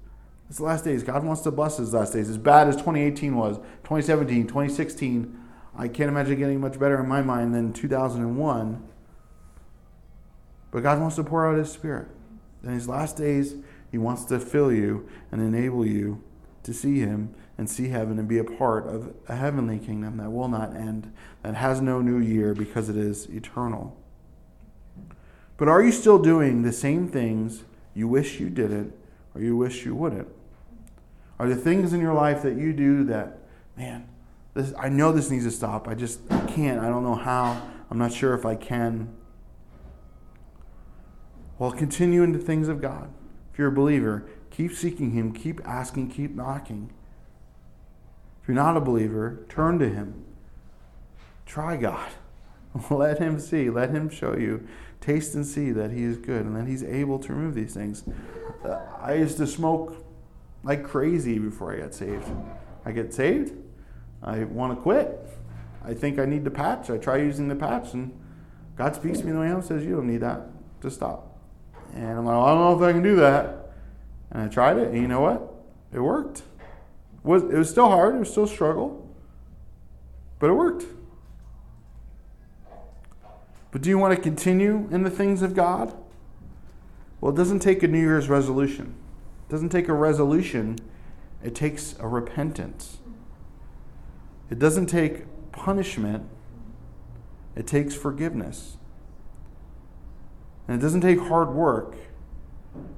It's 0.48 0.58
the 0.58 0.64
last 0.64 0.82
days. 0.84 1.04
God 1.04 1.22
wants 1.22 1.42
to 1.42 1.52
bless 1.52 1.76
his 1.76 1.94
last 1.94 2.14
days. 2.14 2.28
As 2.28 2.36
bad 2.36 2.66
as 2.66 2.74
2018 2.74 3.36
was, 3.36 3.58
2017, 3.84 4.48
2016, 4.48 5.38
I 5.76 5.86
can't 5.86 6.08
imagine 6.08 6.40
getting 6.40 6.60
much 6.60 6.76
better 6.76 7.00
in 7.00 7.08
my 7.08 7.22
mind 7.22 7.54
than 7.54 7.72
2001. 7.72 8.88
But 10.72 10.82
God 10.82 11.00
wants 11.00 11.14
to 11.14 11.22
pour 11.22 11.46
out 11.46 11.56
his 11.56 11.70
spirit. 11.70 12.08
In 12.64 12.70
his 12.70 12.88
last 12.88 13.16
days, 13.16 13.54
he 13.92 13.98
wants 13.98 14.24
to 14.24 14.40
fill 14.40 14.72
you 14.72 15.08
and 15.30 15.40
enable 15.40 15.86
you 15.86 16.24
to 16.64 16.74
see 16.74 16.98
him 16.98 17.32
and 17.58 17.68
see 17.68 17.88
heaven 17.88 18.18
and 18.20 18.28
be 18.28 18.38
a 18.38 18.44
part 18.44 18.86
of 18.86 19.12
a 19.28 19.34
heavenly 19.34 19.80
kingdom 19.80 20.16
that 20.16 20.30
will 20.30 20.48
not 20.48 20.74
end, 20.74 21.12
that 21.42 21.56
has 21.56 21.80
no 21.80 22.00
new 22.00 22.18
year 22.18 22.54
because 22.54 22.88
it 22.88 22.96
is 22.96 23.26
eternal. 23.26 23.96
But 25.56 25.66
are 25.66 25.82
you 25.82 25.90
still 25.90 26.20
doing 26.20 26.62
the 26.62 26.72
same 26.72 27.08
things 27.08 27.64
you 27.94 28.06
wish 28.06 28.38
you 28.38 28.48
didn't 28.48 28.94
or 29.34 29.40
you 29.40 29.56
wish 29.56 29.84
you 29.84 29.96
wouldn't? 29.96 30.28
Are 31.40 31.48
there 31.48 31.56
things 31.56 31.92
in 31.92 32.00
your 32.00 32.14
life 32.14 32.42
that 32.42 32.56
you 32.56 32.72
do 32.72 33.02
that, 33.04 33.38
man, 33.76 34.08
this, 34.54 34.72
I 34.78 34.88
know 34.88 35.12
this 35.12 35.30
needs 35.30 35.44
to 35.44 35.50
stop. 35.50 35.88
I 35.88 35.94
just 35.94 36.20
I 36.30 36.40
can't. 36.46 36.80
I 36.80 36.88
don't 36.88 37.02
know 37.02 37.14
how. 37.14 37.60
I'm 37.90 37.98
not 37.98 38.12
sure 38.12 38.34
if 38.34 38.46
I 38.46 38.54
can. 38.54 39.14
Well, 41.58 41.72
continue 41.72 42.22
in 42.22 42.32
the 42.32 42.38
things 42.38 42.68
of 42.68 42.80
God. 42.80 43.10
If 43.52 43.58
you're 43.58 43.68
a 43.68 43.72
believer, 43.72 44.28
keep 44.50 44.72
seeking 44.72 45.12
Him, 45.12 45.32
keep 45.32 45.60
asking, 45.64 46.10
keep 46.10 46.34
knocking. 46.34 46.92
You're 48.48 48.54
not 48.54 48.78
a 48.78 48.80
believer, 48.80 49.44
turn 49.50 49.78
to 49.78 49.90
Him. 49.90 50.24
Try 51.44 51.76
God. 51.76 52.10
Let 52.90 53.18
Him 53.18 53.38
see. 53.38 53.68
Let 53.68 53.90
Him 53.90 54.08
show 54.08 54.34
you. 54.34 54.66
Taste 55.02 55.34
and 55.34 55.46
see 55.46 55.70
that 55.70 55.90
He 55.90 56.02
is 56.02 56.16
good 56.16 56.46
and 56.46 56.56
that 56.56 56.66
He's 56.66 56.82
able 56.82 57.18
to 57.18 57.32
remove 57.34 57.54
these 57.54 57.74
things. 57.74 58.04
Uh, 58.64 58.80
I 58.98 59.14
used 59.14 59.36
to 59.36 59.46
smoke 59.46 60.02
like 60.64 60.82
crazy 60.82 61.38
before 61.38 61.74
I 61.74 61.80
got 61.80 61.94
saved. 61.94 62.26
I 62.86 62.92
get 62.92 63.12
saved. 63.12 63.52
I 64.22 64.44
want 64.44 64.74
to 64.74 64.82
quit. 64.82 65.28
I 65.84 65.92
think 65.92 66.18
I 66.18 66.24
need 66.24 66.44
the 66.44 66.50
patch. 66.50 66.88
I 66.88 66.96
try 66.96 67.18
using 67.18 67.48
the 67.48 67.54
patch, 67.54 67.92
and 67.92 68.18
God 68.76 68.96
speaks 68.96 69.18
to 69.18 69.24
me 69.24 69.30
in 69.30 69.36
the 69.36 69.42
way 69.42 69.50
and 69.50 69.62
says, 69.62 69.84
You 69.84 69.96
don't 69.96 70.08
need 70.08 70.22
that. 70.22 70.46
Just 70.82 70.96
stop. 70.96 71.36
And 71.94 72.18
I'm 72.18 72.24
like, 72.24 72.34
well, 72.34 72.44
I 72.44 72.54
don't 72.54 72.60
know 72.60 72.84
if 72.84 72.88
I 72.88 72.92
can 72.92 73.02
do 73.02 73.16
that. 73.16 73.72
And 74.30 74.42
I 74.42 74.48
tried 74.48 74.78
it, 74.78 74.88
and 74.88 74.96
you 74.96 75.08
know 75.08 75.20
what? 75.20 75.54
It 75.92 76.00
worked 76.00 76.42
was 77.22 77.42
it 77.42 77.54
was 77.54 77.70
still 77.70 77.88
hard, 77.88 78.14
it 78.14 78.18
was 78.18 78.30
still 78.30 78.44
a 78.44 78.48
struggle, 78.48 79.08
but 80.38 80.50
it 80.50 80.54
worked. 80.54 80.84
But 83.70 83.82
do 83.82 83.90
you 83.90 83.98
want 83.98 84.16
to 84.16 84.20
continue 84.20 84.88
in 84.90 85.02
the 85.02 85.10
things 85.10 85.42
of 85.42 85.54
God? 85.54 85.94
Well, 87.20 87.32
it 87.32 87.36
doesn't 87.36 87.60
take 87.60 87.82
a 87.82 87.88
New 87.88 88.00
Year's 88.00 88.28
resolution. 88.28 88.94
It 89.48 89.50
doesn't 89.50 89.70
take 89.70 89.88
a 89.88 89.94
resolution, 89.94 90.78
it 91.42 91.54
takes 91.54 91.94
a 91.98 92.06
repentance. 92.06 92.98
It 94.50 94.58
doesn't 94.58 94.86
take 94.86 95.24
punishment, 95.52 96.24
it 97.54 97.66
takes 97.66 97.94
forgiveness. 97.94 98.76
And 100.66 100.78
it 100.78 100.82
doesn't 100.82 101.00
take 101.00 101.18
hard 101.18 101.50
work, 101.50 101.96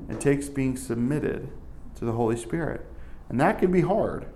it 0.09 0.20
takes 0.20 0.48
being 0.48 0.76
submitted 0.76 1.50
to 1.96 2.04
the 2.04 2.12
Holy 2.12 2.37
Spirit. 2.37 2.87
And 3.31 3.40
that 3.40 3.61
can 3.61 3.73
be 3.73 3.81
hard. 3.81 4.27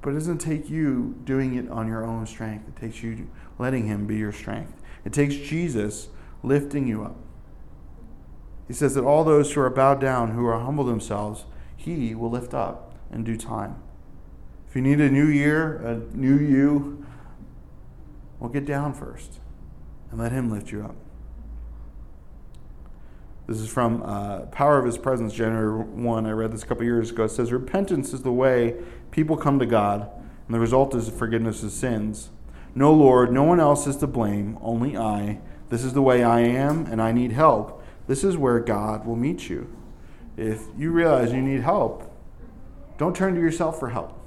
But 0.00 0.10
it 0.10 0.14
doesn't 0.14 0.38
take 0.38 0.70
you 0.70 1.20
doing 1.24 1.54
it 1.54 1.68
on 1.70 1.86
your 1.86 2.04
own 2.04 2.26
strength. 2.26 2.66
It 2.66 2.80
takes 2.80 3.02
you 3.02 3.28
letting 3.58 3.86
Him 3.86 4.06
be 4.06 4.16
your 4.16 4.32
strength. 4.32 4.72
It 5.04 5.12
takes 5.12 5.36
Jesus 5.36 6.08
lifting 6.42 6.88
you 6.88 7.04
up. 7.04 7.16
He 8.66 8.72
says 8.72 8.94
that 8.94 9.04
all 9.04 9.22
those 9.22 9.52
who 9.52 9.60
are 9.60 9.70
bowed 9.70 10.00
down, 10.00 10.32
who 10.32 10.46
are 10.46 10.58
humble 10.58 10.84
themselves, 10.84 11.44
He 11.76 12.14
will 12.14 12.30
lift 12.30 12.54
up 12.54 12.94
in 13.12 13.22
due 13.22 13.36
time. 13.36 13.76
If 14.68 14.74
you 14.74 14.82
need 14.82 15.00
a 15.00 15.10
new 15.10 15.26
year, 15.26 15.76
a 15.76 16.16
new 16.16 16.38
you, 16.38 17.04
well, 18.40 18.50
get 18.50 18.64
down 18.64 18.94
first 18.94 19.40
and 20.10 20.18
let 20.18 20.32
Him 20.32 20.50
lift 20.50 20.72
you 20.72 20.82
up. 20.82 20.96
This 23.46 23.60
is 23.60 23.68
from 23.68 24.02
uh, 24.02 24.40
Power 24.46 24.76
of 24.76 24.84
His 24.84 24.98
Presence, 24.98 25.32
January 25.32 25.84
1. 25.84 26.26
I 26.26 26.32
read 26.32 26.50
this 26.50 26.64
a 26.64 26.66
couple 26.66 26.82
years 26.82 27.12
ago. 27.12 27.24
It 27.24 27.28
says, 27.28 27.52
Repentance 27.52 28.12
is 28.12 28.22
the 28.22 28.32
way 28.32 28.74
people 29.12 29.36
come 29.36 29.60
to 29.60 29.66
God, 29.66 30.10
and 30.46 30.54
the 30.54 30.58
result 30.58 30.96
is 30.96 31.08
forgiveness 31.08 31.62
of 31.62 31.70
sins. 31.70 32.30
No, 32.74 32.92
Lord, 32.92 33.32
no 33.32 33.44
one 33.44 33.60
else 33.60 33.86
is 33.86 33.96
to 33.98 34.08
blame, 34.08 34.58
only 34.60 34.96
I. 34.96 35.38
This 35.68 35.84
is 35.84 35.92
the 35.92 36.02
way 36.02 36.24
I 36.24 36.40
am, 36.40 36.86
and 36.86 37.00
I 37.00 37.12
need 37.12 37.30
help. 37.30 37.84
This 38.08 38.24
is 38.24 38.36
where 38.36 38.58
God 38.58 39.06
will 39.06 39.14
meet 39.14 39.48
you. 39.48 39.72
If 40.36 40.62
you 40.76 40.90
realize 40.90 41.32
you 41.32 41.40
need 41.40 41.60
help, 41.60 42.12
don't 42.98 43.14
turn 43.14 43.36
to 43.36 43.40
yourself 43.40 43.78
for 43.78 43.90
help. 43.90 44.18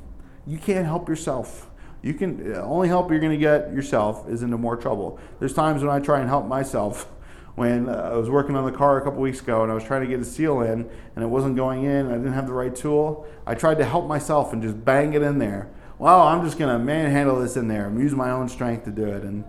You 0.47 0.57
can't 0.57 0.85
help 0.85 1.09
yourself. 1.09 1.69
You 2.01 2.13
can 2.13 2.55
only 2.55 2.87
help 2.87 3.11
you're 3.11 3.19
going 3.19 3.33
to 3.33 3.37
get 3.37 3.73
yourself 3.73 4.29
is 4.29 4.43
into 4.43 4.57
more 4.57 4.77
trouble. 4.77 5.19
There's 5.39 5.53
times 5.53 5.83
when 5.83 5.91
I 5.91 5.99
try 5.99 6.21
and 6.21 6.29
help 6.29 6.47
myself 6.47 7.11
when 7.59 7.89
uh, 7.89 8.11
I 8.13 8.15
was 8.15 8.29
working 8.29 8.55
on 8.55 8.63
the 8.63 8.71
car 8.71 8.97
a 8.97 9.03
couple 9.03 9.19
weeks 9.19 9.41
ago 9.41 9.63
and 9.63 9.71
I 9.71 9.75
was 9.75 9.83
trying 9.83 9.99
to 9.99 10.07
get 10.07 10.21
a 10.21 10.25
seal 10.25 10.61
in 10.61 10.89
and 11.15 11.23
it 11.23 11.27
wasn't 11.27 11.57
going 11.57 11.83
in 11.83 12.05
and 12.05 12.09
I 12.09 12.17
didn't 12.17 12.31
have 12.31 12.47
the 12.47 12.53
right 12.53 12.73
tool. 12.73 13.27
I 13.45 13.53
tried 13.53 13.79
to 13.79 13.85
help 13.85 14.07
myself 14.07 14.53
and 14.53 14.63
just 14.63 14.85
bang 14.85 15.13
it 15.13 15.21
in 15.21 15.39
there. 15.39 15.69
Well, 15.97 16.21
I'm 16.21 16.45
just 16.45 16.57
going 16.57 16.71
to 16.71 16.79
manhandle 16.79 17.37
this 17.37 17.57
in 17.57 17.67
there 17.67 17.87
and 17.87 17.99
use 17.99 18.13
my 18.13 18.31
own 18.31 18.47
strength 18.47 18.85
to 18.85 18.91
do 18.91 19.03
it. 19.03 19.23
And 19.23 19.43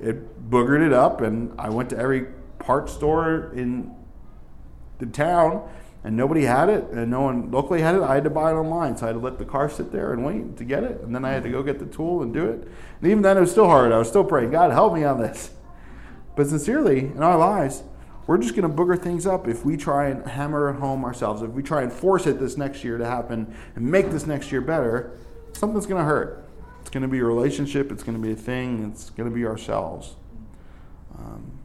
it 0.00 0.50
boogered 0.50 0.84
it 0.84 0.92
up 0.92 1.20
and 1.20 1.54
I 1.56 1.70
went 1.70 1.90
to 1.90 1.96
every 1.96 2.26
part 2.58 2.90
store 2.90 3.52
in 3.54 3.94
the 4.98 5.06
town 5.06 5.70
and 6.02 6.16
nobody 6.16 6.42
had 6.42 6.68
it 6.68 6.88
and 6.88 7.12
no 7.12 7.20
one 7.20 7.52
locally 7.52 7.80
had 7.80 7.94
it. 7.94 8.02
I 8.02 8.14
had 8.14 8.24
to 8.24 8.30
buy 8.30 8.50
it 8.50 8.54
online. 8.54 8.96
So 8.96 9.04
I 9.04 9.10
had 9.10 9.12
to 9.12 9.20
let 9.20 9.38
the 9.38 9.44
car 9.44 9.70
sit 9.70 9.92
there 9.92 10.12
and 10.12 10.24
wait 10.24 10.56
to 10.56 10.64
get 10.64 10.82
it. 10.82 11.00
And 11.02 11.14
then 11.14 11.24
I 11.24 11.30
had 11.30 11.44
to 11.44 11.48
go 11.48 11.62
get 11.62 11.78
the 11.78 11.86
tool 11.86 12.22
and 12.22 12.34
do 12.34 12.44
it. 12.44 12.68
And 13.00 13.08
even 13.08 13.22
then 13.22 13.36
it 13.36 13.40
was 13.40 13.52
still 13.52 13.68
hard. 13.68 13.92
I 13.92 13.98
was 13.98 14.08
still 14.08 14.24
praying, 14.24 14.50
God, 14.50 14.72
help 14.72 14.94
me 14.94 15.04
on 15.04 15.20
this. 15.20 15.52
But 16.34 16.46
sincerely, 16.46 17.00
in 17.00 17.22
our 17.22 17.36
lives, 17.36 17.82
we're 18.26 18.38
just 18.38 18.54
going 18.54 18.70
to 18.70 18.74
booger 18.74 19.00
things 19.00 19.26
up 19.26 19.48
if 19.48 19.64
we 19.64 19.76
try 19.76 20.06
and 20.06 20.26
hammer 20.26 20.70
it 20.70 20.78
home 20.78 21.04
ourselves. 21.04 21.42
If 21.42 21.50
we 21.50 21.62
try 21.62 21.82
and 21.82 21.92
force 21.92 22.26
it 22.26 22.38
this 22.38 22.56
next 22.56 22.84
year 22.84 22.96
to 22.98 23.04
happen 23.04 23.54
and 23.74 23.84
make 23.84 24.10
this 24.10 24.26
next 24.26 24.52
year 24.52 24.60
better, 24.60 25.18
something's 25.52 25.86
going 25.86 26.00
to 26.00 26.04
hurt. 26.04 26.48
It's 26.80 26.90
going 26.90 27.02
to 27.02 27.08
be 27.08 27.18
a 27.18 27.24
relationship, 27.24 27.92
it's 27.92 28.02
going 28.02 28.16
to 28.16 28.22
be 28.22 28.32
a 28.32 28.36
thing, 28.36 28.90
it's 28.90 29.10
going 29.10 29.28
to 29.28 29.34
be 29.34 29.44
ourselves. 29.44 30.16
Um, 31.18 31.58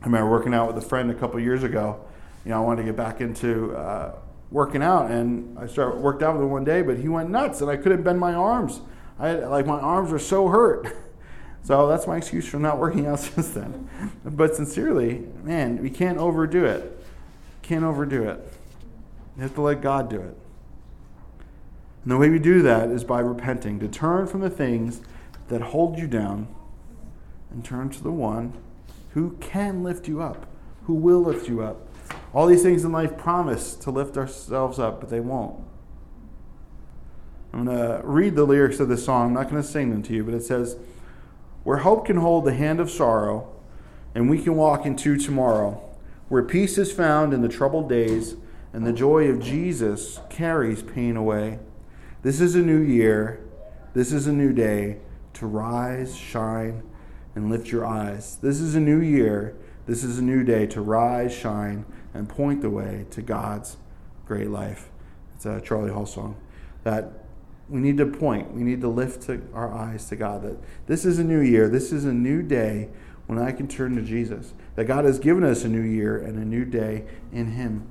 I 0.00 0.06
remember 0.06 0.30
working 0.30 0.54
out 0.54 0.74
with 0.74 0.82
a 0.82 0.86
friend 0.86 1.10
a 1.10 1.14
couple 1.14 1.38
years 1.40 1.62
ago. 1.62 2.02
You 2.44 2.50
know, 2.50 2.62
I 2.62 2.64
wanted 2.64 2.82
to 2.82 2.86
get 2.86 2.96
back 2.96 3.20
into 3.20 3.74
uh, 3.76 4.14
working 4.50 4.82
out, 4.82 5.10
and 5.10 5.58
I 5.58 5.66
started 5.66 6.00
worked 6.00 6.22
out 6.22 6.34
with 6.34 6.42
him 6.42 6.50
one 6.50 6.64
day, 6.64 6.80
but 6.80 6.96
he 6.96 7.08
went 7.08 7.28
nuts, 7.28 7.60
and 7.60 7.70
I 7.70 7.76
couldn't 7.76 8.02
bend 8.02 8.18
my 8.18 8.32
arms. 8.32 8.80
I 9.18 9.28
had, 9.28 9.48
like 9.48 9.66
my 9.66 9.78
arms 9.78 10.10
were 10.10 10.18
so 10.18 10.48
hurt. 10.48 10.86
So 11.62 11.86
that's 11.88 12.06
my 12.06 12.16
excuse 12.16 12.46
for 12.46 12.58
not 12.58 12.78
working 12.78 13.06
out 13.06 13.18
since 13.20 13.50
then. 13.50 13.88
But 14.24 14.56
sincerely, 14.56 15.26
man, 15.42 15.82
we 15.82 15.90
can't 15.90 16.18
overdo 16.18 16.64
it. 16.64 17.04
Can't 17.62 17.84
overdo 17.84 18.28
it. 18.28 18.52
You 19.36 19.42
have 19.42 19.54
to 19.54 19.62
let 19.62 19.80
God 19.80 20.08
do 20.10 20.20
it. 20.20 20.36
And 22.02 22.12
the 22.12 22.16
way 22.16 22.30
we 22.30 22.38
do 22.38 22.62
that 22.62 22.88
is 22.88 23.04
by 23.04 23.20
repenting, 23.20 23.78
to 23.80 23.88
turn 23.88 24.26
from 24.26 24.40
the 24.40 24.50
things 24.50 25.02
that 25.48 25.60
hold 25.60 25.98
you 25.98 26.06
down 26.06 26.48
and 27.50 27.64
turn 27.64 27.90
to 27.90 28.02
the 28.02 28.10
one 28.10 28.54
who 29.10 29.36
can 29.40 29.82
lift 29.82 30.08
you 30.08 30.22
up, 30.22 30.46
who 30.84 30.94
will 30.94 31.20
lift 31.20 31.48
you 31.48 31.62
up. 31.62 31.86
All 32.32 32.46
these 32.46 32.62
things 32.62 32.84
in 32.84 32.92
life 32.92 33.18
promise 33.18 33.74
to 33.76 33.90
lift 33.90 34.16
ourselves 34.16 34.78
up, 34.78 35.00
but 35.00 35.10
they 35.10 35.20
won't. 35.20 35.62
I'm 37.52 37.64
going 37.64 37.76
to 37.76 38.00
read 38.04 38.36
the 38.36 38.44
lyrics 38.44 38.78
of 38.78 38.88
this 38.88 39.04
song. 39.04 39.28
I'm 39.28 39.34
not 39.34 39.50
going 39.50 39.60
to 39.60 39.68
sing 39.68 39.90
them 39.90 40.02
to 40.04 40.14
you, 40.14 40.22
but 40.22 40.34
it 40.34 40.44
says, 40.44 40.76
Where 41.64 41.78
hope 41.78 42.06
can 42.06 42.16
hold 42.16 42.44
the 42.44 42.54
hand 42.54 42.80
of 42.80 42.90
sorrow, 42.90 43.48
and 44.14 44.28
we 44.30 44.42
can 44.42 44.56
walk 44.56 44.86
into 44.86 45.16
tomorrow, 45.16 45.82
where 46.28 46.42
peace 46.42 46.78
is 46.78 46.92
found 46.92 47.32
in 47.34 47.42
the 47.42 47.48
troubled 47.48 47.88
days, 47.88 48.36
and 48.72 48.86
the 48.86 48.92
joy 48.92 49.28
of 49.28 49.40
Jesus 49.40 50.20
carries 50.30 50.82
pain 50.82 51.16
away. 51.16 51.58
This 52.22 52.40
is 52.40 52.54
a 52.54 52.60
new 52.60 52.80
year. 52.80 53.40
This 53.94 54.12
is 54.12 54.26
a 54.26 54.32
new 54.32 54.52
day 54.52 54.98
to 55.34 55.46
rise, 55.46 56.16
shine, 56.16 56.82
and 57.34 57.50
lift 57.50 57.70
your 57.72 57.84
eyes. 57.84 58.36
This 58.36 58.60
is 58.60 58.74
a 58.74 58.80
new 58.80 59.00
year. 59.00 59.56
This 59.86 60.04
is 60.04 60.18
a 60.18 60.22
new 60.22 60.44
day 60.44 60.66
to 60.68 60.80
rise, 60.80 61.34
shine, 61.34 61.84
and 62.14 62.28
point 62.28 62.62
the 62.62 62.70
way 62.70 63.06
to 63.10 63.22
God's 63.22 63.76
great 64.26 64.50
life. 64.50 64.88
It's 65.34 65.46
a 65.46 65.60
Charlie 65.60 65.90
Hall 65.90 66.06
song 66.06 66.36
that 66.84 67.19
we 67.70 67.80
need 67.80 67.96
to 67.98 68.06
point, 68.06 68.52
we 68.52 68.62
need 68.62 68.80
to 68.80 68.88
lift 68.88 69.22
to 69.22 69.40
our 69.54 69.72
eyes 69.72 70.08
to 70.08 70.16
God 70.16 70.42
that 70.42 70.58
this 70.86 71.04
is 71.04 71.18
a 71.18 71.24
new 71.24 71.40
year, 71.40 71.68
this 71.68 71.92
is 71.92 72.04
a 72.04 72.12
new 72.12 72.42
day 72.42 72.88
when 73.26 73.38
I 73.38 73.52
can 73.52 73.68
turn 73.68 73.94
to 73.94 74.02
Jesus. 74.02 74.54
That 74.74 74.86
God 74.86 75.04
has 75.04 75.20
given 75.20 75.44
us 75.44 75.64
a 75.64 75.68
new 75.68 75.80
year 75.80 76.18
and 76.18 76.36
a 76.36 76.44
new 76.44 76.64
day 76.64 77.04
in 77.32 77.52
Him. 77.52 77.88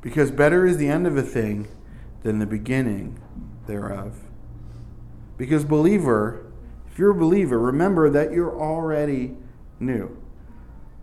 Because 0.00 0.30
better 0.30 0.66
is 0.66 0.78
the 0.78 0.88
end 0.88 1.06
of 1.06 1.16
a 1.16 1.22
thing 1.22 1.68
than 2.22 2.38
the 2.38 2.46
beginning 2.46 3.20
thereof. 3.66 4.18
Because, 5.36 5.64
believer, 5.64 6.46
if 6.90 6.98
you're 6.98 7.10
a 7.10 7.14
believer, 7.14 7.58
remember 7.58 8.08
that 8.10 8.32
you're 8.32 8.58
already 8.58 9.34
new. 9.78 10.16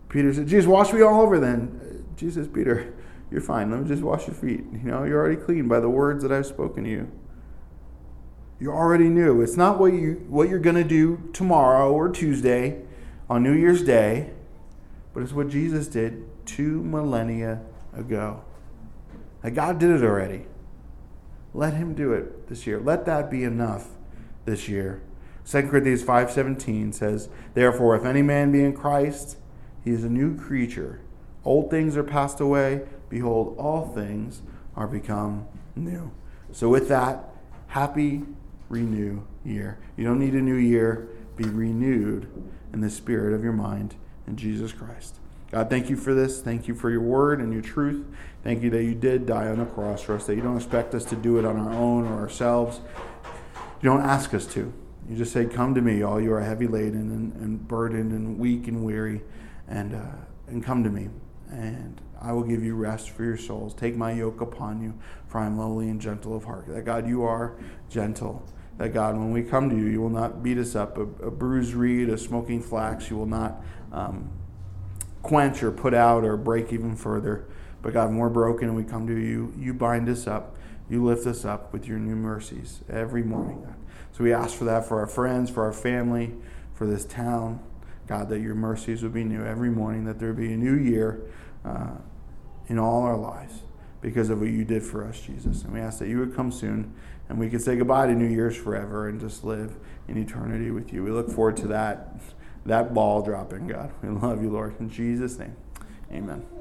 Peter 0.10 0.34
said, 0.34 0.48
Jesus, 0.48 0.66
wash 0.66 0.92
me 0.94 1.02
all 1.02 1.22
over 1.22 1.40
then. 1.40 1.80
Uh, 1.82 2.16
Jesus, 2.18 2.48
Peter, 2.48 2.94
you're 3.32 3.42
fine. 3.42 3.72
Let 3.72 3.82
me 3.82 3.88
just 3.88 4.04
wash 4.04 4.28
your 4.28 4.36
feet. 4.36 4.66
You 4.74 4.92
know, 4.92 5.04
you're 5.06 5.20
already 5.20 5.38
clean 5.38 5.68
by 5.68 5.80
the 5.80 5.90
words 5.90 6.22
that 6.24 6.32
I've 6.32 6.46
spoken 6.46 6.84
to 6.84 6.90
you. 6.90 7.10
You 8.60 8.72
already 8.72 9.10
knew. 9.10 9.42
It's 9.42 9.58
not 9.58 9.80
what 9.80 9.94
you 9.94 10.26
what 10.30 10.50
you're 10.50 10.60
going 10.60 10.76
to 10.76 10.84
do 10.84 11.30
tomorrow 11.34 11.92
or 11.92 12.10
Tuesday 12.10 12.84
on 13.30 13.42
New 13.42 13.54
Year's 13.54 13.84
Day, 13.84 14.32
but 15.14 15.24
it's 15.24 15.32
what 15.32 15.50
Jesus 15.50 15.88
did 15.88 16.24
two 16.46 16.84
millennia 16.84 17.62
ago. 17.96 18.44
That 19.42 19.52
God 19.52 19.80
did 19.80 19.90
it 19.90 20.04
already. 20.04 20.46
Let 21.54 21.74
him 21.74 21.96
do 21.96 22.14
it 22.14 22.50
this 22.50 22.68
year. 22.68 22.80
Let 22.80 23.06
that 23.06 23.32
be 23.32 23.44
enough 23.44 23.88
this 24.46 24.70
year. 24.70 25.02
2 25.46 25.70
Corinthians 25.70 26.04
5:17 26.04 26.92
says, 26.92 27.30
"Therefore 27.54 27.96
if 27.96 28.06
any 28.06 28.22
man 28.22 28.52
be 28.52 28.64
in 28.64 28.74
Christ, 28.74 29.38
he 29.84 29.92
is 29.92 30.04
a 30.04 30.10
new 30.10 30.36
creature. 30.38 31.00
Old 31.44 31.72
things 31.72 31.98
are 31.98 32.04
passed 32.04 32.40
away; 32.40 32.84
behold, 33.12 33.56
all 33.60 33.86
things 33.94 34.42
are 34.76 34.88
become 34.88 35.46
new." 35.76 36.10
So 36.52 36.68
with 36.68 36.88
that, 36.90 37.30
happy 37.68 38.24
renew 38.70 39.22
year. 39.46 39.78
You 39.96 40.06
don't 40.06 40.20
need 40.20 40.34
a 40.34 40.42
new 40.42 40.56
year. 40.56 41.08
Be 41.36 41.46
renewed 41.46 42.28
in 42.74 42.82
the 42.82 42.90
spirit 42.90 43.34
of 43.34 43.44
your 43.44 43.54
mind 43.54 43.96
in 44.28 44.36
Jesus 44.38 44.72
Christ. 44.72 45.18
God, 45.52 45.70
thank 45.70 45.90
you 45.90 45.98
for 45.98 46.14
this. 46.14 46.42
Thank 46.42 46.68
you 46.68 46.74
for 46.74 46.90
your 46.90 47.02
word 47.02 47.42
and 47.42 47.52
your 47.52 47.62
truth. 47.62 48.06
Thank 48.44 48.64
you 48.64 48.70
that 48.70 48.84
you 48.84 48.96
did 48.96 49.26
die 49.26 49.48
on 49.48 49.60
the 49.60 49.66
cross 49.66 50.02
for 50.02 50.16
us, 50.16 50.26
that 50.28 50.36
you 50.36 50.42
don't 50.42 50.56
expect 50.56 50.96
us 50.96 51.04
to 51.06 51.16
do 51.16 51.38
it 51.38 51.46
on 51.46 51.58
our 51.58 51.74
own 51.74 52.08
or 52.08 52.20
ourselves. 52.20 52.80
You 53.82 53.90
don't 53.90 54.02
ask 54.02 54.34
us 54.34 54.46
to. 54.54 54.74
You 55.10 55.18
just 55.18 55.34
say, 55.34 55.46
Come 55.46 55.76
to 55.76 55.82
me, 55.82 56.04
all 56.04 56.22
you 56.22 56.34
are 56.34 56.40
heavy 56.40 56.68
laden 56.68 57.12
and, 57.12 57.34
and 57.34 57.68
burdened 57.68 58.12
and 58.14 58.40
weak 58.40 58.68
and 58.68 58.86
weary, 58.86 59.22
and, 59.68 59.94
uh, 59.94 60.16
and 60.48 60.64
come 60.64 60.84
to 60.84 60.90
me, 60.90 61.10
and 61.52 62.00
I 62.20 62.32
will 62.32 62.44
give 62.44 62.64
you 62.64 62.76
rest 62.76 63.10
for 63.10 63.24
your 63.24 63.38
souls. 63.38 63.74
Take 63.74 63.96
my 63.96 64.12
yoke 64.12 64.42
upon 64.42 64.82
you, 64.82 64.94
for 65.28 65.40
I 65.40 65.46
am 65.46 65.58
lowly 65.58 65.90
and 65.90 66.00
gentle 66.00 66.36
of 66.36 66.46
heart. 66.46 66.68
That 66.68 66.86
God, 66.86 67.08
you 67.08 67.24
are 67.24 67.56
gentle. 67.90 68.46
That 68.78 68.94
God, 68.94 69.16
when 69.16 69.32
we 69.32 69.44
come 69.44 69.70
to 69.70 69.76
you, 69.76 69.86
you 69.86 70.02
will 70.02 70.10
not 70.10 70.42
beat 70.42 70.58
us 70.58 70.76
up. 70.76 70.98
A, 70.98 71.02
a 71.02 71.32
bruised 71.32 71.74
reed, 71.74 72.10
a 72.10 72.18
smoking 72.18 72.62
flax, 72.62 73.10
you 73.10 73.18
will 73.18 73.26
not 73.26 73.64
um, 73.92 74.32
quench 75.22 75.62
or 75.62 75.72
put 75.72 75.94
out 75.94 76.24
or 76.24 76.38
break 76.38 76.72
even 76.72 76.96
further. 76.96 77.46
But 77.82 77.94
God, 77.94 78.10
when 78.10 78.18
we're 78.18 78.30
broken 78.30 78.68
and 78.68 78.78
we 78.78 78.84
come 78.84 79.08
to 79.08 79.16
you, 79.16 79.54
you 79.58 79.74
bind 79.74 80.08
us 80.08 80.28
up. 80.28 80.56
You 80.90 81.04
lift 81.04 81.26
us 81.26 81.46
up 81.46 81.74
with 81.74 81.88
your 81.88 82.00
new 82.00 82.16
mercies 82.16 82.82
every 82.90 83.24
morning, 83.24 83.62
God. 83.62 83.76
So 84.12 84.24
we 84.24 84.34
ask 84.34 84.56
for 84.56 84.66
that 84.66 84.86
for 84.86 85.00
our 85.00 85.08
friends, 85.08 85.50
for 85.50 85.64
our 85.64 85.74
family, 85.74 86.34
for 86.74 86.86
this 86.86 87.06
town. 87.06 87.62
God, 88.12 88.28
that 88.28 88.42
your 88.42 88.56
mercies 88.56 89.04
would 89.04 89.14
be 89.14 89.24
new 89.24 89.42
every 89.42 89.70
morning, 89.70 90.04
that 90.04 90.20
there 90.20 90.34
be 90.34 90.52
a 90.52 90.58
new 90.58 90.76
year 90.76 91.22
uh, 91.64 91.92
in 92.68 92.78
all 92.78 93.04
our 93.04 93.16
lives 93.16 93.62
because 94.02 94.30
of 94.30 94.42
what 94.42 94.50
you 94.50 94.66
did 94.66 94.84
for 94.84 95.08
us, 95.08 95.22
Jesus. 95.22 95.64
And 95.64 95.72
we 95.72 95.80
ask 95.80 96.00
that 96.00 96.10
you 96.10 96.20
would 96.20 96.36
come 96.36 96.52
soon 96.52 96.94
and 97.30 97.40
we 97.40 97.50
could 97.50 97.62
say 97.62 97.78
goodbye 97.78 98.08
to 98.08 98.14
New 98.14 98.28
Year's 98.28 98.58
forever 98.58 99.08
and 99.08 99.18
just 99.18 99.46
live 99.46 99.78
in 100.10 100.18
eternity 100.18 100.72
with 100.72 100.92
you. 100.92 101.06
We 101.06 101.12
look 101.12 101.30
forward 101.30 101.56
to 101.58 101.68
that, 101.68 102.20
that 102.66 102.94
ball 102.94 103.22
dropping, 103.22 103.68
God. 103.68 103.94
We 104.04 104.10
love 104.10 104.44
you, 104.44 104.50
Lord. 104.50 104.78
In 104.82 104.90
Jesus' 104.90 105.40
name, 105.40 105.56
amen. 106.12 106.61